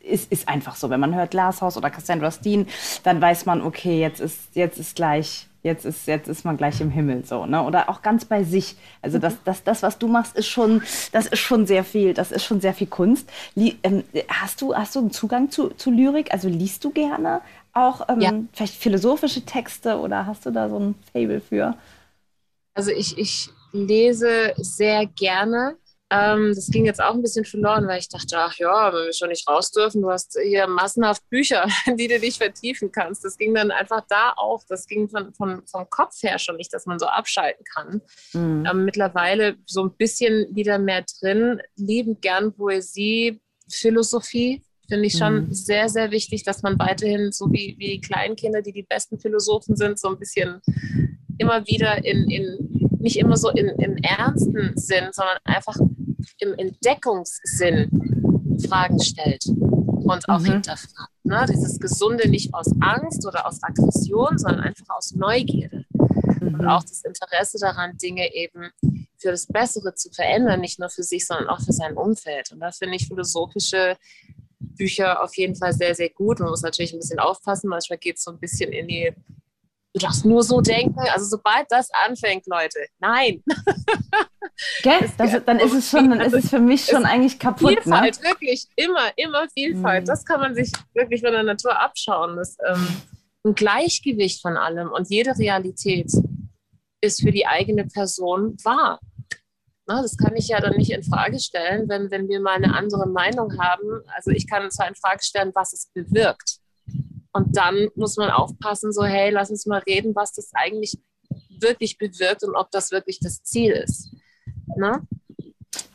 ist, 0.00 0.30
ist 0.30 0.48
einfach 0.48 0.76
so. 0.76 0.90
Wenn 0.90 1.00
man 1.00 1.14
hört 1.14 1.32
Glashaus 1.32 1.76
oder 1.76 1.90
Cassandra 1.90 2.30
Steen, 2.30 2.68
dann 3.02 3.20
weiß 3.20 3.46
man, 3.46 3.62
okay, 3.62 4.00
jetzt 4.00 4.20
ist, 4.20 4.38
jetzt 4.54 4.78
ist 4.78 4.94
gleich 4.94 5.48
jetzt 5.62 5.84
ist, 5.84 6.06
jetzt 6.06 6.28
ist 6.28 6.44
man 6.44 6.56
gleich 6.56 6.80
im 6.80 6.90
Himmel 6.90 7.24
so, 7.24 7.46
ne? 7.46 7.62
Oder 7.62 7.88
auch 7.88 8.02
ganz 8.02 8.24
bei 8.24 8.44
sich. 8.44 8.76
Also 9.02 9.18
das, 9.18 9.36
das, 9.44 9.62
das, 9.62 9.82
was 9.82 9.98
du 9.98 10.08
machst, 10.08 10.36
ist 10.36 10.48
schon, 10.48 10.82
das 11.12 11.26
ist 11.26 11.40
schon 11.40 11.66
sehr 11.66 11.84
viel, 11.84 12.14
das 12.14 12.32
ist 12.32 12.44
schon 12.44 12.60
sehr 12.60 12.74
viel 12.74 12.86
Kunst. 12.86 13.30
Lie 13.54 13.76
ähm, 13.82 14.04
hast, 14.28 14.62
du, 14.62 14.74
hast 14.74 14.94
du 14.94 15.00
einen 15.00 15.10
Zugang 15.10 15.50
zu, 15.50 15.68
zu 15.70 15.90
Lyrik? 15.90 16.32
Also 16.32 16.48
liest 16.48 16.84
du 16.84 16.90
gerne 16.90 17.40
auch 17.72 18.08
ähm, 18.08 18.20
ja. 18.20 18.32
vielleicht 18.52 18.74
philosophische 18.74 19.42
Texte 19.42 19.98
oder 19.98 20.26
hast 20.26 20.44
du 20.46 20.50
da 20.50 20.68
so 20.68 20.78
ein 20.78 20.94
Fable 21.12 21.40
für? 21.40 21.76
Also 22.74 22.90
ich, 22.90 23.18
ich 23.18 23.50
lese 23.72 24.52
sehr 24.56 25.06
gerne. 25.06 25.76
Ähm, 26.12 26.52
das 26.54 26.68
ging 26.68 26.86
jetzt 26.86 27.00
auch 27.00 27.14
ein 27.14 27.22
bisschen 27.22 27.44
verloren, 27.44 27.86
weil 27.86 28.00
ich 28.00 28.08
dachte, 28.08 28.36
ach 28.36 28.56
ja, 28.56 28.92
wenn 28.92 29.06
wir 29.06 29.12
schon 29.12 29.28
nicht 29.28 29.48
raus 29.48 29.70
dürfen, 29.70 30.02
du 30.02 30.10
hast 30.10 30.36
hier 30.42 30.66
massenhaft 30.66 31.22
Bücher, 31.30 31.66
die 31.98 32.08
du 32.08 32.18
dich 32.18 32.38
vertiefen 32.38 32.90
kannst. 32.90 33.24
Das 33.24 33.38
ging 33.38 33.54
dann 33.54 33.70
einfach 33.70 34.04
da 34.08 34.32
auch. 34.36 34.64
Das 34.68 34.86
ging 34.86 35.08
von, 35.08 35.32
von, 35.34 35.62
vom 35.66 35.88
Kopf 35.88 36.20
her 36.22 36.38
schon 36.38 36.56
nicht, 36.56 36.72
dass 36.74 36.86
man 36.86 36.98
so 36.98 37.06
abschalten 37.06 37.64
kann. 37.64 38.00
Mhm. 38.32 38.66
Ähm, 38.68 38.84
mittlerweile 38.84 39.56
so 39.66 39.84
ein 39.84 39.96
bisschen 39.96 40.46
wieder 40.54 40.78
mehr 40.78 41.04
drin, 41.20 41.60
lieben 41.76 42.20
gern 42.20 42.52
Poesie, 42.52 43.40
Philosophie. 43.70 44.62
Finde 44.88 45.06
ich 45.06 45.16
schon 45.16 45.46
mhm. 45.46 45.52
sehr, 45.52 45.88
sehr 45.88 46.10
wichtig, 46.10 46.42
dass 46.42 46.62
man 46.62 46.76
weiterhin, 46.80 47.30
so 47.30 47.46
wie, 47.52 47.76
wie 47.78 47.90
die 47.92 48.00
Kleinkinder, 48.00 48.62
die 48.62 48.72
die 48.72 48.82
besten 48.82 49.20
Philosophen 49.20 49.76
sind, 49.76 50.00
so 50.00 50.08
ein 50.08 50.18
bisschen 50.18 50.60
immer 51.40 51.66
wieder 51.66 52.04
in, 52.04 52.30
in 52.30 52.90
nicht 53.00 53.16
immer 53.16 53.36
so 53.36 53.48
in, 53.48 53.68
im 53.68 53.96
ernsten 53.96 54.76
Sinn, 54.76 55.08
sondern 55.12 55.38
einfach 55.44 55.76
im 56.38 56.54
Entdeckungssinn 56.54 58.58
Fragen 58.68 59.00
stellt 59.00 59.46
und 59.46 60.28
auch 60.28 60.40
mhm. 60.40 60.44
hinterfragt. 60.44 61.24
Ne? 61.24 61.46
Dieses 61.48 61.80
Gesunde 61.80 62.28
nicht 62.28 62.52
aus 62.52 62.70
Angst 62.80 63.26
oder 63.26 63.46
aus 63.46 63.62
Aggression, 63.62 64.36
sondern 64.36 64.60
einfach 64.60 64.86
aus 64.90 65.14
Neugierde. 65.14 65.86
Mhm. 66.40 66.54
Und 66.54 66.66
auch 66.66 66.82
das 66.82 67.02
Interesse 67.04 67.58
daran, 67.58 67.96
Dinge 67.96 68.34
eben 68.34 68.70
für 69.16 69.30
das 69.30 69.46
Bessere 69.46 69.94
zu 69.94 70.10
verändern, 70.10 70.60
nicht 70.60 70.78
nur 70.78 70.90
für 70.90 71.02
sich, 71.02 71.26
sondern 71.26 71.48
auch 71.48 71.60
für 71.60 71.72
sein 71.72 71.96
Umfeld. 71.96 72.52
Und 72.52 72.60
da 72.60 72.70
finde 72.70 72.96
ich 72.96 73.06
philosophische 73.06 73.96
Bücher 74.58 75.22
auf 75.22 75.36
jeden 75.36 75.56
Fall 75.56 75.72
sehr, 75.72 75.94
sehr 75.94 76.10
gut. 76.10 76.40
Man 76.40 76.50
muss 76.50 76.62
natürlich 76.62 76.92
ein 76.92 76.98
bisschen 76.98 77.18
aufpassen, 77.18 77.68
manchmal 77.68 77.98
geht 77.98 78.16
es 78.16 78.24
so 78.24 78.30
ein 78.30 78.38
bisschen 78.38 78.72
in 78.72 78.88
die 78.88 79.12
du 79.94 80.00
darfst 80.00 80.24
nur 80.24 80.42
so 80.42 80.60
denken. 80.60 80.98
Also 81.12 81.26
sobald 81.26 81.66
das 81.70 81.88
anfängt, 82.06 82.46
Leute, 82.46 82.78
nein. 82.98 83.42
Gell? 84.82 85.10
Das, 85.16 85.44
dann 85.44 85.58
ist 85.58 85.72
es 85.72 85.90
schon, 85.90 86.10
dann 86.10 86.20
ist 86.20 86.34
es 86.34 86.50
für 86.50 86.60
mich 86.60 86.84
schon 86.84 87.04
eigentlich 87.04 87.38
kaputt. 87.38 87.70
Ne? 87.70 87.82
Vielfalt, 87.82 88.22
ne? 88.22 88.28
wirklich, 88.28 88.66
immer, 88.76 89.10
immer 89.16 89.48
Vielfalt. 89.48 90.02
Mhm. 90.02 90.06
Das 90.06 90.24
kann 90.24 90.40
man 90.40 90.54
sich 90.54 90.72
wirklich 90.94 91.22
von 91.22 91.32
der 91.32 91.42
Natur 91.42 91.80
abschauen. 91.80 92.36
Das, 92.36 92.56
ähm, 92.68 92.86
ein 93.44 93.54
Gleichgewicht 93.54 94.42
von 94.42 94.56
allem 94.56 94.90
und 94.90 95.08
jede 95.08 95.36
Realität 95.38 96.12
ist 97.00 97.22
für 97.22 97.30
die 97.30 97.46
eigene 97.46 97.86
Person 97.86 98.56
wahr. 98.64 99.00
Na, 99.86 100.02
das 100.02 100.16
kann 100.16 100.36
ich 100.36 100.48
ja 100.48 100.60
dann 100.60 100.76
nicht 100.76 100.90
in 100.90 101.02
Frage 101.02 101.40
stellen, 101.40 101.88
wenn, 101.88 102.10
wenn 102.10 102.28
wir 102.28 102.40
mal 102.40 102.56
eine 102.56 102.74
andere 102.74 103.08
Meinung 103.08 103.58
haben. 103.58 104.02
Also 104.14 104.30
ich 104.30 104.46
kann 104.46 104.70
zwar 104.70 104.88
in 104.88 104.94
Frage 104.94 105.24
stellen, 105.24 105.52
was 105.54 105.72
es 105.72 105.90
bewirkt. 105.94 106.58
Und 107.32 107.56
dann 107.56 107.88
muss 107.94 108.16
man 108.16 108.30
aufpassen, 108.30 108.92
so, 108.92 109.04
hey, 109.04 109.30
lass 109.30 109.50
uns 109.50 109.66
mal 109.66 109.82
reden, 109.86 110.14
was 110.14 110.32
das 110.32 110.50
eigentlich 110.54 110.98
wirklich 111.60 111.98
bewirkt 111.98 112.42
und 112.42 112.56
ob 112.56 112.70
das 112.70 112.90
wirklich 112.90 113.20
das 113.20 113.42
Ziel 113.42 113.72
ist. 113.72 114.14
Ne? 114.76 115.02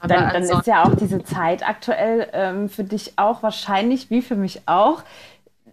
dann, 0.08 0.34
dann 0.34 0.44
ist 0.44 0.68
ja 0.68 0.84
auch 0.84 0.96
diese 0.96 1.24
Zeit 1.24 1.68
aktuell 1.68 2.30
ähm, 2.34 2.70
für 2.70 2.84
dich 2.84 3.14
auch 3.18 3.44
wahrscheinlich, 3.44 4.10
wie 4.10 4.22
für 4.22 4.36
mich 4.36 4.62
auch, 4.68 5.04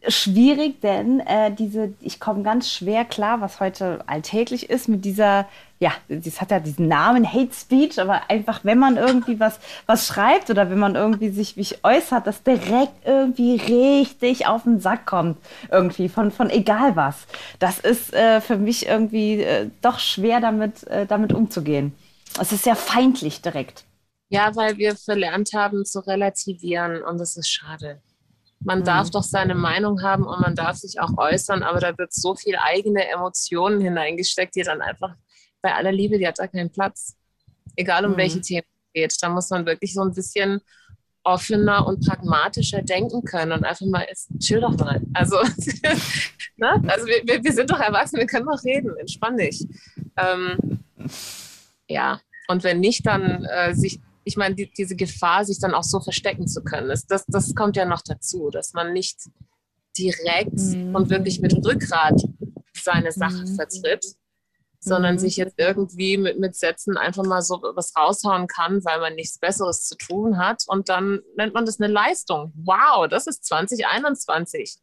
schwierig, 0.08 0.80
denn 0.80 1.20
äh, 1.20 1.52
diese, 1.52 1.92
ich 2.00 2.18
komme 2.18 2.42
ganz 2.42 2.70
schwer 2.70 3.04
klar, 3.04 3.40
was 3.40 3.60
heute 3.60 4.02
alltäglich 4.06 4.68
ist, 4.68 4.88
mit 4.88 5.04
dieser, 5.04 5.46
ja, 5.78 5.92
das 6.08 6.40
hat 6.40 6.50
ja 6.50 6.60
diesen 6.60 6.88
Namen 6.88 7.30
Hate 7.30 7.52
Speech, 7.52 8.00
aber 8.00 8.22
einfach, 8.28 8.64
wenn 8.64 8.78
man 8.78 8.96
irgendwie 8.96 9.38
was, 9.38 9.60
was 9.86 10.08
schreibt 10.08 10.50
oder 10.50 10.70
wenn 10.70 10.78
man 10.78 10.96
irgendwie 10.96 11.30
sich 11.30 11.56
wie 11.56 11.60
ich 11.60 11.84
äußert, 11.84 12.26
das 12.26 12.42
direkt 12.42 13.06
irgendwie 13.06 13.56
richtig 13.56 14.46
auf 14.46 14.64
den 14.64 14.80
Sack 14.80 15.06
kommt, 15.06 15.38
irgendwie 15.70 16.08
von, 16.08 16.30
von 16.30 16.50
egal 16.50 16.96
was. 16.96 17.26
Das 17.58 17.78
ist 17.78 18.12
äh, 18.12 18.40
für 18.40 18.56
mich 18.56 18.86
irgendwie 18.86 19.42
äh, 19.42 19.70
doch 19.82 19.98
schwer 19.98 20.40
damit, 20.40 20.84
äh, 20.88 21.06
damit 21.06 21.32
umzugehen. 21.32 21.94
Es 22.40 22.50
ist 22.50 22.64
sehr 22.64 22.76
feindlich 22.76 23.42
direkt. 23.42 23.84
Ja, 24.30 24.56
weil 24.56 24.78
wir 24.78 24.96
verlernt 24.96 25.52
haben 25.52 25.84
zu 25.84 26.00
relativieren 26.00 27.02
und 27.02 27.18
das 27.18 27.36
ist 27.36 27.50
schade. 27.50 28.00
Man 28.64 28.80
mhm. 28.80 28.84
darf 28.84 29.10
doch 29.10 29.22
seine 29.22 29.54
Meinung 29.54 30.02
haben 30.02 30.24
und 30.24 30.40
man 30.40 30.54
darf 30.54 30.76
sich 30.76 31.00
auch 31.00 31.16
äußern, 31.16 31.62
aber 31.62 31.80
da 31.80 31.96
wird 31.96 32.12
so 32.12 32.34
viel 32.34 32.56
eigene 32.56 33.08
Emotionen 33.08 33.80
hineingesteckt, 33.80 34.54
die 34.54 34.62
dann 34.62 34.80
einfach 34.80 35.14
bei 35.60 35.74
aller 35.74 35.92
Liebe, 35.92 36.18
die 36.18 36.26
hat 36.26 36.38
da 36.38 36.46
keinen 36.46 36.70
Platz. 36.70 37.16
Egal 37.76 38.04
um 38.04 38.12
mhm. 38.12 38.16
welche 38.16 38.40
Themen 38.40 38.66
es 38.66 38.92
geht. 38.92 39.16
Da 39.22 39.28
muss 39.28 39.50
man 39.50 39.64
wirklich 39.66 39.94
so 39.94 40.02
ein 40.02 40.12
bisschen 40.12 40.60
offener 41.24 41.86
und 41.86 42.04
pragmatischer 42.06 42.82
denken 42.82 43.24
können 43.24 43.52
und 43.52 43.64
einfach 43.64 43.86
mal, 43.86 44.06
chill 44.40 44.60
doch 44.60 44.76
mal. 44.76 45.00
Also, 45.14 45.36
ne? 46.56 46.82
also 46.88 47.06
wir, 47.06 47.44
wir 47.44 47.52
sind 47.52 47.70
doch 47.70 47.78
erwachsen, 47.78 48.18
wir 48.18 48.26
können 48.26 48.46
doch 48.46 48.62
reden, 48.64 48.96
entspann 48.96 49.36
dich. 49.36 49.64
Ähm, 50.16 50.80
ja, 51.86 52.20
und 52.48 52.64
wenn 52.64 52.80
nicht, 52.80 53.06
dann 53.06 53.44
äh, 53.44 53.74
sich 53.74 54.00
ich 54.24 54.36
meine, 54.36 54.54
die, 54.54 54.70
diese 54.70 54.96
Gefahr, 54.96 55.44
sich 55.44 55.58
dann 55.60 55.74
auch 55.74 55.82
so 55.82 56.00
verstecken 56.00 56.46
zu 56.46 56.62
können, 56.62 56.90
ist, 56.90 57.10
das, 57.10 57.24
das 57.26 57.54
kommt 57.54 57.76
ja 57.76 57.84
noch 57.84 58.02
dazu, 58.02 58.50
dass 58.50 58.72
man 58.72 58.92
nicht 58.92 59.18
direkt 59.98 60.58
mhm. 60.58 60.94
und 60.94 61.10
wirklich 61.10 61.40
mit 61.40 61.54
Rückgrat 61.64 62.22
seine 62.74 63.12
Sache 63.12 63.44
mhm. 63.44 63.54
vertritt, 63.54 64.04
sondern 64.80 65.14
mhm. 65.14 65.18
sich 65.18 65.36
jetzt 65.36 65.58
irgendwie 65.58 66.16
mit, 66.16 66.38
mit 66.38 66.56
Sätzen 66.56 66.96
einfach 66.96 67.24
mal 67.24 67.42
so 67.42 67.60
was 67.74 67.94
raushauen 67.96 68.46
kann, 68.46 68.84
weil 68.84 69.00
man 69.00 69.14
nichts 69.14 69.38
Besseres 69.38 69.84
zu 69.84 69.96
tun 69.96 70.38
hat. 70.38 70.64
Und 70.66 70.88
dann 70.88 71.20
nennt 71.36 71.54
man 71.54 71.66
das 71.66 71.80
eine 71.80 71.92
Leistung. 71.92 72.52
Wow, 72.56 73.08
das 73.08 73.26
ist 73.26 73.44
2021 73.44 74.78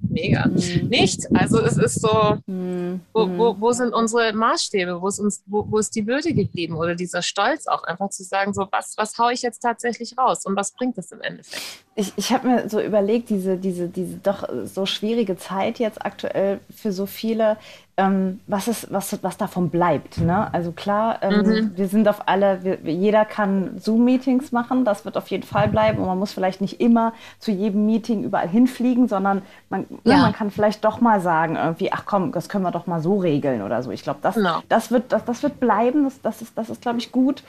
mega. 0.00 0.46
Mhm. 0.46 0.88
Nicht. 0.88 1.26
Also 1.34 1.60
es 1.60 1.76
ist 1.76 2.00
so, 2.00 2.38
mhm. 2.46 3.00
wo, 3.12 3.28
wo, 3.36 3.60
wo, 3.60 3.72
sind 3.72 3.92
unsere 3.92 4.32
Maßstäbe? 4.32 5.00
Wo 5.00 5.08
ist, 5.08 5.18
uns, 5.18 5.42
wo, 5.46 5.64
wo 5.68 5.78
ist 5.78 5.94
die 5.94 6.06
Würde 6.06 6.32
geblieben? 6.34 6.76
Oder 6.76 6.94
dieser 6.94 7.22
Stolz 7.22 7.66
auch 7.66 7.84
einfach 7.84 8.10
zu 8.10 8.24
sagen, 8.24 8.54
so 8.54 8.66
was, 8.70 8.94
was 8.96 9.18
haue 9.18 9.32
ich 9.32 9.42
jetzt 9.42 9.60
tatsächlich 9.60 10.16
raus 10.18 10.44
und 10.44 10.56
was 10.56 10.72
bringt 10.72 10.98
das 10.98 11.12
im 11.12 11.20
Endeffekt? 11.20 11.62
Ich, 11.94 12.12
ich 12.16 12.32
habe 12.32 12.48
mir 12.48 12.68
so 12.70 12.80
überlegt, 12.80 13.28
diese, 13.28 13.58
diese, 13.58 13.88
diese 13.88 14.16
doch 14.16 14.48
so 14.64 14.86
schwierige 14.86 15.36
Zeit 15.36 15.78
jetzt 15.78 16.04
aktuell 16.04 16.60
für 16.74 16.90
so 16.90 17.04
viele, 17.04 17.58
ähm, 17.98 18.40
was, 18.46 18.66
ist, 18.68 18.90
was, 18.90 19.22
was 19.22 19.36
davon 19.36 19.68
bleibt. 19.68 20.18
Ne? 20.18 20.52
Also 20.54 20.72
klar, 20.72 21.18
ähm, 21.20 21.42
mhm. 21.42 21.72
wir 21.76 21.88
sind 21.88 22.08
auf 22.08 22.26
alle, 22.28 22.64
wir, 22.64 22.78
jeder 22.90 23.26
kann 23.26 23.78
Zoom-Meetings 23.78 24.52
machen, 24.52 24.86
das 24.86 25.04
wird 25.04 25.18
auf 25.18 25.28
jeden 25.28 25.42
Fall 25.42 25.68
bleiben 25.68 25.98
und 25.98 26.06
man 26.06 26.18
muss 26.18 26.32
vielleicht 26.32 26.62
nicht 26.62 26.80
immer 26.80 27.12
zu 27.38 27.50
jedem 27.50 27.84
Meeting 27.84 28.24
überall 28.24 28.48
hinfliegen, 28.48 29.08
sondern 29.08 29.42
man, 29.68 29.82
ne, 30.04 30.12
ja. 30.12 30.16
man 30.18 30.32
kann 30.32 30.50
vielleicht 30.50 30.84
doch 30.86 31.02
mal 31.02 31.20
sagen, 31.20 31.56
irgendwie, 31.56 31.92
ach 31.92 32.04
komm, 32.06 32.32
das 32.32 32.48
können 32.48 32.64
wir 32.64 32.70
doch 32.70 32.86
mal 32.86 33.02
so 33.02 33.18
regeln 33.18 33.60
oder 33.60 33.82
so. 33.82 33.90
Ich 33.90 34.02
glaube, 34.02 34.20
das, 34.22 34.36
no. 34.36 34.62
das, 34.70 34.90
wird, 34.90 35.12
das, 35.12 35.26
das 35.26 35.42
wird 35.42 35.60
bleiben, 35.60 36.04
das, 36.04 36.22
das 36.22 36.40
ist, 36.40 36.56
das 36.56 36.70
ist 36.70 36.80
glaube 36.80 36.98
ich, 36.98 37.12
gut. 37.12 37.42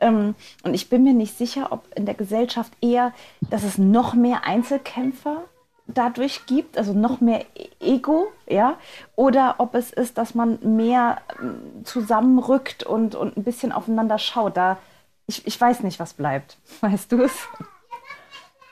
Ähm, 0.00 0.34
und 0.62 0.74
ich 0.74 0.88
bin 0.88 1.04
mir 1.04 1.12
nicht 1.12 1.36
sicher, 1.36 1.68
ob 1.70 1.84
in 1.94 2.06
der 2.06 2.14
Gesellschaft 2.14 2.72
eher, 2.80 3.12
dass 3.50 3.62
es 3.62 3.78
noch 3.78 4.14
mehr 4.14 4.44
Einzelkämpfer 4.44 5.44
dadurch 5.86 6.46
gibt, 6.46 6.78
also 6.78 6.92
noch 6.92 7.20
mehr 7.20 7.44
Ego, 7.80 8.32
ja, 8.48 8.78
oder 9.16 9.56
ob 9.58 9.74
es 9.74 9.92
ist, 9.92 10.18
dass 10.18 10.34
man 10.34 10.58
mehr 10.76 11.20
ähm, 11.40 11.84
zusammenrückt 11.84 12.82
und, 12.84 13.14
und 13.14 13.36
ein 13.36 13.44
bisschen 13.44 13.72
aufeinander 13.72 14.18
schaut. 14.18 14.56
Da, 14.56 14.78
ich, 15.26 15.46
ich 15.46 15.60
weiß 15.60 15.82
nicht, 15.82 16.00
was 16.00 16.14
bleibt. 16.14 16.56
Weißt 16.80 17.12
du 17.12 17.22
es? 17.22 17.32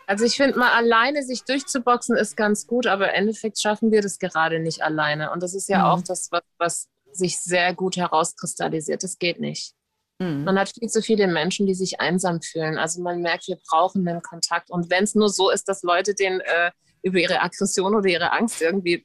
Also 0.06 0.24
ich 0.24 0.36
finde 0.36 0.58
mal 0.58 0.72
alleine 0.72 1.22
sich 1.22 1.44
durchzuboxen 1.44 2.16
ist 2.16 2.34
ganz 2.34 2.66
gut, 2.66 2.86
aber 2.86 3.10
im 3.10 3.14
Endeffekt 3.14 3.60
schaffen 3.60 3.90
wir 3.90 4.00
das 4.00 4.18
gerade 4.18 4.58
nicht 4.58 4.82
alleine. 4.82 5.30
Und 5.32 5.42
das 5.42 5.52
ist 5.52 5.68
ja 5.68 5.80
mhm. 5.80 5.84
auch 5.84 6.02
das, 6.02 6.32
was, 6.32 6.42
was 6.56 6.88
sich 7.12 7.38
sehr 7.38 7.74
gut 7.74 7.98
herauskristallisiert. 7.98 9.02
Das 9.02 9.18
geht 9.18 9.38
nicht. 9.38 9.74
Mhm. 10.18 10.44
Man 10.44 10.58
hat 10.58 10.70
viel 10.70 10.88
zu 10.88 11.02
viele 11.02 11.26
Menschen, 11.26 11.66
die 11.66 11.74
sich 11.74 12.00
einsam 12.00 12.42
fühlen. 12.42 12.78
Also 12.78 13.00
man 13.02 13.20
merkt, 13.20 13.48
wir 13.48 13.58
brauchen 13.68 14.04
den 14.04 14.22
Kontakt. 14.22 14.70
Und 14.70 14.90
wenn 14.90 15.04
es 15.04 15.14
nur 15.14 15.28
so 15.28 15.50
ist, 15.50 15.68
dass 15.68 15.82
Leute 15.82 16.14
den 16.14 16.40
äh, 16.40 16.70
über 17.02 17.18
ihre 17.18 17.40
Aggression 17.40 17.94
oder 17.94 18.08
ihre 18.08 18.32
Angst 18.32 18.60
irgendwie. 18.60 19.04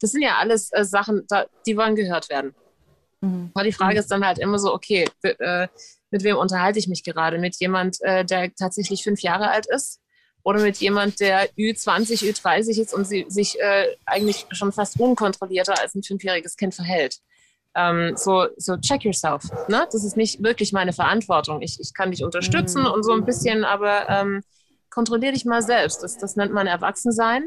Das 0.00 0.10
sind 0.10 0.22
ja 0.22 0.36
alles 0.38 0.70
äh, 0.72 0.84
Sachen, 0.84 1.24
da, 1.28 1.46
die 1.66 1.76
wollen 1.76 1.94
gehört 1.94 2.28
werden. 2.28 2.54
Mhm. 3.20 3.50
Aber 3.54 3.64
die 3.64 3.72
Frage 3.72 3.94
mhm. 3.94 4.00
ist 4.00 4.10
dann 4.10 4.26
halt 4.26 4.38
immer 4.38 4.58
so, 4.58 4.74
okay, 4.74 5.08
äh, 5.22 5.68
mit 6.10 6.24
wem 6.24 6.36
unterhalte 6.36 6.78
ich 6.78 6.88
mich 6.88 7.04
gerade? 7.04 7.38
Mit 7.38 7.56
jemand, 7.56 7.98
äh, 8.02 8.24
der 8.24 8.54
tatsächlich 8.54 9.02
fünf 9.02 9.20
Jahre 9.20 9.50
alt 9.50 9.66
ist? 9.66 10.00
Oder 10.42 10.60
mit 10.60 10.78
jemand, 10.78 11.20
der 11.20 11.50
Ü20, 11.56 12.24
Ü30 12.24 12.80
ist 12.80 12.94
und 12.94 13.06
sie, 13.06 13.26
sich 13.28 13.60
äh, 13.60 13.94
eigentlich 14.06 14.46
schon 14.52 14.72
fast 14.72 14.98
unkontrollierter 14.98 15.78
als 15.78 15.94
ein 15.94 16.02
fünfjähriges 16.02 16.56
Kind 16.56 16.74
verhält? 16.74 17.18
Ähm, 17.74 18.16
so, 18.16 18.46
so 18.56 18.76
check 18.76 19.04
yourself. 19.04 19.44
Ne? 19.68 19.86
Das 19.90 20.04
ist 20.04 20.16
nicht 20.16 20.42
wirklich 20.42 20.72
meine 20.72 20.92
Verantwortung. 20.92 21.62
Ich, 21.62 21.78
ich 21.80 21.94
kann 21.94 22.10
dich 22.10 22.24
unterstützen 22.24 22.82
mhm. 22.82 22.90
und 22.90 23.04
so 23.04 23.12
ein 23.12 23.24
bisschen, 23.24 23.64
aber 23.64 24.08
ähm, 24.08 24.42
kontrollier 24.90 25.32
dich 25.32 25.44
mal 25.44 25.62
selbst. 25.62 26.02
Das, 26.02 26.16
das 26.16 26.36
nennt 26.36 26.52
man 26.52 26.66
Erwachsensein. 26.66 27.44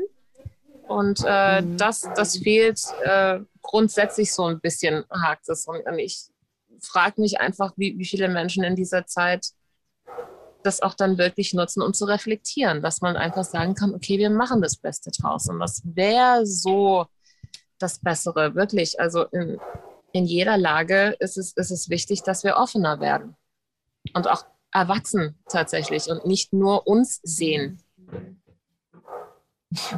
Und 0.88 1.24
äh, 1.26 1.62
mhm. 1.62 1.78
das, 1.78 2.10
das 2.16 2.38
fehlt 2.38 2.82
äh, 3.04 3.40
grundsätzlich 3.62 4.34
so 4.34 4.46
ein 4.46 4.60
bisschen, 4.60 5.06
hakt 5.10 5.50
es. 5.50 5.66
Und, 5.66 5.86
und 5.86 6.00
ich 6.00 6.28
frage 6.82 7.22
mich 7.22 7.40
einfach, 7.40 7.74
wie, 7.78 7.98
wie 7.98 8.06
viele 8.06 8.30
Menschen 8.30 8.64
in 8.64 8.76
dieser 8.76 9.06
Zeit 9.06 9.48
das 10.64 10.82
auch 10.82 10.94
dann 10.94 11.18
wirklich 11.18 11.54
nutzen, 11.54 11.82
um 11.82 11.94
zu 11.94 12.06
reflektieren, 12.06 12.82
dass 12.82 13.02
man 13.02 13.16
einfach 13.16 13.44
sagen 13.44 13.74
kann, 13.74 13.96
okay, 13.96 14.18
wir 14.18 14.30
machen 14.30 14.62
das 14.62 14.78
Beste 14.78 15.12
draus. 15.12 15.48
Und 15.48 15.60
das 15.60 15.82
wäre 15.84 16.46
so 16.46 17.08
das 17.80 18.00
Bessere, 18.00 18.56
wirklich. 18.56 19.00
Also 19.00 19.24
in, 19.26 19.60
in 20.14 20.26
jeder 20.26 20.58
Lage 20.58 21.16
ist 21.20 21.38
es, 21.38 21.54
ist 21.54 21.72
es 21.72 21.90
wichtig, 21.90 22.24
dass 22.24 22.44
wir 22.44 22.58
offener 22.58 23.00
werden 23.00 23.36
und 24.14 24.30
auch 24.30 24.46
erwachsen 24.72 25.36
tatsächlich 25.50 26.10
und 26.10 26.26
nicht 26.26 26.54
nur 26.54 26.88
uns 26.88 27.20
sehen. 27.24 27.82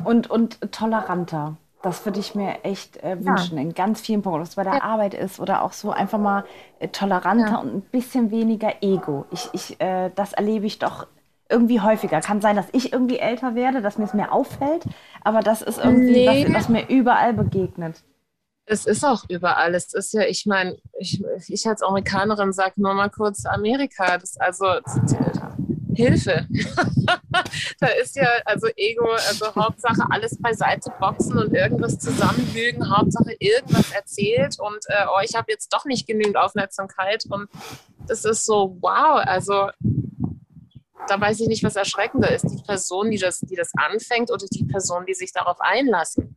Und, 0.04 0.30
und 0.30 0.72
toleranter. 0.72 1.58
Das 1.82 2.06
würde 2.06 2.20
ich 2.20 2.34
mir 2.34 2.64
echt 2.64 2.98
äh, 3.04 3.18
wünschen, 3.26 3.58
ja. 3.58 3.62
in 3.62 3.74
ganz 3.74 4.00
vielen 4.00 4.22
Punkten, 4.22 4.42
ob 4.42 4.48
es 4.48 4.56
bei 4.56 4.64
der 4.64 4.76
ja. 4.76 4.82
Arbeit 4.84 5.14
ist 5.14 5.40
oder 5.40 5.64
auch 5.64 5.74
so 5.74 5.92
einfach 5.92 6.20
mal 6.20 6.46
äh, 6.80 6.88
toleranter 6.88 7.52
ja. 7.52 7.58
und 7.58 7.76
ein 7.76 7.82
bisschen 7.82 8.32
weniger 8.32 8.82
Ego. 8.82 9.26
Ich, 9.32 9.50
ich, 9.52 9.82
äh, 9.82 10.10
das 10.16 10.32
erlebe 10.32 10.66
ich 10.66 10.80
doch 10.80 11.08
irgendwie 11.50 11.82
häufiger. 11.82 12.22
Kann 12.22 12.40
sein, 12.40 12.56
dass 12.56 12.68
ich 12.72 12.94
irgendwie 12.94 13.18
älter 13.18 13.56
werde, 13.56 13.82
dass 13.82 13.98
mir 13.98 14.06
es 14.06 14.14
mehr 14.14 14.32
auffällt, 14.32 14.86
aber 15.24 15.42
das 15.42 15.62
ist 15.62 15.78
irgendwie, 15.78 16.26
nee. 16.26 16.46
was, 16.48 16.54
was 16.54 16.70
mir 16.70 16.88
überall 16.88 17.34
begegnet. 17.34 18.02
Es 18.66 18.86
ist 18.86 19.04
auch 19.04 19.26
überall. 19.28 19.76
Es 19.76 19.94
ist 19.94 20.14
ja, 20.14 20.24
ich 20.24 20.46
meine, 20.46 20.78
ich, 20.98 21.24
ich 21.48 21.68
als 21.68 21.82
Amerikanerin 21.82 22.54
sage 22.54 22.74
nur 22.78 22.94
mal 22.94 23.10
kurz 23.10 23.46
Amerika. 23.46 24.18
Das 24.18 24.38
also 24.38 24.66
Hilfe. 25.96 26.48
da 27.80 27.88
ist 28.02 28.16
ja 28.16 28.28
also 28.46 28.68
Ego, 28.76 29.12
also 29.12 29.54
Hauptsache 29.56 30.06
alles 30.10 30.42
beiseite 30.42 30.92
boxen 31.00 31.38
und 31.38 31.54
irgendwas 31.54 32.00
zusammenlügen, 32.00 32.96
Hauptsache 32.96 33.36
irgendwas 33.40 33.92
erzählt 33.92 34.60
und 34.60 34.80
äh, 34.88 35.06
oh, 35.08 35.20
ich 35.24 35.36
habe 35.36 35.52
jetzt 35.52 35.72
doch 35.74 35.86
nicht 35.86 36.08
genügend 36.08 36.38
Aufmerksamkeit 36.38 37.26
und 37.30 37.50
das 38.08 38.26
ist 38.26 38.46
so 38.46 38.78
wow. 38.82 39.22
Also 39.24 39.70
da 41.08 41.20
weiß 41.20 41.42
ich 41.42 41.48
nicht, 41.48 41.64
was 41.64 41.76
erschreckender 41.76 42.32
ist, 42.32 42.46
die 42.50 42.64
Person, 42.64 43.12
die 43.12 43.18
das, 43.18 43.40
die 43.42 43.56
das 43.56 43.72
anfängt 43.76 44.32
oder 44.32 44.46
die 44.52 44.66
Person, 44.66 45.06
die 45.06 45.14
sich 45.14 45.34
darauf 45.34 45.60
einlassen. 45.60 46.36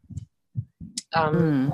Ähm, 1.13 1.67
mm. 1.67 1.73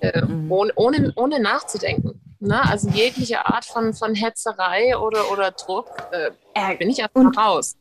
Äh, 0.00 0.24
mm. 0.24 0.50
ohne, 0.50 0.72
ohne, 0.76 1.12
ohne 1.16 1.40
nachzudenken. 1.40 2.20
Ne? 2.40 2.60
Also 2.68 2.88
jegliche 2.90 3.46
Art 3.46 3.64
von, 3.64 3.94
von 3.94 4.14
Hetzerei 4.14 4.96
oder, 4.96 5.30
oder 5.30 5.52
Druck 5.52 5.88
äh, 6.10 6.30
äh 6.54 6.76
bin 6.76 6.90
ich 6.90 6.98
erstmal 6.98 7.28
raus. 7.28 7.76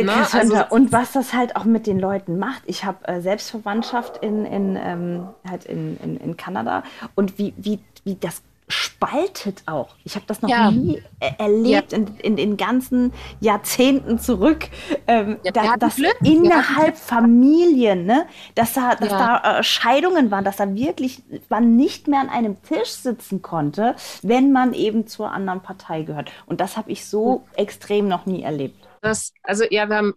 Ne? 0.00 0.26
Also, 0.32 0.56
und 0.70 0.92
was 0.92 1.12
das 1.12 1.32
halt 1.32 1.56
auch 1.56 1.64
mit 1.64 1.86
den 1.86 1.98
Leuten 1.98 2.38
macht. 2.38 2.62
Ich 2.66 2.84
habe 2.84 3.06
äh, 3.08 3.20
Selbstverwandtschaft 3.20 4.18
in, 4.22 4.44
in, 4.44 4.76
ähm, 4.76 5.28
halt 5.48 5.64
in, 5.64 5.98
in, 5.98 6.16
in 6.18 6.36
Kanada 6.36 6.84
und 7.16 7.38
wie, 7.38 7.52
wie, 7.56 7.80
wie 8.04 8.14
das 8.14 8.42
spaltet 8.68 9.62
auch. 9.66 9.96
Ich 10.04 10.14
habe 10.14 10.24
das 10.26 10.42
noch 10.42 10.48
ja. 10.48 10.70
nie 10.70 11.02
äh, 11.20 11.30
erlebt 11.38 11.92
ja. 11.92 11.98
in, 11.98 12.16
in, 12.18 12.36
den 12.36 12.56
ganzen 12.56 13.12
Jahrzehnten 13.40 14.18
zurück, 14.18 14.68
ähm, 15.06 15.38
ja, 15.42 15.52
da, 15.52 15.76
dass 15.76 15.96
Glück. 15.96 16.16
innerhalb 16.22 16.96
Familien, 16.96 18.04
ne, 18.04 18.26
dass 18.54 18.74
da, 18.74 18.94
dass 18.94 19.08
da 19.08 19.58
äh, 19.58 19.62
Scheidungen 19.62 20.30
waren, 20.30 20.44
dass 20.44 20.56
da 20.56 20.74
wirklich 20.74 21.22
man 21.48 21.76
nicht 21.76 22.08
mehr 22.08 22.20
an 22.20 22.28
einem 22.28 22.62
Tisch 22.62 22.90
sitzen 22.90 23.42
konnte, 23.42 23.96
wenn 24.22 24.52
man 24.52 24.74
eben 24.74 25.06
zur 25.06 25.32
anderen 25.32 25.62
Partei 25.62 26.02
gehört. 26.02 26.30
Und 26.46 26.60
das 26.60 26.76
habe 26.76 26.90
ich 26.90 27.06
so 27.06 27.38
mhm. 27.38 27.42
extrem 27.56 28.08
noch 28.08 28.26
nie 28.26 28.42
erlebt. 28.42 28.88
Das, 29.00 29.32
also 29.42 29.64
ja, 29.70 29.88
wir 29.88 29.96
haben, 29.96 30.14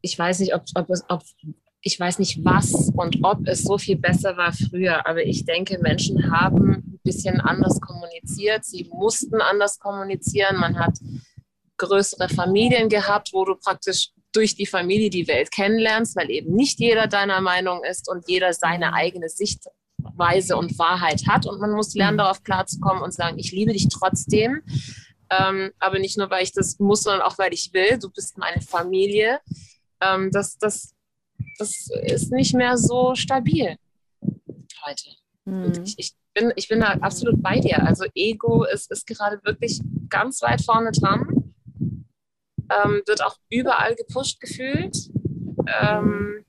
ich 0.00 0.18
weiß 0.18 0.40
nicht, 0.40 0.54
ob, 0.54 0.62
ob, 0.74 0.88
ob 1.08 1.22
ich 1.80 1.98
weiß 1.98 2.18
nicht 2.18 2.44
was 2.44 2.90
und 2.96 3.18
ob 3.22 3.46
es 3.46 3.62
so 3.62 3.78
viel 3.78 3.96
besser 3.96 4.36
war 4.36 4.52
früher, 4.52 5.06
aber 5.06 5.24
ich 5.24 5.44
denke, 5.44 5.78
Menschen 5.80 6.30
haben 6.30 6.87
bisschen 7.08 7.40
anders 7.40 7.80
kommuniziert. 7.80 8.64
Sie 8.64 8.88
mussten 8.92 9.40
anders 9.40 9.78
kommunizieren. 9.78 10.56
Man 10.56 10.78
hat 10.78 10.98
größere 11.78 12.28
Familien 12.28 12.88
gehabt, 12.88 13.30
wo 13.32 13.44
du 13.44 13.54
praktisch 13.54 14.10
durch 14.32 14.54
die 14.54 14.66
Familie 14.66 15.10
die 15.10 15.26
Welt 15.26 15.50
kennenlernst, 15.50 16.16
weil 16.16 16.30
eben 16.30 16.54
nicht 16.54 16.80
jeder 16.80 17.06
deiner 17.06 17.40
Meinung 17.40 17.82
ist 17.82 18.10
und 18.10 18.28
jeder 18.28 18.52
seine 18.52 18.92
eigene 18.92 19.28
Sichtweise 19.28 20.56
und 20.56 20.78
Wahrheit 20.78 21.26
hat. 21.26 21.46
Und 21.46 21.60
man 21.60 21.72
muss 21.72 21.94
lernen, 21.94 22.18
darauf 22.18 22.42
klarzukommen 22.42 23.02
und 23.02 23.14
sagen, 23.14 23.38
ich 23.38 23.52
liebe 23.52 23.72
dich 23.72 23.88
trotzdem. 23.88 24.62
Ähm, 25.30 25.72
aber 25.78 25.98
nicht 25.98 26.18
nur, 26.18 26.30
weil 26.30 26.42
ich 26.42 26.52
das 26.52 26.78
muss, 26.78 27.02
sondern 27.02 27.22
auch, 27.22 27.38
weil 27.38 27.54
ich 27.54 27.72
will. 27.72 27.98
Du 27.98 28.10
bist 28.10 28.38
meine 28.38 28.60
Familie. 28.60 29.40
Ähm, 30.00 30.30
das, 30.32 30.58
das 30.58 30.94
das 31.58 31.88
ist 32.02 32.32
nicht 32.32 32.54
mehr 32.54 32.76
so 32.76 33.14
stabil 33.14 33.76
heute. 34.86 35.10
Mhm. 35.44 35.84
Ich, 35.84 35.94
ich, 35.98 36.12
bin, 36.38 36.52
ich 36.56 36.68
bin 36.68 36.80
da 36.80 36.92
absolut 37.00 37.42
bei 37.42 37.58
dir. 37.58 37.84
Also 37.86 38.04
Ego 38.14 38.64
ist, 38.64 38.90
ist 38.90 39.06
gerade 39.06 39.40
wirklich 39.44 39.80
ganz 40.08 40.42
weit 40.42 40.62
vorne 40.62 40.92
dran. 40.92 41.54
Ähm, 42.70 43.02
wird 43.06 43.22
auch 43.22 43.36
überall 43.50 43.94
gepusht 43.94 44.40
gefühlt. 44.40 44.96
Ähm, 45.80 46.44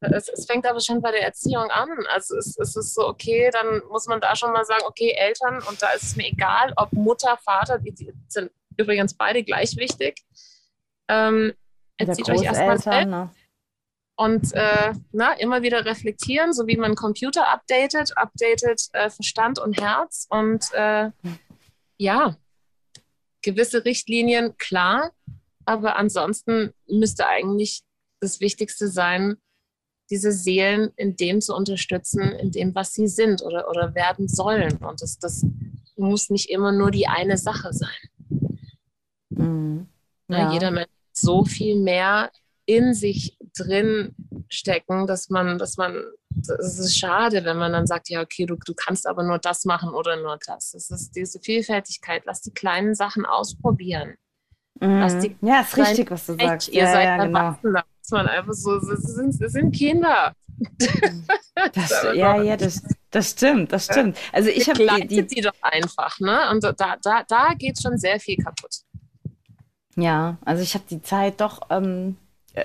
es, 0.00 0.28
es, 0.28 0.46
fängt 0.46 0.66
aber 0.66 0.80
schon 0.80 1.02
bei 1.02 1.10
der 1.10 1.24
Erziehung 1.24 1.70
an. 1.70 1.88
Also 2.08 2.36
es, 2.36 2.56
es, 2.58 2.76
ist 2.76 2.94
so, 2.94 3.06
okay, 3.06 3.50
dann 3.52 3.82
muss 3.90 4.06
man 4.06 4.20
da 4.20 4.34
schon 4.34 4.52
mal 4.52 4.64
sagen, 4.64 4.82
okay, 4.86 5.14
Eltern, 5.16 5.60
und 5.68 5.82
da 5.82 5.90
ist 5.90 6.04
es 6.04 6.16
mir 6.16 6.26
egal, 6.28 6.72
ob 6.76 6.92
Mutter, 6.92 7.36
Vater, 7.36 7.78
die, 7.78 7.92
die 7.92 8.12
sind 8.28 8.50
übrigens 8.76 9.14
beide 9.14 9.42
gleich 9.42 9.76
wichtig. 9.76 10.24
Ähm, 11.08 11.52
erzieht 11.98 12.30
euch 12.30 12.42
erstmal 12.42 12.78
selbst. 12.78 13.08
Ne? 13.08 13.30
Und 14.20 14.52
äh, 14.52 14.92
na, 15.12 15.32
immer 15.38 15.62
wieder 15.62 15.86
reflektieren, 15.86 16.52
so 16.52 16.66
wie 16.66 16.76
man 16.76 16.94
Computer 16.94 17.48
updatet, 17.48 18.18
updatet 18.18 18.82
äh, 18.92 19.08
Verstand 19.08 19.58
und 19.58 19.80
Herz. 19.80 20.26
Und 20.28 20.70
äh, 20.74 21.10
ja, 21.96 22.36
gewisse 23.40 23.82
Richtlinien, 23.86 24.58
klar, 24.58 25.12
aber 25.64 25.96
ansonsten 25.96 26.74
müsste 26.86 27.28
eigentlich 27.28 27.80
das 28.20 28.40
Wichtigste 28.40 28.88
sein, 28.88 29.36
diese 30.10 30.32
Seelen 30.32 30.90
in 30.96 31.16
dem 31.16 31.40
zu 31.40 31.56
unterstützen, 31.56 32.20
in 32.20 32.50
dem, 32.50 32.74
was 32.74 32.92
sie 32.92 33.08
sind 33.08 33.40
oder, 33.40 33.70
oder 33.70 33.94
werden 33.94 34.28
sollen. 34.28 34.76
Und 34.84 35.00
das, 35.00 35.18
das 35.18 35.46
muss 35.96 36.28
nicht 36.28 36.50
immer 36.50 36.72
nur 36.72 36.90
die 36.90 37.06
eine 37.08 37.38
Sache 37.38 37.72
sein. 37.72 38.50
Mhm. 39.30 39.88
Ja. 40.28 40.44
Na, 40.44 40.52
jeder 40.52 40.72
Mensch 40.72 40.88
hat 40.88 41.16
so 41.16 41.46
viel 41.46 41.80
mehr 41.80 42.30
in 42.70 42.94
sich 42.94 43.36
drin 43.56 44.14
stecken, 44.48 45.06
dass 45.06 45.28
man, 45.28 45.58
dass 45.58 45.76
man, 45.76 46.02
es 46.36 46.78
ist 46.78 46.96
schade, 46.96 47.44
wenn 47.44 47.56
man 47.56 47.72
dann 47.72 47.86
sagt, 47.86 48.08
ja, 48.08 48.20
okay, 48.20 48.46
du, 48.46 48.56
du 48.56 48.74
kannst 48.74 49.06
aber 49.06 49.22
nur 49.22 49.38
das 49.38 49.64
machen 49.64 49.90
oder 49.90 50.16
nur 50.16 50.38
das. 50.46 50.74
Es 50.74 50.90
ist 50.90 51.16
diese 51.16 51.40
Vielfältigkeit, 51.40 52.22
lass 52.26 52.42
die 52.42 52.52
kleinen 52.52 52.94
Sachen 52.94 53.26
ausprobieren. 53.26 54.14
Mhm. 54.80 55.20
Die 55.20 55.36
ja, 55.42 55.60
ist 55.60 55.76
richtig, 55.76 56.10
was 56.10 56.26
du 56.26 56.36
sagst. 56.38 56.68
Ihr 56.68 56.84
ja, 56.84 56.92
seid 56.92 57.04
ja, 57.04 57.24
genau. 57.24 57.56
da 57.62 57.84
man 58.10 58.26
einfach 58.26 58.54
so, 58.54 58.76
es 58.76 59.02
sind, 59.02 59.40
es 59.40 59.52
sind 59.52 59.72
Kinder. 59.74 60.34
Das, 61.74 62.02
ja, 62.14 62.42
ja, 62.42 62.56
das, 62.56 62.82
das 63.10 63.30
stimmt, 63.30 63.72
das 63.72 63.84
stimmt. 63.86 64.16
Also 64.32 64.48
ich 64.48 64.68
habe 64.68 64.78
die, 64.78 65.06
die, 65.06 65.26
die 65.26 65.40
doch 65.40 65.54
einfach, 65.62 66.18
ne? 66.20 66.50
Und 66.50 66.64
da, 66.64 66.72
da, 66.72 67.24
da 67.26 67.54
geht 67.56 67.80
schon 67.80 67.98
sehr 67.98 68.20
viel 68.20 68.36
kaputt. 68.36 68.80
Ja, 69.96 70.38
also 70.44 70.62
ich 70.62 70.74
habe 70.74 70.84
die 70.88 71.02
Zeit 71.02 71.40
doch 71.40 71.60
ähm, 71.70 72.16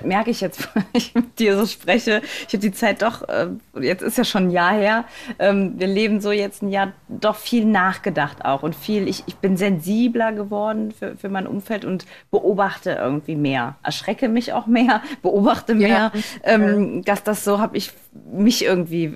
merke 0.02 0.30
ich 0.30 0.40
jetzt, 0.40 0.68
wenn 0.74 0.84
ich 0.92 1.14
mit 1.14 1.38
dir 1.38 1.56
so 1.56 1.66
spreche, 1.66 2.22
ich 2.46 2.54
habe 2.54 2.58
die 2.58 2.72
Zeit 2.72 3.02
doch, 3.02 3.28
äh, 3.28 3.48
jetzt 3.80 4.02
ist 4.02 4.18
ja 4.18 4.24
schon 4.24 4.48
ein 4.48 4.50
Jahr 4.50 4.72
her, 4.72 5.04
ähm, 5.38 5.78
wir 5.78 5.86
leben 5.86 6.20
so 6.20 6.32
jetzt 6.32 6.62
ein 6.62 6.70
Jahr, 6.70 6.92
doch 7.08 7.36
viel 7.36 7.64
nachgedacht 7.64 8.44
auch 8.44 8.62
und 8.62 8.74
viel, 8.74 9.08
ich, 9.08 9.24
ich 9.26 9.36
bin 9.36 9.56
sensibler 9.56 10.32
geworden 10.32 10.92
für, 10.92 11.16
für 11.16 11.28
mein 11.28 11.46
Umfeld 11.46 11.84
und 11.84 12.04
beobachte 12.30 12.92
irgendwie 12.92 13.36
mehr, 13.36 13.76
erschrecke 13.82 14.28
mich 14.28 14.52
auch 14.52 14.66
mehr, 14.66 15.02
beobachte 15.22 15.74
mehr, 15.74 15.88
ja. 15.88 16.12
ähm, 16.42 17.02
dass 17.04 17.22
das 17.22 17.44
so 17.44 17.60
habe 17.60 17.76
ich 17.76 17.92
mich 18.32 18.64
irgendwie, 18.64 19.12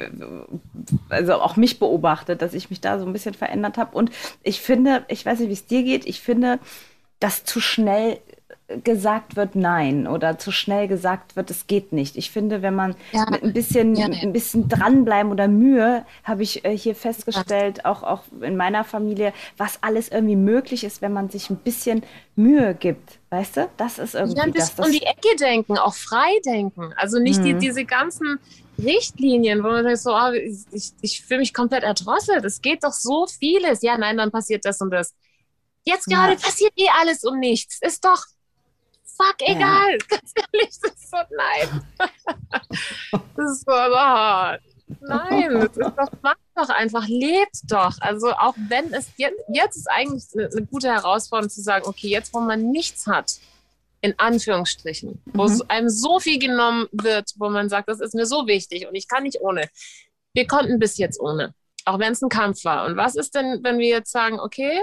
also 1.09 1.35
auch 1.35 1.57
mich 1.57 1.79
beobachtet, 1.79 2.43
dass 2.43 2.55
ich 2.55 2.71
mich 2.71 2.81
da 2.81 2.99
so 2.99 3.07
ein 3.07 3.13
bisschen 3.13 3.35
verändert 3.35 3.79
habe 3.79 3.97
und 3.97 4.11
ich 4.43 4.61
finde, 4.61 5.05
ich 5.09 5.25
weiß 5.27 5.41
nicht, 5.41 5.49
wie 5.49 5.55
es 5.55 5.67
dir 5.67 5.83
geht, 5.83 6.07
ich 6.07 6.21
finde, 6.21 6.59
dass 7.19 7.45
zu 7.45 7.61
schnell 7.61 8.19
gesagt 8.85 9.37
wird 9.37 9.57
nein 9.57 10.07
oder 10.07 10.39
zu 10.39 10.53
schnell 10.53 10.87
gesagt 10.87 11.35
wird, 11.35 11.51
es 11.51 11.67
geht 11.67 11.93
nicht. 11.93 12.17
Ich 12.17 12.31
finde, 12.31 12.63
wenn 12.63 12.75
man 12.75 12.95
ja. 13.13 13.27
mit 13.29 13.43
ein 13.43 13.53
bisschen, 13.53 13.97
ja, 13.97 14.07
ein 14.07 14.33
bisschen 14.33 14.69
dranbleiben 14.69 15.33
oder 15.33 15.49
Mühe, 15.49 16.05
habe 16.25 16.43
ich 16.43 16.65
äh, 16.65 16.77
hier 16.77 16.95
festgestellt, 16.95 17.85
auch, 17.85 18.03
auch 18.03 18.23
in 18.41 18.57
meiner 18.57 18.85
Familie, 18.85 19.33
was 19.57 19.83
alles 19.83 20.09
irgendwie 20.09 20.37
möglich 20.37 20.85
ist, 20.85 21.03
wenn 21.03 21.13
man 21.13 21.31
sich 21.31 21.51
ein 21.51 21.57
bisschen 21.57 22.03
Mühe 22.37 22.75
gibt. 22.75 23.19
Weißt 23.31 23.57
du? 23.57 23.69
Das 23.77 23.99
ist 23.99 24.15
irgendwie. 24.15 24.39
Ja, 24.39 24.45
ein 24.45 24.53
bisschen 24.53 24.77
das, 24.77 24.87
um 24.87 24.93
die 24.93 25.03
Ecke 25.03 25.37
denken, 25.39 25.77
auch 25.77 25.95
frei 25.95 26.31
denken. 26.45 26.93
Also 26.97 27.19
nicht 27.19 27.45
die, 27.45 27.55
mhm. 27.55 27.61
diese 27.61 27.85
ganzen 27.85 28.39
Richtlinien, 28.79 29.63
wo 29.63 29.69
man 29.69 29.85
sagt, 29.85 29.99
so, 29.99 30.11
oh, 30.13 30.33
ich, 30.73 30.93
ich 31.01 31.23
fühle 31.23 31.41
mich 31.41 31.55
komplett 31.55 31.83
erdrosselt. 31.83 32.45
Es 32.45 32.61
geht 32.61 32.85
doch 32.85 32.93
so 32.93 33.27
vieles. 33.27 33.83
Ja, 33.83 33.99
nein, 33.99 34.17
dann 34.17 34.31
passiert 34.31 34.65
das 34.65 34.81
und 34.81 34.91
das. 34.91 35.15
Jetzt 35.85 36.07
gerade 36.07 36.35
ja. 36.35 36.39
passiert 36.39 36.73
eh 36.77 36.89
alles 37.01 37.25
um 37.25 37.39
nichts. 37.39 37.79
Ist 37.81 38.05
doch, 38.05 38.25
fuck, 39.21 39.37
egal. 39.41 39.93
Ja. 39.93 39.99
Ganz 40.09 40.33
ehrlich, 40.35 40.71
das 40.81 40.93
ist 40.93 41.11
so, 41.11 41.17
nein. 41.37 41.83
das 43.37 43.51
ist 43.51 43.65
so, 43.67 43.73
oh, 43.73 44.57
nein, 45.01 45.55
das 45.55 45.77
ist 45.77 45.99
doch, 45.99 46.09
mach 46.23 46.35
doch 46.55 46.69
einfach, 46.71 47.07
lebt 47.07 47.71
doch. 47.71 47.95
Also 48.01 48.33
auch 48.33 48.55
wenn 48.69 48.93
es, 48.93 49.11
jetzt, 49.17 49.41
jetzt 49.49 49.77
ist 49.77 49.91
eigentlich 49.91 50.25
eine 50.35 50.67
gute 50.67 50.89
Herausforderung 50.89 51.51
zu 51.51 51.63
sagen, 51.63 51.87
okay, 51.87 52.09
jetzt 52.09 52.33
wo 52.35 52.41
man 52.41 52.71
nichts 52.71 53.07
hat, 53.07 53.37
in 54.03 54.19
Anführungsstrichen, 54.19 55.23
wo 55.27 55.47
mhm. 55.47 55.63
einem 55.69 55.89
so 55.91 56.21
viel 56.21 56.39
genommen 56.39 56.87
wird, 56.93 57.33
wo 57.37 57.51
man 57.51 57.69
sagt, 57.69 57.89
das 57.89 58.01
ist 58.01 58.15
mir 58.15 58.27
so 58.27 58.47
wichtig 58.47 58.89
und 58.89 58.95
ich 58.95 59.09
kann 59.09 59.25
nicht 59.25 59.41
ohne. 59.43 59.69
Wir 60.33 60.47
konnten 60.47 60.79
bis 60.79 60.97
jetzt 60.97 61.21
ohne, 61.21 61.55
auch 61.85 61.99
wenn 61.99 62.13
es 62.13 62.23
ein 62.23 62.31
Kampf 62.31 62.65
war. 62.65 62.87
Und 62.87 62.97
was 62.97 63.15
ist 63.15 63.35
denn, 63.35 63.63
wenn 63.63 63.79
wir 63.79 63.89
jetzt 63.89 64.11
sagen, 64.11 64.41
okay, 64.41 64.81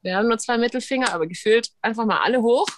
wir 0.00 0.16
haben 0.16 0.28
nur 0.28 0.38
zwei 0.38 0.56
Mittelfinger, 0.56 1.12
aber 1.12 1.26
gefühlt 1.26 1.70
einfach 1.82 2.06
mal 2.06 2.20
alle 2.22 2.40
hoch 2.40 2.68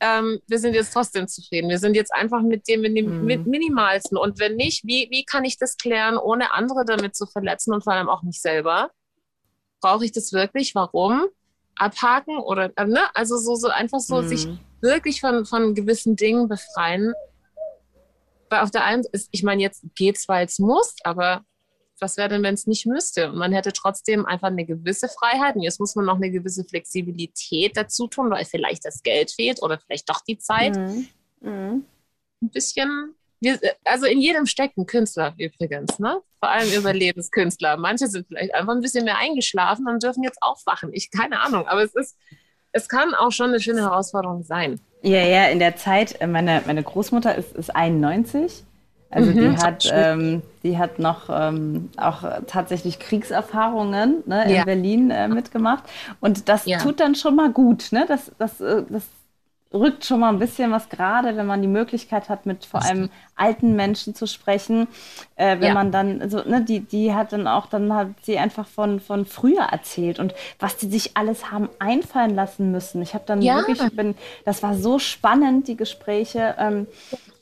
ähm, 0.00 0.40
wir 0.46 0.58
sind 0.58 0.74
jetzt 0.74 0.92
trotzdem 0.92 1.28
zufrieden. 1.28 1.68
Wir 1.68 1.78
sind 1.78 1.94
jetzt 1.94 2.12
einfach 2.14 2.42
mit 2.42 2.68
dem, 2.68 2.82
mit 2.82 2.96
dem 2.96 3.22
mhm. 3.22 3.44
Minimalsten. 3.44 4.16
Und 4.16 4.38
wenn 4.38 4.56
nicht, 4.56 4.84
wie, 4.84 5.08
wie 5.10 5.24
kann 5.24 5.44
ich 5.44 5.58
das 5.58 5.76
klären, 5.76 6.16
ohne 6.16 6.52
andere 6.52 6.84
damit 6.84 7.16
zu 7.16 7.26
verletzen 7.26 7.72
und 7.72 7.84
vor 7.84 7.92
allem 7.92 8.08
auch 8.08 8.22
mich 8.22 8.40
selber? 8.40 8.90
Brauche 9.80 10.04
ich 10.04 10.12
das 10.12 10.32
wirklich? 10.32 10.74
Warum? 10.74 11.26
Abhaken 11.76 12.38
oder, 12.38 12.70
äh, 12.76 12.86
ne? 12.86 13.00
Also 13.14 13.36
so, 13.36 13.54
so 13.54 13.68
einfach 13.68 14.00
so 14.00 14.22
mhm. 14.22 14.28
sich 14.28 14.48
wirklich 14.80 15.20
von, 15.20 15.44
von 15.44 15.74
gewissen 15.74 16.16
Dingen 16.16 16.48
befreien. 16.48 17.12
Weil 18.50 18.60
auf 18.60 18.70
der 18.70 18.84
einen, 18.84 19.04
ist, 19.12 19.28
ich 19.32 19.42
meine, 19.42 19.62
jetzt 19.62 19.84
geht's, 19.94 20.28
weil 20.28 20.46
es 20.46 20.58
muss, 20.58 20.94
aber 21.04 21.44
was 22.00 22.16
wäre 22.16 22.28
denn, 22.28 22.42
wenn 22.42 22.54
es 22.54 22.66
nicht 22.66 22.86
müsste? 22.86 23.30
Und 23.30 23.38
man 23.38 23.52
hätte 23.52 23.72
trotzdem 23.72 24.26
einfach 24.26 24.48
eine 24.48 24.64
gewisse 24.64 25.08
Freiheit. 25.08 25.56
Und 25.56 25.62
jetzt 25.62 25.80
muss 25.80 25.94
man 25.94 26.04
noch 26.04 26.16
eine 26.16 26.30
gewisse 26.30 26.64
Flexibilität 26.64 27.76
dazu 27.76 28.06
tun, 28.06 28.30
weil 28.30 28.44
vielleicht 28.44 28.84
das 28.84 29.02
Geld 29.02 29.30
fehlt 29.30 29.62
oder 29.62 29.78
vielleicht 29.78 30.08
doch 30.08 30.20
die 30.20 30.38
Zeit. 30.38 30.76
Mhm. 30.76 31.08
Mhm. 31.40 31.84
Ein 32.42 32.50
bisschen, 32.50 33.14
also 33.84 34.06
in 34.06 34.20
jedem 34.20 34.46
steckt 34.46 34.76
ein 34.78 34.86
Künstler 34.86 35.34
übrigens, 35.38 35.98
ne? 35.98 36.20
Vor 36.38 36.50
allem 36.50 36.70
Überlebenskünstler. 36.72 37.76
Manche 37.76 38.06
sind 38.06 38.28
vielleicht 38.28 38.54
einfach 38.54 38.74
ein 38.74 38.80
bisschen 38.80 39.04
mehr 39.04 39.18
eingeschlafen 39.18 39.88
und 39.88 40.02
dürfen 40.02 40.22
jetzt 40.22 40.40
aufwachen. 40.40 40.90
Ich 40.92 41.10
keine 41.10 41.40
Ahnung, 41.40 41.66
aber 41.66 41.82
es 41.82 41.94
ist, 41.94 42.16
es 42.72 42.88
kann 42.88 43.14
auch 43.14 43.32
schon 43.32 43.48
eine 43.48 43.60
schöne 43.60 43.80
Herausforderung 43.80 44.44
sein. 44.44 44.80
Ja, 45.02 45.24
ja, 45.24 45.46
in 45.46 45.58
der 45.58 45.76
Zeit, 45.76 46.20
äh, 46.20 46.26
meine, 46.26 46.62
meine 46.66 46.82
Großmutter 46.82 47.34
ist, 47.34 47.54
ist 47.54 47.74
91 47.74 48.64
also 49.10 49.30
mhm, 49.30 49.34
die 49.34 49.56
hat, 49.56 49.90
ähm, 49.92 50.42
die 50.62 50.76
hat 50.76 50.98
noch 50.98 51.30
ähm, 51.30 51.88
auch 51.96 52.24
tatsächlich 52.46 52.98
Kriegserfahrungen 52.98 54.22
ne, 54.26 54.44
in 54.44 54.54
ja. 54.54 54.64
Berlin 54.64 55.10
äh, 55.10 55.28
mitgemacht. 55.28 55.84
Und 56.20 56.48
das 56.48 56.66
ja. 56.66 56.78
tut 56.78 57.00
dann 57.00 57.14
schon 57.14 57.34
mal 57.34 57.50
gut. 57.50 57.90
Ne? 57.90 58.04
Das, 58.06 58.30
das, 58.38 58.60
äh, 58.60 58.82
das 58.88 59.04
rückt 59.72 60.04
schon 60.04 60.20
mal 60.20 60.30
ein 60.30 60.38
bisschen 60.38 60.70
was 60.70 60.88
gerade, 60.88 61.36
wenn 61.36 61.46
man 61.46 61.62
die 61.62 61.68
Möglichkeit 61.68 62.28
hat, 62.28 62.46
mit 62.46 62.64
vor 62.64 62.82
allem 62.82 63.10
alten 63.34 63.76
Menschen 63.76 64.14
zu 64.14 64.26
sprechen. 64.26 64.88
Äh, 65.36 65.60
wenn 65.60 65.68
ja. 65.68 65.74
man 65.74 65.90
dann, 65.90 66.28
so, 66.28 66.42
ne, 66.42 66.62
die, 66.62 66.80
die 66.80 67.14
hat 67.14 67.32
dann 67.32 67.46
auch, 67.46 67.66
dann 67.66 67.92
hat 67.94 68.08
sie 68.22 68.38
einfach 68.38 68.66
von, 68.66 69.00
von 69.00 69.24
früher 69.24 69.62
erzählt 69.62 70.18
und 70.18 70.34
was 70.58 70.76
die 70.76 70.88
sich 70.88 71.16
alles 71.16 71.50
haben 71.50 71.68
einfallen 71.78 72.34
lassen 72.34 72.70
müssen. 72.72 73.00
Ich 73.02 73.14
habe 73.14 73.24
dann 73.26 73.40
ja. 73.40 73.56
wirklich, 73.56 73.80
ich 73.80 73.96
bin, 73.96 74.14
das 74.44 74.62
war 74.62 74.74
so 74.74 74.98
spannend, 74.98 75.68
die 75.68 75.76
Gespräche. 75.76 76.54
Ähm, 76.58 76.86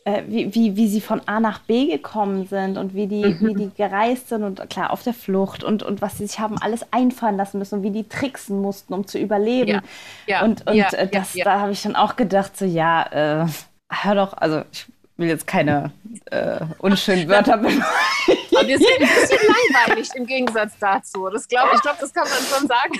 äh, 0.06 0.22
wie, 0.28 0.54
wie, 0.54 0.76
wie 0.76 0.86
sie 0.86 1.00
von 1.00 1.20
A 1.26 1.40
nach 1.40 1.58
B 1.58 1.88
gekommen 1.88 2.46
sind 2.46 2.78
und 2.78 2.94
wie 2.94 3.08
die, 3.08 3.24
mhm. 3.24 3.40
wie 3.40 3.54
die 3.54 3.70
gereist 3.76 4.28
sind 4.28 4.44
und 4.44 4.70
klar 4.70 4.92
auf 4.92 5.02
der 5.02 5.12
Flucht 5.12 5.64
und, 5.64 5.82
und 5.82 6.00
was 6.00 6.18
sie 6.18 6.28
sich 6.28 6.38
haben 6.38 6.56
alles 6.58 6.86
einfallen 6.92 7.36
lassen 7.36 7.58
müssen 7.58 7.78
und 7.78 7.82
wie 7.82 7.90
die 7.90 8.08
tricksen 8.08 8.62
mussten, 8.62 8.94
um 8.94 9.08
zu 9.08 9.18
überleben. 9.18 9.68
Ja. 9.68 9.82
Ja. 10.28 10.42
Und, 10.44 10.64
und 10.64 10.76
ja. 10.76 10.88
Äh, 10.90 11.08
das, 11.08 11.32
da 11.32 11.58
habe 11.58 11.72
ich 11.72 11.82
dann 11.82 11.96
auch 11.96 12.14
gedacht, 12.14 12.56
so 12.56 12.64
ja, 12.64 13.42
äh, 13.42 13.46
hör 13.90 14.14
doch, 14.14 14.34
also 14.34 14.62
ich 14.70 14.86
will 15.16 15.26
jetzt 15.26 15.48
keine 15.48 15.90
äh, 16.26 16.60
unschönen 16.78 17.28
Wörter 17.28 17.56
benutzen. 17.58 17.82
Aber 18.58 18.68
wir 18.68 18.78
sind 18.78 18.88
ein 19.00 19.08
bisschen 19.08 19.38
langweilig 19.72 20.08
im 20.14 20.26
Gegensatz 20.26 20.72
dazu. 20.80 21.28
Das 21.30 21.46
glaub, 21.48 21.72
ich 21.74 21.80
glaube, 21.82 21.98
das 22.00 22.12
kann 22.12 22.28
man 22.28 22.38
schon 22.58 22.66
sagen. 22.66 22.92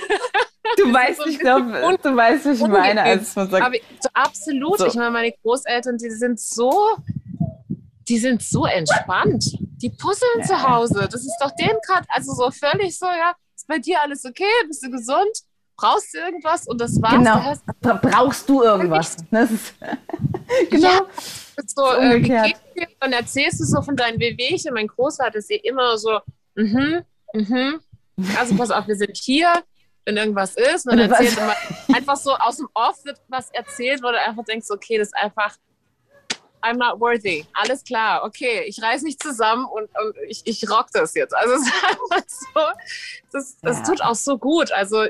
Du 0.77 0.93
weißt, 0.93 1.19
so 1.19 1.25
ich 1.25 1.39
glaube, 1.39 1.97
du 2.01 2.15
weißt, 2.15 2.45
wie 2.45 2.51
ich 2.51 2.67
meine, 2.67 3.01
als 3.01 3.35
man 3.35 3.49
sagt, 3.49 3.65
Aber 3.65 3.75
so, 4.01 4.09
absolut. 4.13 4.79
So. 4.79 4.85
Ich 4.87 4.95
meine, 4.95 5.11
meine 5.11 5.31
Großeltern, 5.43 5.97
die 5.97 6.09
sind 6.09 6.39
so, 6.39 6.97
die 8.07 8.17
sind 8.17 8.41
so 8.41 8.65
entspannt. 8.65 9.45
Die 9.81 9.89
puzzeln 9.89 10.43
zu 10.43 10.61
Hause. 10.67 11.07
Das 11.11 11.21
ist 11.21 11.37
doch 11.39 11.51
denen 11.51 11.77
gerade, 11.85 12.05
also 12.09 12.33
so 12.33 12.51
völlig 12.51 12.97
so, 12.97 13.05
ja, 13.05 13.33
ist 13.55 13.67
bei 13.67 13.79
dir 13.79 14.01
alles 14.01 14.25
okay? 14.25 14.43
Bist 14.67 14.83
du 14.83 14.89
gesund? 14.91 15.31
Brauchst 15.77 16.13
du 16.13 16.17
irgendwas? 16.17 16.67
Und 16.67 16.81
das 16.81 16.99
war's. 17.01 17.13
genau, 17.13 17.53
Da 17.81 17.93
brauchst 17.93 18.49
du 18.49 18.63
irgendwas? 18.63 19.17
Genau. 20.69 20.87
Ja, 20.89 21.01
so, 21.65 21.91
äh, 21.93 22.19
dir? 22.21 22.53
Dann 22.99 23.13
erzählst 23.13 23.59
du 23.59 23.65
so 23.65 23.81
von 23.81 23.95
deinen 23.95 24.19
Wehwehchen. 24.19 24.73
Mein 24.73 24.87
Großvater 24.87 25.37
ist 25.39 25.49
eh 25.51 25.55
immer 25.57 25.97
so, 25.97 26.19
mhm, 26.55 27.03
mhm. 27.33 27.79
Also 28.37 28.55
pass 28.55 28.71
auf, 28.71 28.87
wir 28.87 28.95
sind 28.95 29.15
hier, 29.17 29.51
wenn 30.05 30.17
irgendwas 30.17 30.55
ist. 30.55 30.87
Und 30.87 30.97
dann 30.97 31.11
erzählt 31.11 31.37
immer 31.37 31.55
einfach 31.95 32.15
so 32.15 32.35
aus 32.35 32.57
dem 32.57 32.67
Off 32.73 33.03
wird 33.05 33.19
was 33.27 33.49
erzählt, 33.51 34.01
wo 34.03 34.11
du 34.11 34.19
einfach 34.19 34.43
denkst, 34.45 34.67
okay, 34.71 34.97
das 34.97 35.07
ist 35.09 35.15
einfach, 35.15 35.55
I'm 36.63 36.77
not 36.77 36.99
worthy. 36.99 37.45
Alles 37.53 37.83
klar, 37.83 38.23
okay, 38.23 38.63
ich 38.67 38.81
reiß 38.81 39.03
nicht 39.03 39.21
zusammen 39.21 39.65
und, 39.65 39.83
und 39.83 40.15
ich, 40.27 40.41
ich 40.45 40.69
rock 40.69 40.87
das 40.93 41.13
jetzt. 41.13 41.35
Also 41.35 41.53
es 41.55 41.61
ist 41.61 41.73
einfach 41.83 42.23
so, 42.27 42.61
das, 43.31 43.57
das 43.61 43.77
Ja. 43.77 43.83
tut 43.83 44.01
auch 44.01 44.15
so 44.15 44.37
gut. 44.37 44.71
Also 44.71 45.05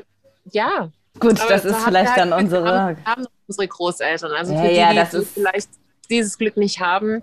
ja, 0.50 0.90
Gut, 1.20 1.40
aber 1.40 1.48
das 1.50 1.62
da 1.62 1.68
ist 1.70 1.84
vielleicht 1.84 2.16
dann 2.16 2.32
halt 2.32 2.48
Glück, 2.48 2.60
unsere. 2.62 2.96
Haben, 3.04 3.26
unsere 3.48 3.66
Großeltern. 3.68 4.30
Also 4.32 4.52
Ja, 4.52 4.62
für 4.62 4.68
die, 4.68 4.74
ja, 4.76 4.90
die, 4.90 4.96
das 4.96 5.10
die 5.10 5.16
ist- 5.16 5.32
vielleicht 5.34 5.68
dieses 6.10 6.38
Glück 6.38 6.56
nicht 6.56 6.80
haben, 6.80 7.22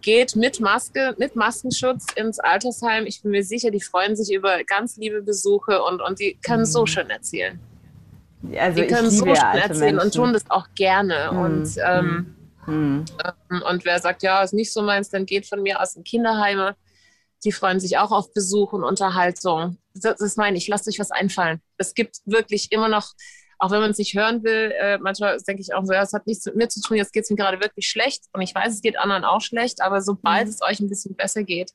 geht 0.00 0.34
mit 0.36 0.60
Maske, 0.60 1.14
mit 1.18 1.36
Maskenschutz 1.36 2.06
ins 2.16 2.38
Altersheim. 2.40 3.06
Ich 3.06 3.22
bin 3.22 3.30
mir 3.30 3.44
sicher, 3.44 3.70
die 3.70 3.80
freuen 3.80 4.16
sich 4.16 4.34
über 4.34 4.64
ganz 4.64 4.96
liebe 4.96 5.22
Besuche 5.22 5.82
und, 5.82 6.00
und 6.02 6.18
die 6.18 6.38
können 6.44 6.64
so 6.66 6.86
schön 6.86 7.08
erzählen. 7.10 7.60
Also 8.58 8.80
Die 8.82 8.88
können 8.88 9.10
so 9.10 9.24
schön 9.26 9.36
erzählen 9.36 9.96
Menschen. 9.96 10.00
und 10.00 10.14
tun 10.14 10.32
das 10.32 10.50
auch 10.50 10.66
gerne. 10.74 11.30
Mhm. 11.32 11.38
Und, 11.38 11.76
ähm, 11.86 12.36
Hm. 12.64 13.04
und 13.68 13.84
wer 13.84 13.98
sagt, 13.98 14.22
ja, 14.22 14.40
ist 14.42 14.54
nicht 14.54 14.72
so 14.72 14.82
meins, 14.82 15.08
dann 15.10 15.26
geht 15.26 15.46
von 15.48 15.62
mir 15.62 15.80
aus 15.80 15.96
in 15.96 16.04
Kinderheime. 16.04 16.76
Die 17.44 17.50
freuen 17.50 17.80
sich 17.80 17.98
auch 17.98 18.12
auf 18.12 18.32
Besuch 18.34 18.72
und 18.72 18.84
Unterhaltung. 18.84 19.78
Das, 19.94 20.18
das 20.18 20.36
meine 20.36 20.56
ich, 20.56 20.68
lasst 20.68 20.86
euch 20.86 21.00
was 21.00 21.10
einfallen. 21.10 21.60
Es 21.76 21.92
gibt 21.94 22.18
wirklich 22.24 22.70
immer 22.70 22.88
noch, 22.88 23.14
auch 23.62 23.70
wenn 23.70 23.80
man 23.80 23.92
es 23.92 23.98
nicht 23.98 24.14
hören 24.14 24.42
will, 24.42 24.72
äh, 24.76 24.98
manchmal 24.98 25.38
denke 25.38 25.62
ich 25.62 25.72
auch 25.72 25.84
so, 25.84 25.92
ja, 25.92 26.02
es 26.02 26.12
hat 26.12 26.26
nichts 26.26 26.44
mit 26.46 26.56
mir 26.56 26.68
zu 26.68 26.80
tun, 26.80 26.96
jetzt 26.96 27.12
geht 27.12 27.22
es 27.22 27.30
mir 27.30 27.36
gerade 27.36 27.60
wirklich 27.60 27.88
schlecht. 27.88 28.24
Und 28.32 28.42
ich 28.42 28.52
weiß, 28.52 28.74
es 28.74 28.82
geht 28.82 28.98
anderen 28.98 29.24
auch 29.24 29.40
schlecht, 29.40 29.80
aber 29.80 30.00
sobald 30.00 30.48
es 30.48 30.62
euch 30.62 30.80
ein 30.80 30.88
bisschen 30.88 31.14
besser 31.14 31.44
geht, 31.44 31.70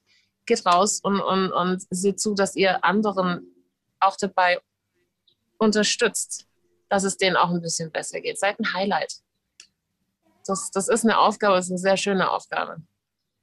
geht 0.46 0.66
raus 0.66 1.00
und, 1.02 1.22
und, 1.22 1.54
und 1.54 1.88
seht 1.90 2.20
zu, 2.20 2.36
dass 2.36 2.58
ihr 2.58 2.84
anderen 2.84 3.56
auch 4.02 4.18
dabei 4.18 4.60
unterstützt, 5.60 6.46
dass 6.90 7.06
es 7.06 7.16
denen 7.16 7.38
auch 7.38 7.52
ein 7.52 7.62
bisschen 7.62 7.90
besser 7.90 8.20
geht. 8.20 8.38
Seid 8.38 8.60
ein 8.60 8.74
Highlight. 8.74 9.22
Das, 10.46 10.70
das 10.72 10.90
ist 10.90 11.06
eine 11.06 11.18
Aufgabe, 11.18 11.56
das 11.56 11.68
ist 11.68 11.72
eine 11.72 11.80
sehr 11.80 11.96
schöne 11.96 12.30
Aufgabe. 12.30 12.82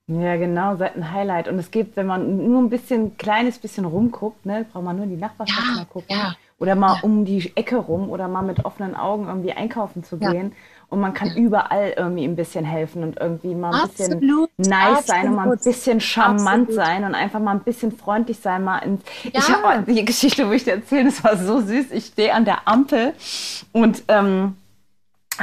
Ja, 0.06 0.36
genau, 0.36 0.76
seid 0.76 0.96
ein 0.96 1.12
Highlight. 1.12 1.48
Und 1.48 1.58
es 1.58 1.70
gibt, 1.70 1.96
wenn 1.96 2.06
man 2.06 2.36
nur 2.36 2.60
ein 2.60 2.68
bisschen, 2.68 3.16
kleines 3.16 3.58
bisschen 3.58 3.86
rumguckt, 3.86 4.44
ne, 4.44 4.66
braucht 4.70 4.84
man 4.84 4.96
nur 4.96 5.04
in 5.04 5.12
die 5.12 5.16
Nachbarschaft 5.16 5.66
Ja, 5.66 5.74
mal 5.76 5.86
gucken. 5.86 6.14
ja. 6.14 6.36
Oder 6.58 6.74
mal 6.76 6.94
Ja. 6.94 7.00
um 7.02 7.24
die 7.24 7.52
Ecke 7.56 7.76
rum 7.76 8.08
oder 8.10 8.28
mal 8.28 8.42
mit 8.42 8.64
offenen 8.64 8.94
Augen 8.94 9.26
irgendwie 9.26 9.52
einkaufen 9.52 10.04
zu 10.04 10.18
Ja. 10.18 10.30
gehen. 10.30 10.52
Und 10.88 11.00
man 11.00 11.12
kann 11.14 11.34
überall 11.34 11.94
irgendwie 11.96 12.24
ein 12.24 12.36
bisschen 12.36 12.64
helfen 12.64 13.02
und 13.02 13.18
irgendwie 13.20 13.54
mal 13.54 13.72
ein 13.74 13.80
bisschen 13.80 14.12
Absolut, 14.12 14.50
nice 14.56 15.06
sein 15.06 15.28
und 15.28 15.34
mal 15.34 15.42
ein 15.44 15.48
absolut. 15.48 15.64
bisschen 15.64 16.00
charmant 16.00 16.70
Absolut. 16.70 16.74
sein 16.74 17.04
und 17.04 17.14
einfach 17.14 17.40
mal 17.40 17.52
ein 17.52 17.64
bisschen 17.64 17.90
freundlich 17.92 18.38
sein. 18.38 18.62
Mal 18.62 18.78
in, 18.78 19.00
Ich 19.32 19.48
Ja. 19.48 19.54
habe 19.62 19.92
die 19.92 20.04
Geschichte, 20.04 20.46
wo 20.48 20.52
ich 20.52 20.64
dir 20.64 20.72
erzähle, 20.74 21.04
das 21.06 21.24
war 21.24 21.36
so 21.36 21.60
süß. 21.60 21.90
Ich 21.90 22.06
stehe 22.06 22.32
an 22.32 22.44
der 22.44 22.68
Ampel 22.68 23.14
und 23.72 24.04
ähm, 24.08 24.56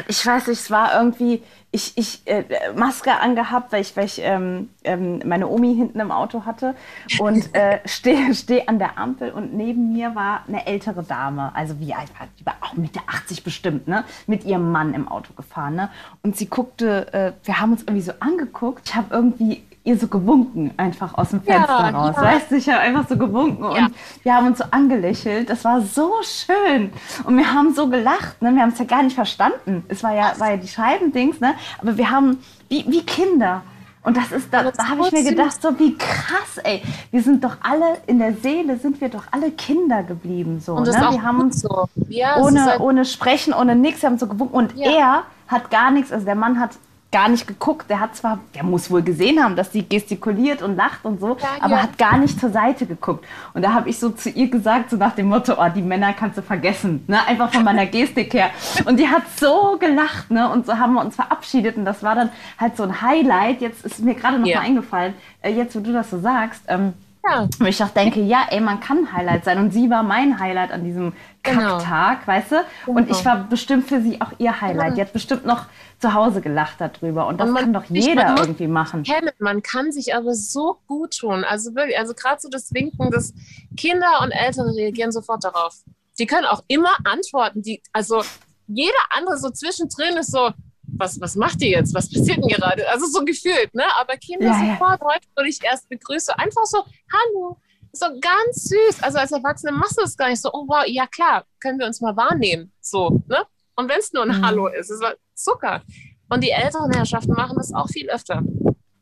ich 0.08 0.26
weiß 0.26 0.48
nicht, 0.48 0.60
es 0.60 0.72
war 0.72 0.96
irgendwie, 0.96 1.44
ich, 1.72 1.98
ich 1.98 2.22
äh, 2.26 2.44
Maske 2.76 3.20
angehabt, 3.20 3.72
weil 3.72 3.82
ich, 3.82 3.96
weil 3.96 4.06
ich 4.06 4.22
ähm, 4.22 4.70
ähm, 4.84 5.22
meine 5.26 5.48
Omi 5.48 5.76
hinten 5.76 6.00
im 6.00 6.12
Auto 6.12 6.46
hatte 6.46 6.76
und 7.20 7.54
äh, 7.56 7.80
stehe 7.86 8.34
steh 8.34 8.68
an 8.68 8.80
der 8.80 8.98
Ampel 8.98 9.32
und 9.32 9.54
neben 9.54 9.94
mir 9.94 10.16
war 10.16 10.44
eine 10.48 10.66
ältere 10.66 11.04
Dame, 11.04 11.54
also 11.56 11.80
wie 11.80 11.94
alt 11.94 12.10
war 12.20 12.28
die? 12.40 12.46
War 12.46 12.56
auch 12.62 12.74
Mitte 12.74 13.00
80 13.08 13.44
bestimmt, 13.44 13.88
ne? 13.88 14.06
Mit 14.28 14.46
ihrem 14.46 14.72
Mann 14.72 14.94
im 14.94 15.08
Auto 15.08 15.34
gefahren, 15.34 15.76
ne? 15.76 15.90
Und 16.24 16.38
sie 16.38 16.48
guckte, 16.48 17.14
äh, 17.14 17.34
wir 17.44 17.60
haben 17.60 17.74
uns 17.74 17.82
irgendwie 17.84 18.02
so 18.02 18.14
angeguckt, 18.20 18.90
ich 18.90 18.96
habe 18.96 19.14
irgendwie 19.14 19.64
ihr 19.84 19.98
so 19.98 20.08
gewunken, 20.08 20.72
einfach 20.78 21.16
aus 21.18 21.30
dem 21.30 21.42
Ja, 21.46 21.54
Fenster 21.56 21.94
raus. 21.94 22.16
ja. 22.16 22.22
Weißt 22.24 22.52
du, 22.52 22.56
ich 22.56 22.70
habe 22.70 22.80
einfach 22.82 23.08
so 23.10 23.18
gewunken 23.18 23.64
Ja. 23.64 23.86
und 23.88 23.96
wir 24.24 24.36
haben 24.36 24.48
uns 24.48 24.60
so 24.60 24.64
angelächelt. 24.70 25.50
Das 25.50 25.64
war 25.66 25.82
so 25.82 26.12
schön. 26.22 26.92
Und 27.24 27.36
wir 27.38 27.52
haben 27.52 27.74
so 27.74 27.88
gelacht. 27.88 28.42
Ne? 28.42 28.54
Wir 28.54 28.62
haben 28.62 28.70
es 28.74 28.80
ja 28.80 28.86
gar 28.86 29.02
nicht 29.02 29.16
verstanden. 29.16 29.84
Es 29.88 30.04
war 30.04 30.14
ja, 30.14 30.34
war 30.38 30.52
ja 30.52 30.58
die 30.58 30.68
Scheibendings, 30.68 31.40
ne? 31.40 31.56
aber 31.82 31.98
wir 31.98 32.10
haben 32.12 32.38
wie, 32.70 32.86
wie 32.88 33.02
Kinder. 33.04 33.64
Und 34.04 34.18
das 34.18 34.32
ist, 34.32 34.52
da, 34.52 34.64
das 34.64 34.78
da 34.78 34.88
habe 34.90 35.02
ich 35.06 35.12
mir 35.12 35.24
gedacht, 35.24 35.62
so 35.62 35.78
wie 35.78 35.96
krass, 35.96 36.58
ey. 36.64 36.82
Wir 37.12 37.22
sind 37.22 37.44
doch 37.44 37.58
alle, 37.62 37.98
in 38.08 38.18
der 38.18 38.34
Seele 38.34 38.78
sind 38.78 39.00
wir 39.00 39.10
doch 39.10 39.26
alle 39.32 39.52
Kinder 39.52 40.02
geblieben. 40.02 40.60
So, 40.60 40.74
Und 40.74 40.88
das 40.88 40.98
ne? 40.98 41.06
ist 41.06 41.12
wir 41.14 41.24
haben 41.24 41.40
uns 41.40 41.62
so. 41.62 41.88
Ja, 42.10 42.38
ohne, 42.38 42.66
halt- 42.66 42.80
ohne 42.80 43.06
Sprechen, 43.06 43.54
ohne 43.54 43.76
nichts, 43.76 44.02
wir 44.02 44.10
haben 44.10 44.18
so 44.18 44.26
gewunken. 44.28 44.56
Und 44.56 44.76
Ja. 44.76 44.92
er 44.92 45.24
hat 45.48 45.70
gar 45.70 45.92
nichts, 45.92 46.12
also 46.12 46.26
der 46.26 46.34
Mann 46.36 46.60
hat 46.60 46.72
gar 47.12 47.28
nicht 47.30 47.46
geguckt. 47.48 47.90
Der 47.90 48.00
hat 48.00 48.16
zwar, 48.16 48.40
der 48.56 48.64
muss 48.64 48.90
wohl 48.90 49.02
gesehen 49.02 49.44
haben, 49.44 49.56
dass 49.56 49.72
sie 49.72 49.88
gestikuliert 49.88 50.62
und 50.62 50.76
lacht 50.76 51.04
und 51.04 51.20
so, 51.20 51.38
Ja, 51.40 51.48
aber 51.60 51.76
ja. 51.76 51.84
hat 51.84 51.98
gar 51.98 52.18
nicht 52.18 52.40
zur 52.40 52.52
Seite 52.52 52.86
geguckt. 52.86 53.26
Und 53.54 53.64
da 53.64 53.74
habe 53.74 53.90
ich 53.90 54.00
so 54.00 54.10
zu 54.10 54.30
ihr 54.30 54.50
gesagt, 54.50 54.90
so 54.90 54.96
nach 54.98 55.14
dem 55.16 55.28
Motto, 55.28 55.56
oh, 55.58 55.70
die 55.76 55.82
Männer 55.82 56.14
kannst 56.14 56.38
du 56.38 56.42
vergessen, 56.42 57.04
ne? 57.08 57.26
einfach 57.28 57.54
von 57.54 57.64
meiner 57.64 57.86
Gestik 57.86 58.34
her. 58.34 58.50
Und 58.86 58.98
die 59.00 59.08
hat 59.08 59.24
so 59.38 59.78
gelacht, 59.80 60.32
ne? 60.32 60.50
und 60.50 60.66
so 60.66 60.78
haben 60.78 60.94
wir 60.94 61.02
uns 61.02 61.16
verabschiedet. 61.16 61.76
Und 61.78 61.86
das 61.86 62.02
war 62.02 62.16
dann 62.16 62.30
halt 62.58 62.78
so 62.78 62.84
ein 62.84 63.02
Highlight. 63.02 63.62
Jetzt 63.62 63.86
ist 63.86 64.00
mir 64.00 64.16
gerade 64.16 64.40
noch 64.40 64.48
Ja. 64.48 64.60
mal 64.60 64.66
eingefallen, 64.68 65.14
äh, 65.42 65.52
jetzt 65.52 65.76
wo 65.76 65.82
du 65.82 65.92
das 65.92 66.10
so 66.10 66.20
sagst, 66.20 66.62
ähm, 66.68 66.94
ja. 67.24 67.48
wo 67.60 67.66
ich 67.66 67.84
auch 67.84 67.90
denke, 67.90 68.22
ja, 68.22 68.48
ey, 68.50 68.60
man 68.60 68.80
kann 68.80 69.12
Highlight 69.14 69.46
sein. 69.46 69.58
Und 69.60 69.72
sie 69.72 69.90
war 69.90 70.04
mein 70.04 70.40
Highlight 70.40 70.72
an 70.72 70.84
diesem 70.84 71.14
Genau. 71.44 71.78
Kacktag, 71.80 72.28
weißt 72.28 72.52
du? 72.52 72.56
Und 72.88 73.06
Genau. 73.08 73.18
ich 73.18 73.26
war 73.26 73.44
bestimmt 73.44 73.88
für 73.88 74.02
sie 74.02 74.22
auch 74.22 74.32
ihr 74.38 74.60
Highlight. 74.62 74.90
Ja. 74.90 74.96
Die 74.96 75.02
hat 75.02 75.14
bestimmt 75.14 75.46
noch 75.46 75.66
zu 76.00 76.14
Hause 76.14 76.42
gelacht 76.42 76.76
darüber. 76.80 77.28
Und 77.28 77.40
das 77.40 77.50
Und 77.50 77.56
kann 77.56 77.74
doch 77.74 77.86
jeder 77.86 78.36
irgendwie 78.38 78.68
machen. 78.68 79.04
kennen. 79.04 79.30
Man 79.40 79.62
kann 79.64 79.92
sich 79.92 80.16
aber 80.16 80.34
so 80.34 80.78
gut 80.88 81.18
tun. 81.18 81.44
Also 81.44 81.74
wirklich, 81.76 81.98
also 81.98 82.14
gerade 82.14 82.40
so 82.42 82.50
das 82.50 82.74
Winken, 82.74 83.12
dass 83.12 83.34
Kinder 83.78 84.22
und 84.22 84.32
Eltern 84.32 84.70
reagieren 84.70 85.12
sofort 85.12 85.44
darauf. 85.44 85.76
Die 86.20 86.26
können 86.26 86.46
auch 86.46 86.64
immer 86.68 86.92
antworten. 87.06 87.62
Die, 87.62 87.82
also 87.94 88.24
jeder 88.68 88.94
andere 89.10 89.38
so 89.38 89.50
zwischendrin 89.50 90.18
ist 90.18 90.32
so, 90.32 90.52
was, 90.98 91.20
was 91.20 91.36
macht 91.36 91.62
ihr 91.62 91.70
jetzt? 91.70 91.94
Was 91.94 92.10
passiert 92.10 92.38
denn 92.38 92.48
gerade? 92.48 92.88
Also 92.90 93.06
so 93.08 93.24
gefühlt, 93.24 93.74
ne? 93.74 93.84
Aber 94.00 94.16
Kinder 94.18 94.48
Ja, 94.48 94.64
ja. 94.64 94.74
sofort, 94.74 95.02
heute 95.02 95.28
wurde 95.36 95.50
ich 95.50 95.64
erst 95.64 95.90
begrüße, 95.90 96.38
einfach 96.38 96.66
so, 96.66 96.84
hallo. 97.12 97.58
So 97.94 98.06
ganz 98.22 98.70
süß. 98.70 99.04
Also 99.04 99.18
als 99.18 99.32
Erwachsene 99.32 99.72
machst 99.74 99.98
du 99.98 100.02
das 100.02 100.16
gar 100.16 100.30
nicht 100.30 100.42
so, 100.42 100.50
oh 100.54 100.66
wow, 100.68 100.86
ja 100.88 101.08
klar, 101.08 101.46
können 101.60 101.80
wir 101.80 101.86
uns 101.88 102.00
mal 102.00 102.16
wahrnehmen. 102.16 102.72
So, 102.80 103.22
ne? 103.28 103.44
Und 103.76 103.90
wenn 103.90 104.00
es 104.00 104.14
nur 104.14 104.24
ein 104.24 104.30
Mhm. 104.40 104.46
Hallo 104.46 104.68
ist, 104.68 104.90
ist 104.92 105.04
es 105.04 105.44
Zucker. 105.44 105.82
Und 106.30 106.44
die 106.44 106.52
älteren 106.52 106.92
Herrschaften 106.92 107.34
machen 107.34 107.58
das 107.58 107.74
auch 107.74 107.90
viel 107.90 108.10
öfter. 108.10 108.42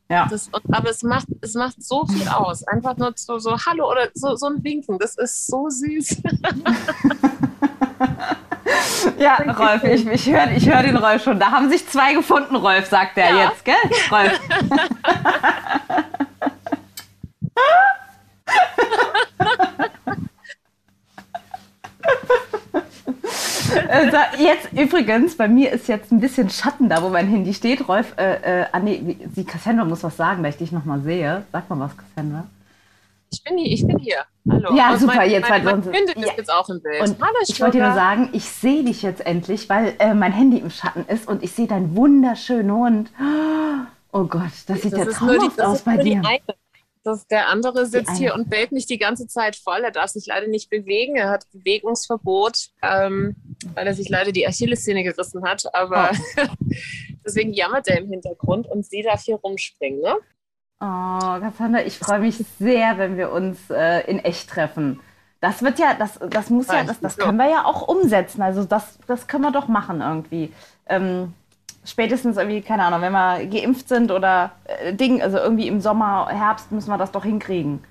Ja. 0.09 0.27
Das, 0.27 0.49
aber 0.71 0.89
es 0.89 1.03
macht, 1.03 1.27
es 1.41 1.53
macht 1.53 1.83
so 1.83 2.05
viel 2.07 2.27
aus. 2.27 2.63
Einfach 2.63 2.97
nur 2.97 3.13
so, 3.15 3.37
so 3.37 3.55
Hallo 3.57 3.91
oder 3.91 4.09
so, 4.15 4.35
so 4.35 4.47
ein 4.47 4.63
Winken. 4.63 4.97
Das 4.97 5.15
ist 5.17 5.45
so 5.45 5.69
süß. 5.69 6.23
Ja, 9.19 9.35
Rolf, 9.35 9.83
ich, 9.83 10.05
ich 10.07 10.25
höre 10.29 10.51
ich 10.55 10.69
hör 10.69 10.81
den 10.83 10.97
Rolf 10.97 11.23
schon. 11.23 11.39
Da 11.39 11.51
haben 11.51 11.69
sich 11.69 11.87
zwei 11.87 12.13
gefunden, 12.13 12.55
Rolf, 12.55 12.87
sagt 12.87 13.17
er 13.17 13.29
Ja. 13.29 13.49
jetzt, 13.49 13.65
gell? 13.65 13.75
Rolf. 14.11 14.39
Sa- 24.11 24.35
Jetzt 24.37 24.71
übrigens, 24.73 25.35
bei 25.37 25.47
mir 25.47 25.71
ist 25.71 25.87
jetzt 25.87 26.11
ein 26.11 26.19
bisschen 26.19 26.49
Schatten 26.49 26.89
da, 26.89 27.01
wo 27.03 27.09
mein 27.09 27.27
Handy 27.27 27.53
steht. 27.53 27.87
Rolf, 27.87 28.13
äh, 28.17 28.61
äh, 28.61 28.65
ah, 28.71 28.79
nee, 28.79 29.17
die 29.35 29.43
Cassandra 29.43 29.85
muss 29.85 30.03
was 30.03 30.17
sagen, 30.17 30.43
da 30.43 30.49
ich 30.49 30.57
dich 30.57 30.71
nochmal 30.71 31.01
sehe. 31.01 31.43
Sag 31.51 31.69
mal 31.69 31.79
was, 31.79 31.91
Cassandra. 31.97 32.45
Ich 33.31 33.43
bin 33.43 33.57
hier. 33.57 33.71
Ich 33.73 33.85
bin 33.85 33.97
hier. 33.99 34.25
Hallo. 34.51 34.75
Ja, 34.75 34.91
Und 34.93 34.99
super, 34.99 35.15
Meine, 35.15 35.31
jetzt 35.31 35.49
meine 35.49 35.73
uns- 35.73 35.85
Hündin 35.85 36.05
Ja. 36.23 36.29
ist 36.29 36.37
jetzt 36.37 36.51
auch 36.51 36.69
im 36.69 36.81
Bild. 36.81 37.01
Und 37.01 37.21
Hallo, 37.21 37.33
ich 37.47 37.59
wollte 37.61 37.77
dir 37.77 37.83
nur 37.85 37.93
sagen, 37.95 38.29
ich 38.33 38.45
sehe 38.45 38.83
dich 38.83 39.01
jetzt 39.01 39.25
endlich, 39.25 39.69
weil 39.69 39.93
äh, 39.99 40.13
mein 40.13 40.31
Handy 40.31 40.57
im 40.57 40.69
Schatten 40.69 41.05
ist 41.07 41.27
und 41.27 41.43
ich 41.43 41.51
sehe 41.51 41.67
deinen 41.67 41.95
wunderschönen 41.95 42.71
Hund. 42.71 43.11
Oh 44.11 44.23
Gott, 44.23 44.51
das 44.67 44.81
sieht 44.81 44.93
Das 44.93 44.99
ja 44.99 45.05
die, 45.05 45.11
traumhaft 45.11 45.59
das 45.59 45.65
aus 45.67 45.81
bei 45.83 45.97
die 45.97 46.11
dir. 46.15 46.21
Das, 47.03 47.25
der 47.27 47.47
andere 47.47 47.85
sitzt 47.85 48.17
hier 48.17 48.33
und 48.35 48.49
bellt 48.49 48.71
mich 48.73 48.85
die 48.85 48.97
ganze 48.97 49.25
Zeit 49.27 49.55
voll. 49.55 49.79
Er 49.83 49.91
darf 49.91 50.09
sich 50.09 50.25
leider 50.27 50.47
nicht 50.47 50.69
bewegen. 50.69 51.15
Er 51.15 51.29
hat 51.29 51.45
Bewegungsverbot, 51.53 52.67
ähm, 52.83 53.35
weil 53.73 53.87
er 53.87 53.93
sich 53.93 54.09
leider 54.09 54.31
die 54.33 54.45
Achillessehne 54.45 55.03
gerissen 55.03 55.43
hat. 55.43 55.63
Aber 55.73 56.11
Oh. 56.11 56.43
deswegen 57.25 57.53
jammert 57.53 57.87
er 57.87 57.99
im 57.99 58.09
Hintergrund 58.09 58.67
und 58.67 58.85
sie 58.85 59.01
darf 59.01 59.21
hier 59.23 59.35
rumspringen, 59.37 60.01
ne? 60.01 60.15
Oh, 60.81 61.39
Cassandra, 61.39 61.81
ich 61.83 61.99
freue 61.99 62.19
mich 62.19 62.43
sehr, 62.59 62.97
wenn 62.97 63.17
wir 63.17 63.31
uns 63.31 63.69
äh, 63.69 64.09
in 64.09 64.19
echt 64.19 64.49
treffen. 64.49 64.99
Das 65.41 65.61
wird 65.61 65.79
ja, 65.79 65.93
das, 65.93 66.19
das 66.29 66.49
muss 66.49 66.67
ja, 66.67 66.83
das, 66.83 66.99
das 66.99 67.17
können 67.17 67.37
wir 67.37 67.49
ja 67.49 67.65
auch 67.65 67.87
umsetzen. 67.87 68.41
Also 68.41 68.63
das, 68.63 68.97
das 69.07 69.27
können 69.27 69.43
wir 69.43 69.51
doch 69.51 69.67
machen 69.67 70.01
irgendwie. 70.01 70.53
Ähm, 70.85 71.33
spätestens 71.85 72.37
irgendwie, 72.37 72.61
keine 72.61 72.83
Ahnung, 72.83 73.01
wenn 73.01 73.11
wir 73.11 73.45
geimpft 73.45 73.87
sind 73.87 74.11
oder 74.11 74.51
äh, 74.65 74.93
Ding, 74.93 75.21
also 75.21 75.37
irgendwie 75.37 75.67
im 75.67 75.81
Sommer, 75.81 76.27
Herbst 76.29 76.71
müssen 76.71 76.89
wir 76.89 76.97
das 76.97 77.11
doch 77.11 77.23
hinkriegen. 77.23 77.83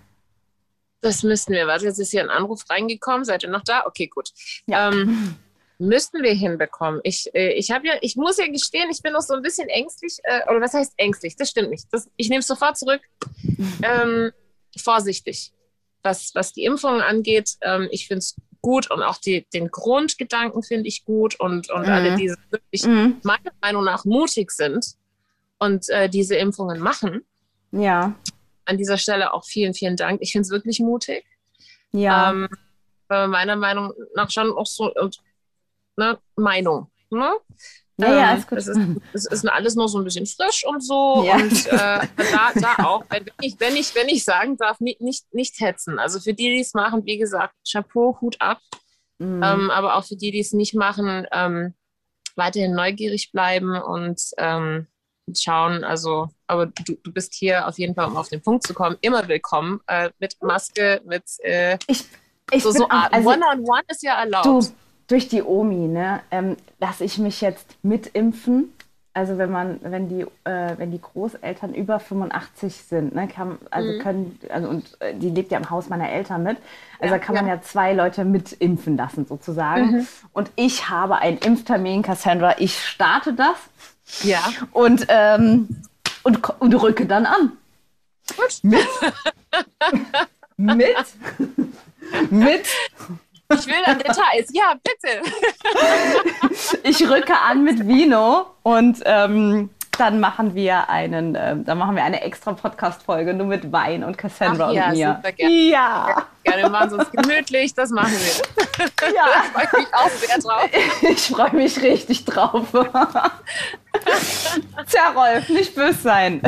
Das 1.00 1.22
müssten 1.22 1.52
wir. 1.52 1.66
Warte, 1.66 1.84
jetzt 1.84 1.98
ist 1.98 2.10
hier 2.10 2.22
ein 2.22 2.30
Anruf 2.30 2.68
reingekommen. 2.68 3.24
Seid 3.24 3.42
ihr 3.44 3.50
noch 3.50 3.62
da? 3.62 3.86
Okay, 3.86 4.08
gut. 4.08 4.32
Ja. 4.66 4.90
Ähm, 4.90 5.36
müssten 5.78 6.22
wir 6.22 6.32
hinbekommen. 6.34 7.00
Ich, 7.04 7.32
äh, 7.34 7.52
ich 7.52 7.70
habe 7.70 7.86
ja, 7.86 7.94
ich 8.00 8.16
muss 8.16 8.36
ja 8.38 8.46
gestehen, 8.48 8.90
ich 8.90 9.00
bin 9.02 9.12
noch 9.12 9.20
so 9.22 9.34
ein 9.34 9.42
bisschen 9.42 9.68
ängstlich, 9.68 10.18
äh, 10.24 10.40
oder 10.50 10.60
was 10.60 10.74
heißt 10.74 10.94
ängstlich? 10.96 11.36
Das 11.36 11.50
stimmt 11.50 11.70
nicht. 11.70 11.86
Das, 11.92 12.08
ich 12.16 12.28
nehme 12.28 12.40
es 12.40 12.46
sofort 12.46 12.76
zurück. 12.76 13.00
Ähm, 13.82 14.32
vorsichtig, 14.76 15.52
was, 16.02 16.34
was 16.34 16.52
die 16.52 16.64
Impfungen 16.64 17.00
angeht. 17.00 17.56
Ähm, 17.62 17.88
ich 17.90 18.06
finde 18.08 18.18
es 18.18 18.36
gut 18.60 18.90
und 18.90 19.02
auch 19.02 19.18
die, 19.18 19.46
den 19.54 19.70
Grundgedanken 19.70 20.62
finde 20.62 20.88
ich 20.88 21.04
gut 21.04 21.38
und, 21.38 21.70
und 21.70 21.82
Mhm. 21.82 21.88
alle, 21.88 22.14
die 22.16 22.34
wirklich 22.50 22.84
Mhm. 22.84 23.20
meiner 23.22 23.52
Meinung 23.60 23.84
nach 23.84 24.04
mutig 24.04 24.50
sind 24.50 24.84
und 25.58 25.88
äh, 25.90 26.08
diese 26.08 26.34
Impfungen 26.36 26.80
machen. 26.80 27.24
Ja, 27.70 28.14
An 28.64 28.78
dieser 28.78 28.98
Stelle 28.98 29.32
auch 29.32 29.44
vielen, 29.44 29.74
vielen 29.74 29.96
Dank. 29.96 30.20
Ich 30.22 30.32
finde 30.32 30.42
es 30.46 30.50
wirklich 30.50 30.80
mutig. 30.80 31.24
ja. 31.92 32.30
Ähm, 32.30 32.48
weil 33.10 33.28
meiner 33.28 33.56
Meinung 33.56 33.94
nach 34.14 34.30
schon 34.30 34.50
auch 34.52 34.66
so 34.66 34.92
und, 34.92 35.18
ne, 35.98 36.18
Meinung. 36.36 36.90
Ne? 37.10 37.32
Ja, 38.00 38.14
ja, 38.14 38.32
Ähm, 38.32 38.38
ist 38.38 38.48
gut. 38.48 38.58
Es 38.58 38.68
ist, 38.68 38.78
es 39.12 39.26
ist 39.26 39.48
alles 39.48 39.74
nur 39.74 39.88
so 39.88 39.98
ein 39.98 40.04
bisschen 40.04 40.26
frisch 40.26 40.64
und 40.64 40.80
so. 40.82 41.24
Ja. 41.26 41.34
Und 41.34 41.66
äh, 41.66 42.06
da, 42.32 42.52
da 42.54 42.84
auch, 42.84 43.04
wenn 43.10 43.26
ich, 43.40 43.58
wenn, 43.58 43.76
ich, 43.76 43.94
wenn 43.94 44.08
ich 44.08 44.24
sagen 44.24 44.56
darf, 44.56 44.80
nicht, 44.80 45.00
nicht, 45.00 45.34
nicht 45.34 45.60
hetzen. 45.60 45.98
Also 45.98 46.20
für 46.20 46.32
die, 46.32 46.50
die 46.50 46.60
es 46.60 46.74
machen, 46.74 47.04
wie 47.04 47.18
gesagt, 47.18 47.54
Chapeau, 47.70 48.16
Hut 48.20 48.36
ab. 48.40 48.60
Mhm. 49.18 49.42
Ähm, 49.42 49.70
aber 49.70 49.96
auch 49.96 50.04
für 50.04 50.16
die, 50.16 50.30
die 50.30 50.38
es 50.38 50.52
nicht 50.52 50.74
machen, 50.74 51.26
ähm, 51.32 51.74
weiterhin 52.36 52.72
neugierig 52.72 53.32
bleiben 53.32 53.74
und 53.74 54.22
ähm, 54.38 54.86
schauen. 55.36 55.82
Also, 55.82 56.28
aber 56.46 56.66
du, 56.66 56.94
du 57.02 57.12
bist 57.12 57.34
hier 57.34 57.66
auf 57.66 57.78
jeden 57.78 57.96
Fall, 57.96 58.06
um 58.06 58.16
auf 58.16 58.28
den 58.28 58.40
Punkt 58.40 58.64
zu 58.64 58.74
kommen, 58.74 58.96
immer 59.00 59.26
willkommen. 59.26 59.80
Äh, 59.88 60.10
mit 60.20 60.36
Maske, 60.40 61.02
mit 61.04 61.24
äh, 61.42 61.78
ich 61.88 62.06
ich 62.50 62.62
so, 62.62 62.70
bin 62.70 62.78
so 62.78 62.88
also, 62.88 63.28
One-on-One 63.28 63.82
ist 63.88 64.02
ja 64.02 64.20
erlaubt. 64.20 64.46
Du, 64.46 64.60
durch 65.08 65.28
die 65.28 65.42
Omi, 65.42 65.88
ne, 65.88 66.20
ähm, 66.30 66.56
lasse 66.80 67.04
ich 67.04 67.18
mich 67.18 67.40
jetzt 67.40 67.76
mitimpfen. 67.82 68.72
Also 69.14 69.36
wenn 69.36 69.50
man, 69.50 69.80
wenn 69.82 70.08
die, 70.08 70.22
äh, 70.44 70.74
wenn 70.76 70.92
die 70.92 71.00
Großeltern 71.00 71.74
über 71.74 71.98
85 71.98 72.76
sind, 72.76 73.14
ne, 73.16 73.26
kann, 73.26 73.58
also 73.70 73.90
Mhm. 73.90 73.98
können, 74.00 74.38
also 74.48 74.68
und 74.68 74.96
äh, 75.00 75.14
die 75.14 75.30
lebt 75.30 75.50
ja 75.50 75.58
im 75.58 75.68
Haus 75.70 75.88
meiner 75.88 76.08
Eltern 76.08 76.44
mit, 76.44 76.58
also 77.00 77.12
Ja, 77.14 77.18
da 77.18 77.24
kann 77.24 77.34
man 77.34 77.48
ja. 77.48 77.54
ja 77.54 77.60
zwei 77.62 77.94
Leute 77.94 78.24
mitimpfen 78.24 78.96
lassen 78.96 79.26
sozusagen. 79.26 79.90
Mhm. 79.98 80.06
Und 80.32 80.52
ich 80.54 80.88
habe 80.88 81.16
einen 81.16 81.38
Impftermin, 81.38 82.02
Cassandra. 82.02 82.54
Ich 82.58 82.78
starte 82.78 83.32
das 83.32 83.56
Ja. 84.22 84.40
und 84.72 85.06
ähm, 85.08 85.68
und, 86.22 86.48
und 86.60 86.74
rücke 86.74 87.06
dann 87.06 87.26
an. 87.26 87.52
Gut. 88.36 88.58
Mit, 88.62 88.86
mit, 90.58 90.96
mit 92.30 92.66
Ich 93.50 93.66
will 93.66 93.82
dann 93.84 93.98
Details. 93.98 94.50
Ja, 94.52 94.74
bitte. 94.82 95.22
Ich 96.82 97.08
rücke 97.08 97.34
an 97.38 97.64
mit 97.64 97.86
Vino 97.86 98.46
und 98.62 99.00
ähm, 99.04 99.70
dann 99.98 100.20
machen 100.20 100.54
wir 100.54 100.88
einen, 100.88 101.36
ähm, 101.38 101.64
dann 101.64 101.78
machen 101.78 101.96
wir 101.96 102.04
eine 102.04 102.22
extra 102.22 102.52
Podcast-Folge 102.52 103.34
nur 103.34 103.46
mit 103.46 103.72
Wein 103.72 104.04
und 104.04 104.16
Cassandra 104.16 104.68
Ach 104.68 104.72
ja, 104.72 104.86
und 104.86 104.92
mir. 104.92 105.14
super 105.16 105.32
gerne. 105.32 105.54
Ja, 105.54 106.26
Gerne, 106.44 106.62
wir 106.62 106.70
machen 106.70 106.94
uns 106.94 107.10
gemütlich. 107.10 107.74
Das 107.74 107.90
machen 107.90 108.12
wir. 108.12 108.84
ja. 109.14 109.24
Da 109.26 109.42
freue 109.52 109.64
ich 109.64 109.72
mich 109.72 109.94
auch 109.94 110.10
sehr 110.10 110.38
drauf. 110.38 110.70
Ich 111.02 111.28
freue 111.28 111.52
mich 111.54 111.82
richtig 111.82 112.24
drauf. 112.24 112.68
Tja, 114.88 115.10
Rolf, 115.14 115.48
nicht 115.48 115.74
böse 115.74 115.98
sein. 115.98 116.40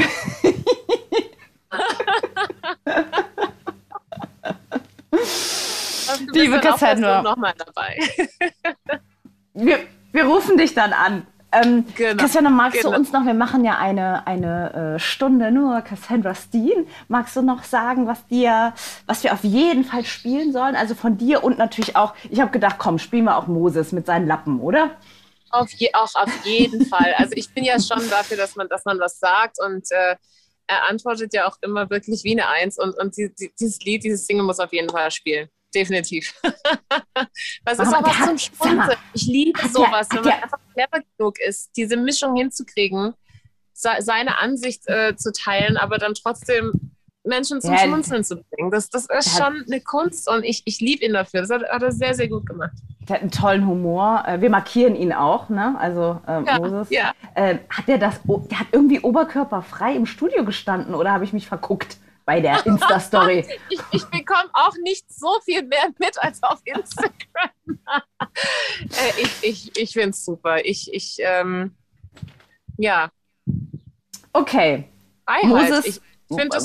Liebe 6.33 6.61
Cassandra. 6.61 7.23
nochmal 7.23 7.55
dabei. 7.57 7.99
Wir, 9.53 9.81
wir 10.13 10.25
rufen 10.25 10.57
dich 10.57 10.75
dann 10.75 10.93
an. 10.93 11.27
Ähm, 11.53 11.85
Genau, 11.97 12.23
Cassandra, 12.23 12.51
magst 12.51 12.79
genau. 12.79 12.93
du 12.93 12.97
uns 12.97 13.13
noch, 13.13 13.27
wir 13.27 13.35
machen 13.35 13.65
ja 13.65 13.79
eine, 13.79 14.27
eine 14.27 14.95
äh, 14.95 14.99
Stunde 15.01 15.51
nur 15.51 15.81
Cassandra 15.81 16.35
Steen. 16.35 16.87
Magst 17.09 17.35
du 17.35 17.43
noch 17.43 17.65
sagen, 17.65 18.07
was 18.07 18.25
dir, 18.29 18.73
was 19.07 19.25
wir 19.25 19.33
auf 19.33 19.43
jeden 19.43 19.85
Fall 19.85 20.05
spielen 20.05 20.53
sollen? 20.53 20.77
Also 20.77 20.95
von 20.95 21.19
dir 21.19 21.43
und 21.43 21.59
natürlich 21.59 21.97
auch, 21.97 22.15
ich 22.31 22.41
habe 22.41 22.53
gedacht, 22.53 22.77
komm, 22.79 22.99
spielen 22.99 23.25
wir 23.25 23.37
auch 23.37 23.49
Moses 23.49 23.91
mit 23.91 24.07
seinen 24.07 24.29
Lappen, 24.29 24.61
oder? 24.61 24.93
Auf 25.51 25.73
je, 25.73 25.91
auch 25.95 26.15
auf 26.15 26.31
jeden 26.45 26.87
Fall. 26.87 27.15
Also 27.17 27.33
ich 27.35 27.53
bin 27.53 27.65
ja 27.65 27.81
schon 27.81 28.09
dafür, 28.09 28.37
dass 28.37 28.55
man, 28.55 28.69
dass 28.69 28.85
man 28.85 29.01
was 29.01 29.19
sagt 29.19 29.57
und 29.59 29.91
äh, 29.91 30.15
er 30.69 30.89
antwortet 30.89 31.35
ja 31.35 31.49
auch 31.49 31.57
immer 31.63 31.91
wirklich 31.91 32.23
wie 32.23 32.33
eine 32.33 32.47
Eins 32.49 32.79
und, 32.79 32.97
und 32.97 33.17
die, 33.17 33.35
die, 33.35 33.53
dieses 33.59 33.81
Lied, 33.81 34.05
dieses 34.05 34.25
Single 34.27 34.45
muss 34.45 34.61
auf 34.61 34.73
jeden 34.73 34.89
Fall 34.89 35.11
spielen. 35.11 35.49
Definitiv. 35.75 36.35
Was 37.65 37.79
ist 37.79 37.95
Aber 37.95 38.07
was 38.09 38.17
zum 38.27 38.39
Schmunzeln. 38.39 38.99
Ich 39.15 39.27
liebe 39.27 39.69
sowas, 39.69 40.09
wenn 40.11 40.23
man 40.25 40.33
einfach 40.33 40.59
clever 40.75 41.05
genug 41.17 41.39
ist, 41.41 41.71
diese 41.77 41.97
Mischung 41.97 42.35
hinzukriegen, 42.37 43.15
se 43.73 43.91
seine 44.01 44.39
Ansicht 44.39 44.83
äh, 44.89 45.15
zu 45.17 45.33
teilen, 45.33 45.77
aber 45.77 45.99
dann 45.99 46.15
trotzdem 46.15 46.73
Menschen 47.23 47.61
zum 47.61 47.73
Ja, 47.75 47.81
Schmunzeln 47.81 48.25
zu 48.25 48.37
bringen. 48.37 48.71
Das, 48.71 48.89
das 48.89 49.07
ist 49.07 49.37
schon 49.37 49.65
eine 49.67 49.81
Kunst 49.81 50.29
und 50.29 50.43
ich, 50.43 50.63
ich 50.65 50.81
liebe 50.81 51.05
ihn 51.05 51.13
dafür. 51.13 51.43
Das 51.43 51.51
hat, 51.51 51.63
hat 51.69 51.83
er 51.83 51.93
sehr, 51.93 52.15
sehr 52.15 52.29
gut 52.29 52.47
gemacht. 52.47 52.73
Der 53.09 53.17
hat 53.17 53.23
einen 53.23 53.31
tollen 53.31 53.67
Humor. 53.67 54.25
Äh, 54.27 54.41
Wir 54.41 54.51
markieren 54.51 54.97
ihn 54.97 55.13
auch, 55.13 55.51
ne? 55.51 55.77
Also 55.79 56.21
äh, 56.27 56.43
Ja, 56.45 56.59
Moses. 56.59 56.89
ja. 56.91 57.13
Äh, 57.35 57.59
hat 57.69 57.89
der 57.89 57.99
das, 57.99 58.21
der 58.25 58.61
hat 58.61 58.69
irgendwie 58.73 59.01
oberkörperfrei 59.01 59.95
im 59.95 60.07
Studio 60.07 60.45
gestanden 60.45 60.95
oder 60.95 61.13
habe 61.13 61.25
ich 61.25 61.33
mich 61.33 61.47
verguckt 61.47 61.99
bei 62.25 62.41
der 62.41 62.65
Insta-Story? 62.67 63.47
Ich, 63.69 63.81
ich 63.93 64.05
bekomme 64.07 64.51
auch 64.53 64.75
nicht 64.83 65.13
so 65.13 65.41
viel 65.45 65.65
mehr 65.65 65.89
mit 65.99 66.23
als 66.23 66.43
auf 66.43 66.61
Instagram. 66.65 67.51
äh, 68.29 69.23
ich 69.23 69.31
ich, 69.43 69.77
ich 69.79 69.93
finde 69.93 70.11
es 70.11 70.25
super. 70.25 70.65
Ich, 70.65 70.93
ich 70.93 71.17
ähm, 71.21 71.75
ja, 72.77 73.11
Okay. 74.33 74.85
Freiheit. 75.27 75.71
Moses, 75.71 75.87
ich 75.87 76.01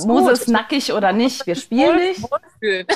Moses 0.06 0.46
gut. 0.46 0.54
nackig 0.54 0.94
oder 0.94 1.12
nicht? 1.14 1.46
Wir 1.48 1.56
spielen 1.56 1.98
Wohl- 1.98 2.40
dich. 2.62 2.86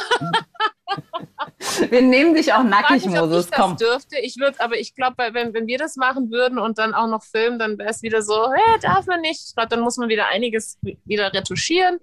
Wir 1.90 2.02
nehmen 2.02 2.34
dich 2.34 2.54
auch 2.54 2.64
Ich 2.64 2.70
nackig, 2.70 3.06
mich, 3.06 3.20
ob 3.20 3.30
Moses. 3.30 3.46
ich 3.46 3.52
das 3.52 3.76
dürfte. 3.78 4.18
Ich 4.20 4.38
würde, 4.38 4.60
aber 4.60 4.78
ich 4.78 4.96
glaube, 4.96 5.16
wenn, 5.34 5.54
wenn 5.54 5.68
wir 5.68 5.78
das 5.78 5.96
machen 5.96 6.32
würden 6.32 6.58
und 6.58 6.78
dann 6.78 6.94
auch 6.94 7.08
noch 7.08 7.24
filmen, 7.24 7.60
dann 7.60 7.78
wäre 7.78 7.90
es 7.90 8.02
wieder 8.02 8.22
so, 8.22 8.52
hey, 8.52 8.80
darf 8.82 9.06
man 9.08 9.22
nicht. 9.22 9.42
Ich 9.50 9.56
glaube, 9.56 9.70
dann 9.70 9.82
muss 9.82 9.98
man 9.98 10.10
wieder 10.10 10.28
einiges 10.28 10.78
wieder 11.06 11.34
retuschieren. 11.34 12.00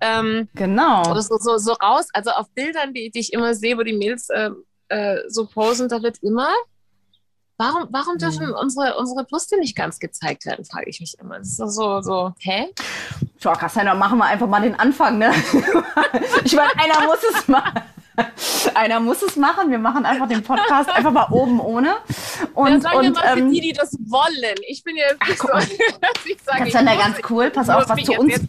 Ähm, 0.00 0.48
Genau. 0.54 1.10
oder 1.10 1.22
so, 1.22 1.36
so, 1.38 1.58
so 1.58 1.72
raus. 1.72 2.08
Also 2.12 2.30
auf 2.30 2.48
Bildern, 2.54 2.94
die, 2.94 3.10
die 3.10 3.20
ich 3.20 3.32
immer 3.32 3.54
sehe, 3.54 3.76
wo 3.76 3.82
die 3.82 3.92
Mädels 3.92 4.28
äh, 4.30 4.50
äh, 4.88 5.18
so 5.28 5.46
posen, 5.46 5.88
da 5.88 6.02
wird 6.02 6.18
immer. 6.22 6.48
Warum, 7.58 7.88
warum 7.90 8.18
dürfen 8.18 8.48
Hm. 8.48 8.54
unsere, 8.60 8.96
unsere 8.98 9.24
Brüste 9.24 9.58
nicht 9.58 9.74
ganz 9.74 9.98
gezeigt 9.98 10.44
werden, 10.44 10.64
frage 10.66 10.90
ich 10.90 11.00
mich 11.00 11.16
immer. 11.18 11.38
Das 11.38 11.48
ist 11.48 11.56
so, 11.74 12.02
so, 12.02 12.32
hä? 12.40 12.66
Tja, 13.40 13.54
Cassandra, 13.54 13.94
machen 13.94 14.18
wir 14.18 14.26
einfach 14.26 14.46
mal 14.46 14.60
den 14.60 14.78
Anfang, 14.78 15.16
ne? 15.18 15.32
Ich 16.44 16.54
meine, 16.54 16.70
einer 16.78 17.06
muss 17.06 17.18
es 17.34 17.48
machen. 17.48 17.80
Einer 18.74 19.00
muss 19.00 19.22
es 19.22 19.36
machen. 19.36 19.70
Wir 19.70 19.78
machen 19.78 20.04
einfach 20.04 20.28
den 20.28 20.42
Podcast 20.42 20.90
einfach 20.90 21.10
mal 21.12 21.28
oben 21.30 21.60
ohne. 21.60 21.88
Ja, 21.88 21.96
Und, 22.54 22.82
sagen 22.82 23.00
wir 23.00 23.08
und 23.08 23.14
mal 23.14 23.32
für 23.34 23.38
ähm, 23.40 23.52
die, 23.52 23.60
die 23.60 23.72
das 23.72 23.96
wollen. 24.06 24.54
Ich 24.68 24.82
bin 24.84 24.96
ja 24.96 25.04
jetzt 25.10 25.28
nicht 25.28 25.40
so, 25.40 25.48
dass 26.00 26.26
ich 26.26 26.42
sage, 26.42 26.66
ich 26.66 26.72
Cassandra, 26.72 26.94
muss- 26.94 27.02
ganz 27.04 27.18
cool. 27.30 27.50
Pass 27.50 27.68
auf, 27.70 27.88
was 27.88 28.02
zu 28.04 28.12
uns 28.14 28.32
Jetzt, 28.32 28.46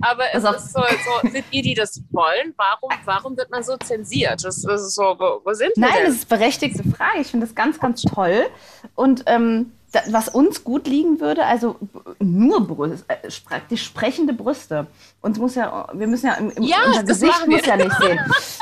aber 0.00 0.24
es 0.32 0.44
auf. 0.44 0.56
ist 0.56 0.72
so, 0.72 0.80
so, 0.80 1.28
für 1.28 1.42
die, 1.52 1.62
die 1.62 1.74
das 1.74 2.00
wollen, 2.10 2.54
warum, 2.56 2.90
warum 3.04 3.36
wird 3.36 3.50
man 3.50 3.62
so 3.62 3.76
zensiert? 3.76 4.44
Das, 4.44 4.62
das 4.62 4.82
ist 4.82 4.94
so, 4.94 5.16
wo, 5.18 5.40
wo 5.44 5.52
sind 5.52 5.72
wir 5.76 5.86
Nein, 5.86 5.94
denn? 5.98 6.06
das 6.06 6.14
ist 6.16 6.28
berechtigte 6.28 6.82
Frage. 6.88 7.20
Ich 7.20 7.28
finde 7.28 7.46
das 7.46 7.54
ganz, 7.54 7.78
ganz 7.78 8.02
toll. 8.02 8.46
Und 8.94 9.24
ähm, 9.26 9.72
was 10.08 10.28
uns 10.28 10.64
gut 10.64 10.86
liegen 10.86 11.20
würde, 11.20 11.44
also 11.44 11.76
nur 12.18 12.66
Brüste, 12.66 13.04
äh, 13.08 13.60
die 13.70 13.78
sprechende 13.78 14.32
Brüste. 14.32 14.86
Uns 15.22 15.38
muss 15.38 15.54
ja, 15.54 15.88
wir 15.92 16.06
müssen 16.06 16.26
ja, 16.26 16.34
im, 16.34 16.50
im, 16.50 16.62
Ja, 16.62 16.76
unser 16.86 17.04
Gesicht 17.04 17.46
muss 17.46 17.64
ja 17.64 17.76
nicht 17.76 17.96
sehen. 17.98 18.20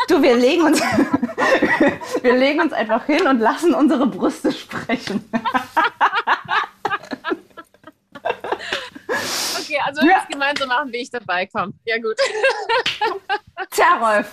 Du, 0.09 0.22
wir 0.22 0.37
legen 0.37 0.62
uns, 0.62 0.81
wir 2.22 2.37
legen 2.37 2.61
uns 2.61 2.72
einfach 2.72 3.05
hin 3.07 3.27
und 3.27 3.41
lassen 3.41 3.74
unsere 3.74 4.07
Brüste 4.07 4.53
sprechen. 4.53 5.29
Okay, 9.59 9.79
also 9.85 10.01
wenn 10.01 10.09
Ja. 10.09 10.16
wir 10.16 10.22
es 10.22 10.29
gemeinsam 10.29 10.68
machen, 10.68 10.93
will 10.93 11.01
ich 11.01 11.11
dabei 11.11 11.47
kommen. 11.47 11.74
Ja, 11.85 11.97
gut. 11.99 12.16
Tja, 13.70 13.97
Rolf, 14.01 14.33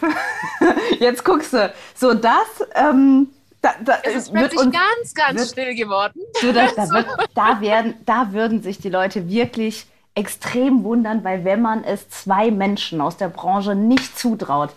jetzt 1.00 1.24
guckst 1.26 1.54
du. 1.54 1.74
So, 1.96 2.14
das, 2.14 2.64
ähm, 2.76 3.30
Da, 3.64 3.74
da 3.84 3.94
Es 4.04 4.14
ist 4.16 4.34
wird 4.34 4.52
plötzlich 4.52 4.60
uns, 4.68 4.74
ganz, 4.76 5.14
ganz 5.16 5.40
wird- 5.40 5.50
still 5.50 5.74
geworden. 5.76 6.20
du, 6.42 6.52
da, 6.54 6.68
da, 6.76 6.90
wird, 6.92 7.08
da, 7.34 7.62
werden, 7.62 7.94
da 8.06 8.28
würden 8.34 8.62
sich 8.62 8.78
die 8.78 8.90
Leute 8.90 9.28
wirklich 9.30 9.88
extrem 10.16 10.84
wundern, 10.84 11.24
weil 11.24 11.44
wenn 11.46 11.62
man 11.62 11.84
es 11.84 12.08
zwei 12.10 12.52
Menschen 12.52 13.00
aus 13.02 13.18
der 13.18 13.30
Branche 13.30 13.74
nicht 13.74 14.20
zutraut, 14.20 14.72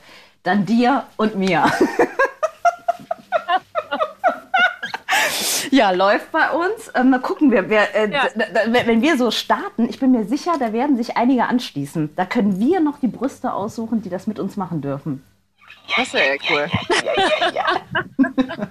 dann 0.45 0.65
dir 0.67 1.03
und 1.19 1.37
mir. 1.37 1.65
Ja, 5.71 5.91
läuft 5.91 6.31
bei 6.33 6.51
uns. 6.51 6.91
Ähm, 6.95 7.11
mal 7.11 7.21
gucken 7.21 7.51
wir, 7.51 7.69
wer, 7.69 7.95
äh, 7.95 8.11
Ja. 8.11 8.29
wenn 8.87 9.03
wir 9.03 9.19
so 9.19 9.31
starten, 9.31 9.89
ich 9.89 9.99
bin 9.99 10.13
mir 10.13 10.25
sicher, 10.25 10.53
da 10.59 10.73
werden 10.73 10.97
sich 10.97 11.17
einige 11.17 11.45
anschließen. 11.47 12.15
Da 12.17 12.25
können 12.25 12.59
wir 12.61 12.81
noch 12.81 12.99
die 13.01 13.09
Brüste 13.09 13.53
aussuchen, 13.53 14.01
die 14.01 14.09
das 14.09 14.27
mit 14.27 14.39
uns 14.39 14.57
machen 14.57 14.81
dürfen. 14.81 15.25
Das 15.97 16.13
wäre 16.13 16.37
ja 16.37 16.41
cool. 16.51 16.71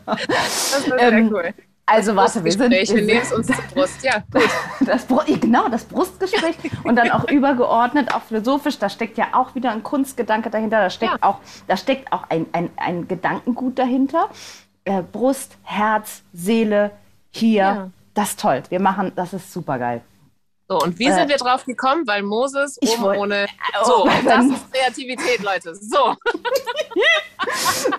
Das 0.06 0.88
wäre 0.90 1.00
Ähm, 1.00 1.30
sehr 1.30 1.32
cool. 1.32 1.54
Also 1.88 2.16
warte, 2.16 2.44
wir 2.44 2.52
sind, 2.52 2.70
Brustgespräch, 2.72 3.08
wir 3.08 3.22
es 3.22 3.32
uns 3.32 3.46
zur 3.48 3.56
Brust. 3.74 4.04
Ja, 4.04 4.24
gut. 4.34 4.50
Das, 4.82 5.06
genau, 5.40 5.70
das 5.70 5.86
Brustgespräch 5.86 6.56
und 6.84 6.96
dann 6.96 7.12
auch 7.12 7.30
übergeordnet, 7.30 8.12
auch 8.14 8.24
philosophisch, 8.24 8.80
da 8.80 8.90
steckt 8.90 9.20
ja 9.20 9.28
auch 9.34 9.54
wieder 9.54 9.72
ein 9.72 9.84
Kunstgedanke 9.84 10.50
dahinter, 10.50 10.82
da 10.82 10.90
steckt 10.90 11.12
Ja. 11.12 11.18
auch, 11.22 11.40
da 11.68 11.78
steckt 11.78 12.12
auch 12.12 12.24
ein, 12.30 12.48
ein, 12.54 12.70
ein 12.78 13.08
Gedankengut 13.08 13.78
dahinter. 13.78 14.30
Äh, 14.84 15.04
Brust, 15.04 15.58
Herz, 15.64 16.24
Seele, 16.34 16.90
hier, 17.32 17.62
Ja. 17.64 17.90
das 18.16 18.30
ist 18.32 18.40
toll. 18.40 18.64
Wir 18.70 18.80
machen, 18.80 19.12
das 19.16 19.34
ist 19.34 19.54
super 19.54 19.78
geil. 19.78 20.02
So, 20.68 20.80
und 20.80 20.98
wie 20.98 21.06
Äh, 21.08 21.14
sind 21.14 21.30
wir 21.30 21.38
drauf 21.38 21.64
gekommen? 21.66 22.08
Weil 22.08 22.24
Moses 22.24 22.80
oben 22.82 23.02
wollt- 23.04 23.20
ohne. 23.20 23.46
Oh, 23.82 23.86
So, 23.86 24.06
das 24.06 24.24
dann- 24.26 24.52
ist 24.54 24.72
Kreativität, 24.74 25.44
Leute. 25.44 25.76
So. 25.76 26.16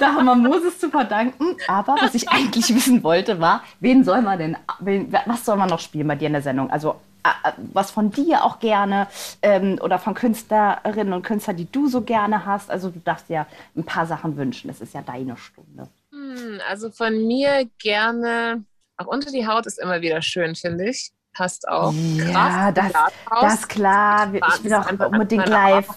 Da 0.01 0.15
haben 0.15 0.25
wir 0.27 0.35
Moses 0.35 0.79
zu 0.79 0.91
verdanken. 0.91 1.57
Aber 1.69 1.97
was 2.01 2.15
ich 2.15 2.29
eigentlich 2.29 2.69
wissen 2.75 3.03
wollte, 3.05 3.41
war, 3.41 3.63
wen 3.81 4.03
soll 4.05 4.21
man 4.23 4.39
denn, 4.39 4.57
wen, 4.81 5.13
was 5.27 5.45
soll 5.45 5.57
man 5.57 5.69
noch 5.69 5.79
spielen 5.81 6.09
bei 6.09 6.17
dir 6.17 6.27
in 6.27 6.33
der 6.33 6.43
Sendung? 6.43 6.71
Also 6.71 7.01
äh, 7.25 7.49
äh, 7.49 7.53
was 7.73 7.91
von 7.93 8.11
dir 8.11 8.45
auch 8.45 8.59
gerne 8.59 9.07
ähm, 9.43 9.79
oder 9.81 9.99
von 9.99 10.15
Künstlerinnen 10.15 11.13
und 11.13 11.23
Künstlern, 11.23 11.57
die 11.57 11.71
du 11.71 11.87
so 11.89 12.01
gerne 12.03 12.45
hast. 12.45 12.71
Also 12.71 12.91
du 12.91 12.99
darfst 13.01 13.29
dir 13.29 13.47
ein 13.77 13.85
paar 13.85 14.07
Sachen 14.07 14.37
wünschen. 14.37 14.69
Das 14.69 14.81
ist 14.81 14.95
ja 14.95 15.03
deine 15.03 15.37
Stunde. 15.37 15.89
Hm, 16.11 16.61
also 16.69 16.91
von 16.91 17.27
mir 17.27 17.69
gerne. 17.79 18.65
Auch 18.97 19.07
unter 19.07 19.31
die 19.31 19.47
Haut 19.47 19.67
ist 19.67 19.79
immer 19.79 20.01
wieder 20.01 20.23
schön, 20.23 20.55
finde 20.57 20.89
ich. 20.91 21.11
Passt 21.37 21.69
auch. 21.69 21.93
Ja, 21.93 22.73
das, 22.73 22.93
das 23.41 23.55
ist 23.55 23.69
klar. 23.69 24.33
Ich 24.33 24.65
will 24.65 24.73
ist 24.73 24.73
auch 24.73 24.87
einfach 24.87 25.09
unbedingt 25.09 25.47
live. 25.47 25.89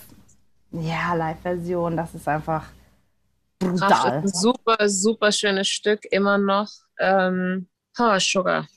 Ja, 0.71 1.13
Live-Version. 1.13 1.95
Das 1.95 2.13
ist 2.13 2.27
einfach 2.27 2.65
Kraft 3.59 3.73
ist 3.73 3.79
brutal. 3.79 4.11
ein 4.11 4.27
super, 4.27 4.89
super 4.89 5.31
schönes 5.31 5.69
Stück, 5.69 6.05
immer 6.11 6.37
noch. 6.37 6.69
Ähm, 6.99 7.69
Power 7.95 8.19
Sugar. 8.19 8.67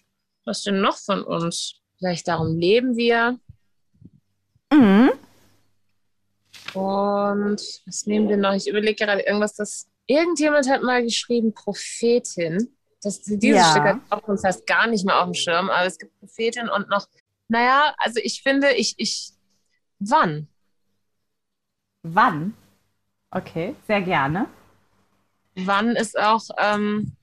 Was 0.45 0.63
denn 0.63 0.81
noch 0.81 0.99
von 0.99 1.25
uns? 1.25 1.81
Vielleicht 1.99 2.29
darum 2.29 2.57
leben 2.57 2.97
wir. 2.97 3.39
Mhm. 4.73 5.11
Und 6.75 7.61
was 7.87 8.07
nehmen 8.07 8.29
wir 8.29 8.37
noch? 8.37 8.55
Ich 8.55 8.69
überlege 8.69 9.05
gerade 9.05 9.23
irgendwas, 9.23 9.55
das. 9.55 9.89
Irgendjemand 10.07 10.69
hat 10.69 10.83
mal 10.83 11.03
geschrieben, 11.03 11.55
Prophetin. 11.55 12.77
Das, 13.03 13.21
dieses 13.21 13.43
Ja. 13.43 13.71
Stück 13.73 13.85
hat 14.11 14.25
schon 14.25 14.39
fast 14.39 14.67
gar 14.67 14.87
nicht 14.87 15.05
mehr 15.05 15.19
auf 15.19 15.25
dem 15.25 15.35
Schirm, 15.35 15.71
aber 15.71 15.87
es 15.87 15.99
gibt 15.99 16.19
Prophetin 16.21 16.69
und 16.69 16.89
noch. 16.89 17.07
Naja, 17.49 17.95
also 17.99 18.21
ich 18.23 18.43
finde, 18.43 18.73
ich, 18.73 18.95
ich. 18.99 19.33
Wann? 19.99 20.49
Wann? 22.03 22.55
Okay, 23.31 23.75
sehr 23.87 24.03
gerne. 24.03 24.47
Wann 25.55 25.97
ist 25.97 26.19
auch, 26.19 26.45
ähm, 26.59 27.17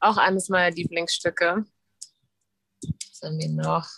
auch 0.00 0.16
eines 0.16 0.48
meiner 0.48 0.74
Lieblingsstücke. 0.74 1.64
Was 2.82 3.22
haben 3.22 3.38
wir 3.38 3.48
noch? 3.50 3.88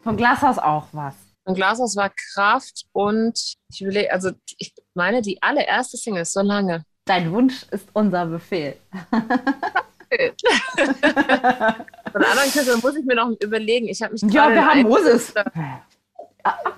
Vom 0.00 0.16
Glashaus 0.16 0.58
auch 0.58 0.88
was. 0.92 1.14
Und 1.44 1.54
Glashaus 1.54 1.96
war 1.96 2.10
Kraft 2.34 2.86
und 2.92 3.38
ich 3.70 3.80
überlege, 3.80 4.12
also 4.12 4.30
ich 4.58 4.74
meine, 4.94 5.22
die 5.22 5.42
allererste 5.42 5.96
Single 5.96 6.22
ist 6.22 6.32
so 6.32 6.40
lange. 6.40 6.84
Dein 7.04 7.32
Wunsch 7.32 7.64
ist 7.70 7.88
unser 7.92 8.26
Befehl. 8.26 8.76
Von 12.12 12.22
anderen 12.24 12.50
Künstlern 12.52 12.80
muss 12.82 12.96
ich 12.96 13.04
mir 13.04 13.14
noch 13.16 13.30
überlegen. 13.40 13.88
Ich 13.88 14.02
habe 14.02 14.12
mich 14.12 14.22
Ja, 14.22 14.50
wir 14.50 14.64
haben 14.66 14.82
Moses. 14.82 15.32
Künstler- 15.34 15.52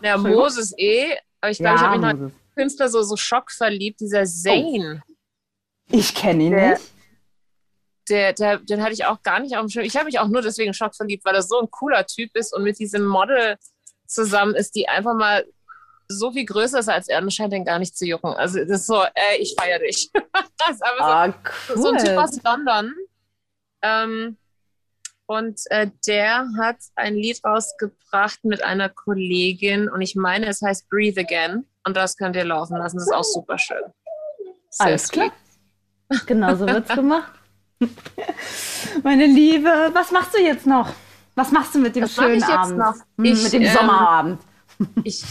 Ja. 0.02 0.16
Moses 0.18 0.74
eh, 0.76 1.16
aber 1.40 1.50
ich 1.50 1.58
glaube, 1.58 1.76
ich 1.76 1.80
Ja, 1.82 1.88
habe 1.88 1.98
mich 1.98 2.06
noch 2.06 2.12
Moses. 2.20 2.32
einen 2.34 2.54
Künstler 2.56 2.88
so, 2.88 3.02
so 3.02 3.16
schockverliebt, 3.16 4.00
dieser 4.00 4.24
Zane. 4.24 5.02
Ich 5.90 6.14
kenne 6.14 6.42
ihn 6.44 6.52
Der- 6.52 6.70
nicht. 6.72 6.82
Der, 8.10 8.32
der, 8.34 8.58
den 8.58 8.82
hatte 8.82 8.92
ich 8.92 9.06
auch 9.06 9.22
gar 9.22 9.40
nicht 9.40 9.54
auf 9.56 9.62
dem 9.62 9.70
Schirm. 9.70 9.84
Ich 9.84 9.96
habe 9.96 10.04
mich 10.04 10.18
auch 10.18 10.28
nur 10.28 10.42
deswegen 10.42 10.74
schockverliebt, 10.74 11.24
weil 11.24 11.34
er 11.34 11.42
so 11.42 11.58
ein 11.60 11.70
cooler 11.70 12.04
Typ 12.06 12.36
ist 12.36 12.52
und 12.54 12.62
mit 12.62 12.78
diesem 12.78 13.06
Model 13.06 13.56
zusammen 14.06 14.54
ist, 14.54 14.74
die 14.74 14.88
einfach 14.90 15.14
mal 15.14 15.46
so 16.08 16.30
viel 16.30 16.44
größer 16.44 16.80
ist 16.80 16.90
als 16.90 17.08
er 17.08 17.22
und 17.22 17.32
scheint 17.32 17.54
den 17.54 17.64
gar 17.64 17.78
nicht 17.78 17.96
zu 17.96 18.04
jucken. 18.04 18.34
Also 18.34 18.58
das 18.58 18.80
ist 18.82 18.86
so, 18.88 19.02
ey, 19.02 19.38
ich 19.40 19.54
feiere 19.58 19.78
dich. 19.78 20.10
das 20.58 20.70
ist 20.72 20.84
einfach 20.84 20.98
so 20.98 21.04
Ah, 21.32 21.34
cool. 21.70 21.82
so 21.82 21.88
ein 21.92 21.98
Typ 22.04 22.18
aus 22.18 22.42
London. 22.42 22.94
Ähm, 23.84 24.36
und 25.26 25.60
äh, 25.70 25.90
der 26.06 26.46
hat 26.58 26.76
ein 26.96 27.14
Lied 27.14 27.42
rausgebracht 27.44 28.44
mit 28.44 28.62
einer 28.62 28.88
Kollegin 28.88 29.88
und 29.88 30.00
ich 30.02 30.16
meine, 30.16 30.46
es 30.48 30.60
heißt 30.62 30.88
Breathe 30.88 31.20
Again. 31.20 31.66
Und 31.86 31.96
das 31.96 32.16
könnt 32.16 32.34
ihr 32.36 32.44
laufen 32.44 32.76
lassen. 32.78 32.96
Das 32.96 33.06
ist 33.06 33.12
auch 33.14 33.24
super 33.24 33.58
schön. 33.58 33.82
Sehr 34.70 34.86
Alles 34.86 35.08
klar. 35.08 35.30
sweet. 36.10 36.26
Genau 36.26 36.54
so 36.54 36.66
wird's 36.66 36.94
gemacht. 36.94 37.32
Meine 39.02 39.26
Liebe, 39.26 39.90
was 39.92 40.10
machst 40.10 40.34
du 40.34 40.40
jetzt 40.40 40.66
noch? 40.66 40.88
Was 41.34 41.50
machst 41.50 41.74
du 41.74 41.78
mit 41.78 41.96
dem 41.96 42.04
Was 42.04 42.14
schönen 42.14 42.34
ich 42.34 42.40
jetzt 42.40 42.50
Abend? 42.50 42.78
noch? 42.78 42.94
Hm, 43.16 43.24
Ich, 43.24 43.42
mit 43.42 43.52
dem 43.52 43.62
ähm, 43.62 43.72
Sommerabend. 43.72 44.40
Ich 45.04 45.22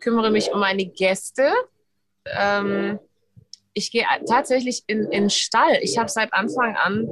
kümmere 0.00 0.30
mich 0.30 0.52
um 0.52 0.60
meine 0.60 0.86
Gäste. 0.86 1.50
Ähm, 2.26 2.98
ich 3.74 3.90
gehe 3.90 4.04
tatsächlich 4.28 4.84
in 4.86 5.04
in 5.06 5.22
den 5.24 5.30
Stall. 5.30 5.78
Ich 5.82 5.98
habe 5.98 6.08
seit 6.08 6.32
Anfang 6.32 6.76
an, 6.76 7.08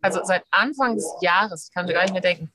also 0.00 0.20
seit 0.24 0.44
Anfang 0.50 0.96
des 0.96 1.06
Jahres, 1.20 1.68
ich 1.68 1.74
kann 1.74 1.86
mir 1.86 1.94
gar 1.94 2.02
nicht 2.02 2.12
mehr 2.12 2.22
denken, 2.22 2.50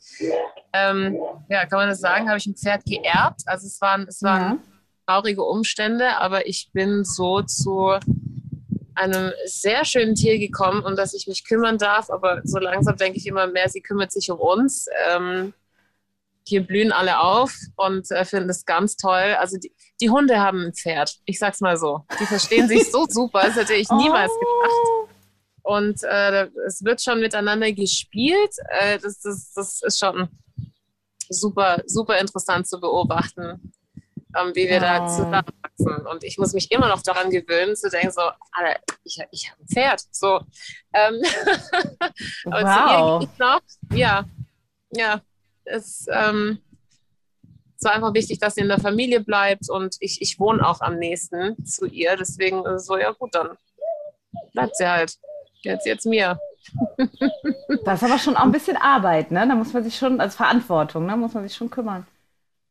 ähm, 0.73 1.17
ja, 1.49 1.65
kann 1.65 1.79
man 1.79 1.89
das 1.89 1.99
sagen, 1.99 2.27
habe 2.27 2.37
ich 2.37 2.45
ein 2.45 2.55
Pferd 2.55 2.85
geerbt. 2.85 3.41
Also 3.45 3.67
es 3.67 3.79
waren, 3.81 4.07
es 4.07 4.21
waren 4.23 4.59
traurige 5.05 5.43
Umstände, 5.43 6.17
aber 6.17 6.47
ich 6.47 6.69
bin 6.73 7.03
so 7.03 7.41
zu 7.41 7.93
einem 8.95 9.31
sehr 9.45 9.85
schönen 9.85 10.15
Tier 10.15 10.37
gekommen, 10.39 10.83
um 10.83 10.95
das 10.95 11.13
ich 11.13 11.27
mich 11.27 11.45
kümmern 11.45 11.77
darf. 11.77 12.09
Aber 12.09 12.41
so 12.43 12.59
langsam 12.59 12.95
denke 12.95 13.17
ich 13.17 13.27
immer 13.27 13.47
mehr, 13.47 13.69
sie 13.69 13.81
kümmert 13.81 14.11
sich 14.11 14.29
um 14.31 14.39
uns. 14.39 14.87
Ähm, 15.09 15.53
hier 16.45 16.65
blühen 16.65 16.91
alle 16.91 17.19
auf 17.19 17.55
und 17.77 18.11
äh, 18.11 18.25
finden 18.25 18.49
es 18.49 18.65
ganz 18.65 18.97
toll. 18.97 19.35
Also 19.39 19.57
die, 19.57 19.73
die 20.01 20.09
Hunde 20.09 20.39
haben 20.39 20.65
ein 20.65 20.73
Pferd. 20.73 21.17
Ich 21.25 21.39
sag's 21.39 21.61
mal 21.61 21.77
so. 21.77 22.05
Die 22.19 22.25
verstehen 22.25 22.67
sich 22.67 22.91
so 22.91 23.05
super. 23.09 23.43
Das 23.45 23.55
hätte 23.55 23.73
ich 23.73 23.89
niemals 23.89 24.31
gedacht. 24.31 25.02
Und 25.63 26.03
äh, 26.03 26.47
es 26.67 26.83
wird 26.83 27.01
schon 27.01 27.19
miteinander 27.19 27.71
gespielt. 27.71 28.51
Äh, 28.69 28.99
das, 28.99 29.21
das, 29.21 29.53
das 29.53 29.81
ist 29.81 29.99
schon 29.99 30.27
super, 31.29 31.81
super 31.85 32.19
interessant 32.19 32.67
zu 32.67 32.79
beobachten, 32.79 33.73
ähm, 34.37 34.51
wie 34.53 34.67
wir 34.67 34.79
da 34.79 34.99
Wow. 35.01 35.09
zusammenwachsen. 35.09 36.07
Und 36.07 36.23
ich 36.23 36.37
muss 36.37 36.53
mich 36.53 36.69
immer 36.71 36.89
noch 36.89 37.01
daran 37.01 37.29
gewöhnen, 37.29 37.75
zu 37.75 37.89
denken, 37.89 38.11
so, 38.11 38.21
Alter, 38.51 38.79
ich, 39.03 39.19
ich 39.31 39.49
habe 39.49 39.61
ein 39.61 39.67
Pferd. 39.67 40.03
So, 40.11 40.41
ähm, 40.93 41.21
aber 42.45 42.63
Wow. 42.63 43.23
ich 43.23 43.39
noch. 43.39 43.61
Ja, 43.93 44.25
ja. 44.91 45.21
Es 45.65 46.05
ähm, 46.11 46.59
es 47.83 47.85
war 47.89 47.95
einfach 47.95 48.13
wichtig, 48.13 48.39
dass 48.39 48.55
sie 48.55 48.61
in 48.61 48.69
der 48.69 48.79
Familie 48.79 49.19
bleibt 49.19 49.69
und 49.69 49.97
ich, 49.99 50.21
ich 50.21 50.39
wohne 50.39 50.65
auch 50.65 50.79
am 50.79 50.97
nächsten 50.99 51.65
zu 51.65 51.85
ihr. 51.85 52.15
Deswegen 52.15 52.65
es 52.65 52.85
so, 52.85 52.97
ja 52.97 53.11
gut, 53.11 53.35
dann 53.35 53.57
bleibt 54.53 54.77
sie 54.77 54.87
halt. 54.87 55.17
Jetzt, 55.63 55.85
jetzt 55.85 56.05
mir. 56.05 56.39
Das 57.85 58.01
ist 58.01 58.09
aber 58.09 58.17
schon 58.19 58.37
auch 58.37 58.43
ein 58.43 58.51
bisschen 58.53 58.77
Arbeit, 58.77 59.31
ne? 59.31 59.45
Da 59.47 59.55
muss 59.55 59.73
man 59.73 59.83
sich 59.83 59.97
schon, 59.97 60.21
als 60.21 60.35
Verantwortung, 60.35 61.05
ne? 61.05 61.17
Muss 61.17 61.33
man 61.33 61.45
sich 61.45 61.55
schon 61.57 61.69
kümmern. 61.69 62.07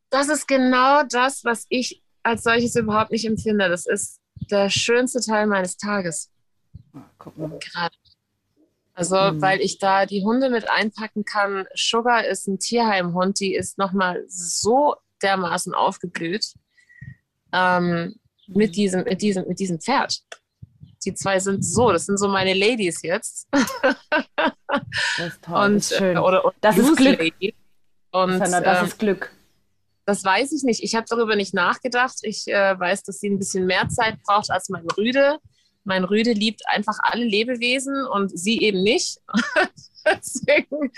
Das 0.09 0.29
ist 0.29 0.49
genau 0.49 1.03
das, 1.03 1.45
was 1.45 1.67
ich 1.69 2.03
als 2.23 2.45
solches 2.45 2.75
überhaupt 2.77 3.11
nicht 3.11 3.27
empfinde. 3.27 3.69
Das 3.69 3.85
ist 3.87 4.21
der 4.51 4.71
schönste 4.71 5.21
Teil 5.21 5.47
meines 5.47 5.77
Tages 5.77 6.31
Guck 7.19 7.37
mal. 7.37 7.59
gerade. 7.59 7.95
Also, 8.95 9.17
Mhm. 9.17 9.43
weil 9.43 9.61
ich 9.61 9.79
da 9.79 10.07
die 10.07 10.23
Hunde 10.25 10.49
mit 10.51 10.71
einpacken 10.71 11.25
kann. 11.25 11.67
Sugar 11.75 12.25
ist 12.27 12.47
ein 12.49 12.59
Tierheimhund, 12.59 13.41
die 13.41 13.55
ist 13.55 13.77
nochmal 13.79 14.23
so 14.29 14.97
dermaßen 15.23 15.75
aufgeblüht 15.75 16.55
ähm, 17.53 18.17
mit, 18.47 18.77
diesem, 18.77 19.05
mit, 19.05 19.21
diesem, 19.23 19.47
mit 19.47 19.59
diesem 19.61 19.81
Pferd. 19.81 20.23
Die 21.03 21.15
zwei 21.15 21.39
sind 21.41 21.65
so, 21.65 21.93
das 21.93 22.07
sind 22.07 22.19
so 22.19 22.29
meine 22.29 22.55
Ladies 22.55 23.03
jetzt. 23.03 23.49
Das 25.19 25.29
ist 25.29 25.43
toll. 25.43 25.65
Und, 25.65 25.75
das 25.77 25.91
ist 25.91 25.99
schön. 25.99 26.17
äh, 26.17 26.21
oder, 26.21 26.45
oder 26.45 26.55
Das 26.61 26.79
ist 26.79 26.87
Loose 26.89 26.97
Glück. 26.97 27.19
Lady. 27.19 27.55
Und 28.13 28.39
Sandra, 28.39 28.61
das 28.61 28.79
ähm, 28.81 28.87
ist 28.87 28.99
Glück. 28.99 29.31
Das 30.05 30.25
weiß 30.25 30.53
ich 30.53 30.63
nicht. 30.63 30.83
Ich 30.83 30.95
habe 30.95 31.07
darüber 31.09 31.37
nicht 31.37 31.55
nachgedacht. 31.55 32.17
Ich 32.23 32.47
äh, 32.49 32.79
weiß, 32.79 33.03
dass 33.05 33.21
sie 33.21 33.31
ein 33.31 33.39
bisschen 33.39 33.67
mehr 33.67 33.89
Zeit 33.89 34.23
braucht 34.25 34.51
als 34.51 34.69
mein 34.69 34.87
Rüde. 34.97 35.39
mein 35.85 36.05
Rüde 36.05 36.33
liebt 36.33 36.63
einfach 36.67 36.99
alle 37.03 37.25
Lebewesen 37.25 38.07
und 38.07 38.37
sie 38.37 38.61
eben 38.61 38.83
nicht. 38.83 39.19
Deswegen 40.05 40.93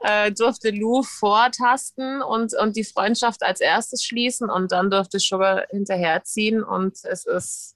äh, 0.00 0.32
durfte 0.32 0.70
Lou 0.70 1.02
vortasten 1.02 2.22
und, 2.22 2.54
und 2.54 2.76
die 2.76 2.84
Freundschaft 2.84 3.42
als 3.42 3.60
erstes 3.60 4.04
schließen 4.04 4.50
und 4.50 4.72
dann 4.72 4.90
durfte 4.90 5.18
Sugar 5.18 5.66
hinterherziehen. 5.70 6.62
Und 6.62 6.96
es 7.04 7.26
ist, 7.26 7.75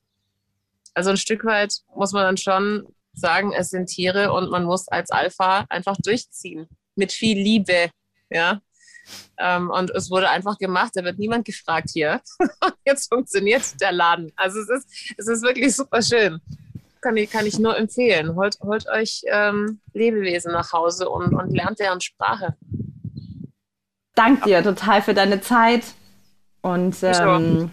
also 0.94 1.10
ein 1.10 1.16
Stück 1.16 1.44
weit 1.44 1.74
muss 1.94 2.12
man 2.12 2.24
dann 2.24 2.36
schon 2.36 2.86
sagen, 3.12 3.52
es 3.52 3.70
sind 3.70 3.86
Tiere 3.86 4.32
und 4.32 4.50
man 4.50 4.64
muss 4.64 4.88
als 4.88 5.10
Alpha 5.10 5.66
einfach 5.68 5.96
durchziehen. 6.02 6.68
Mit 6.96 7.12
viel 7.12 7.38
Liebe. 7.38 7.90
Ja. 8.30 8.60
Ähm, 9.38 9.70
und 9.70 9.90
es 9.90 10.10
wurde 10.10 10.28
einfach 10.28 10.58
gemacht, 10.58 10.92
da 10.94 11.04
wird 11.04 11.18
niemand 11.18 11.44
gefragt 11.44 11.90
hier. 11.92 12.20
Jetzt 12.86 13.12
funktioniert 13.12 13.80
der 13.80 13.92
Laden. 13.92 14.32
Also 14.36 14.60
es 14.60 14.68
ist, 14.68 15.14
es 15.16 15.26
ist 15.26 15.42
wirklich 15.42 15.74
super 15.74 16.02
schön. 16.02 16.40
Kann 17.00 17.16
ich, 17.16 17.30
kann 17.30 17.46
ich 17.46 17.58
nur 17.58 17.76
empfehlen. 17.76 18.36
Holt, 18.36 18.58
holt 18.60 18.86
euch 18.88 19.22
ähm, 19.26 19.80
Lebewesen 19.94 20.52
nach 20.52 20.72
Hause 20.72 21.08
und, 21.08 21.34
und 21.34 21.50
lernt 21.50 21.78
deren 21.80 22.00
Sprache. 22.00 22.56
Dank 24.14 24.44
dir 24.44 24.62
total 24.62 25.00
für 25.00 25.14
deine 25.14 25.40
Zeit. 25.40 25.84
Und 26.60 26.96
ähm, 27.02 27.70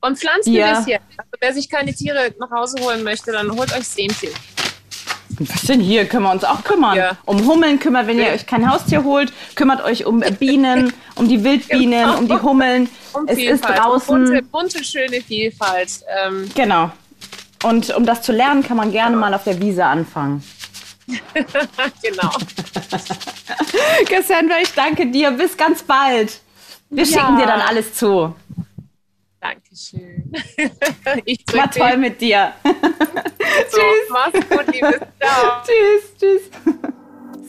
und 0.00 0.18
pflanzt 0.18 0.48
ein 0.48 0.54
bisschen. 0.54 1.00
Also, 1.16 1.30
wer 1.40 1.54
sich 1.54 1.68
keine 1.68 1.94
Tiere 1.94 2.34
nach 2.38 2.50
Hause 2.50 2.82
holen 2.82 3.02
möchte, 3.02 3.32
dann 3.32 3.50
holt 3.50 3.72
euch 3.72 3.86
Sämchen. 3.86 4.30
Was 5.40 5.62
denn 5.62 5.80
hier? 5.80 6.06
Können 6.06 6.24
wir 6.24 6.32
uns 6.32 6.44
auch 6.44 6.64
kümmern. 6.64 6.96
Ja. 6.96 7.16
Um 7.24 7.46
Hummeln 7.46 7.78
kümmert, 7.78 8.06
wenn 8.06 8.18
ihr 8.18 8.28
euch 8.28 8.46
kein 8.46 8.68
Haustier 8.68 9.04
holt, 9.04 9.32
kümmert 9.54 9.82
euch 9.84 10.04
um 10.04 10.20
Bienen, 10.38 10.92
um 11.14 11.28
die 11.28 11.44
Wildbienen, 11.44 12.06
genau. 12.06 12.18
um 12.18 12.28
die 12.28 12.40
Hummeln. 12.40 12.88
Um 13.14 13.26
es 13.26 13.36
Vielfalt. 13.36 13.74
ist 13.74 13.82
draußen. 13.82 14.14
Um 14.14 14.24
bunte, 14.24 14.42
bunte, 14.42 14.84
schöne 14.84 15.22
Vielfalt. 15.22 15.88
Ähm. 16.24 16.50
Genau. 16.54 16.92
Und 17.64 17.94
um 17.96 18.04
das 18.04 18.20
zu 18.20 18.32
lernen, 18.32 18.62
kann 18.62 18.76
man 18.76 18.92
gerne 18.92 19.14
genau. 19.14 19.26
mal 19.26 19.34
auf 19.34 19.44
der 19.44 19.58
Wiese 19.60 19.84
anfangen. 19.84 20.44
genau. 22.02 22.30
Cassandra, 24.08 24.56
ich 24.62 24.72
danke 24.74 25.06
dir. 25.06 25.30
Bis 25.30 25.56
ganz 25.56 25.82
bald. 25.82 26.38
Wir 26.90 27.04
ja. 27.04 27.18
schicken 27.18 27.38
dir 27.38 27.46
dann 27.46 27.62
alles 27.62 27.94
zu. 27.94 28.34
Dankeschön. 29.78 30.32
Ich 31.24 31.44
War 31.52 31.70
toll 31.70 31.96
mit 31.96 32.20
dir. 32.20 32.52
So, 33.70 33.78
tschüss. 33.78 34.10
Mach's 34.10 34.48
gut, 34.48 34.74
liebes. 34.74 35.00
Ciao. 35.20 35.62
tschüss, 35.64 36.16
tschüss. 36.18 36.42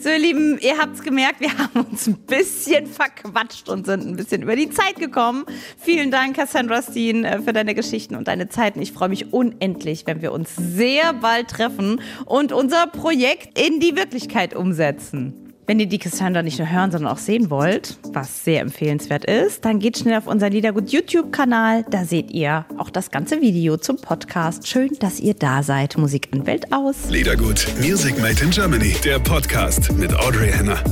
So, 0.00 0.08
ihr 0.08 0.18
Lieben, 0.18 0.58
ihr 0.58 0.76
habt 0.76 0.94
es 0.96 1.02
gemerkt, 1.02 1.40
wir 1.40 1.56
haben 1.56 1.86
uns 1.88 2.06
ein 2.06 2.16
bisschen 2.26 2.86
verquatscht 2.86 3.68
und 3.68 3.86
sind 3.86 4.06
ein 4.06 4.16
bisschen 4.16 4.42
über 4.42 4.56
die 4.56 4.70
Zeit 4.70 4.96
gekommen. 4.96 5.44
Vielen 5.78 6.10
Dank, 6.10 6.36
Cassandra 6.36 6.82
Steen, 6.82 7.24
äh, 7.24 7.40
für 7.42 7.52
deine 7.52 7.74
Geschichten 7.74 8.16
und 8.16 8.28
deine 8.28 8.48
Zeiten. 8.48 8.82
Ich 8.82 8.92
freue 8.92 9.10
mich 9.10 9.32
unendlich, 9.32 10.06
wenn 10.06 10.20
wir 10.20 10.32
uns 10.32 10.56
sehr 10.56 11.12
bald 11.12 11.48
treffen 11.48 12.00
und 12.24 12.52
unser 12.52 12.86
Projekt 12.86 13.58
in 13.58 13.78
die 13.78 13.94
Wirklichkeit 13.94 14.54
umsetzen. 14.54 15.49
Wenn 15.70 15.78
ihr 15.78 15.86
die 15.86 15.98
Cassandra 15.98 16.42
nicht 16.42 16.58
nur 16.58 16.68
hören, 16.68 16.90
sondern 16.90 17.12
auch 17.12 17.18
sehen 17.18 17.48
wollt, 17.48 17.96
was 18.12 18.44
sehr 18.44 18.60
empfehlenswert 18.60 19.24
ist, 19.24 19.64
dann 19.64 19.78
geht 19.78 19.98
schnell 19.98 20.18
auf 20.18 20.26
unseren 20.26 20.50
Liedergut 20.50 20.90
YouTube-Kanal. 20.90 21.84
Da 21.88 22.04
seht 22.04 22.32
ihr 22.32 22.66
auch 22.76 22.90
das 22.90 23.12
ganze 23.12 23.40
Video 23.40 23.76
zum 23.76 23.96
Podcast. 23.96 24.66
Schön, 24.66 24.90
dass 24.98 25.20
ihr 25.20 25.34
da 25.34 25.62
seid. 25.62 25.96
Musik 25.96 26.30
an 26.32 26.44
Welt 26.44 26.72
aus. 26.72 27.08
Liedergut 27.08 27.68
Music 27.80 28.20
Made 28.20 28.42
in 28.42 28.50
Germany, 28.50 28.96
der 29.04 29.20
Podcast 29.20 29.92
mit 29.92 30.12
Audrey 30.12 30.50
Henner. 30.50 30.82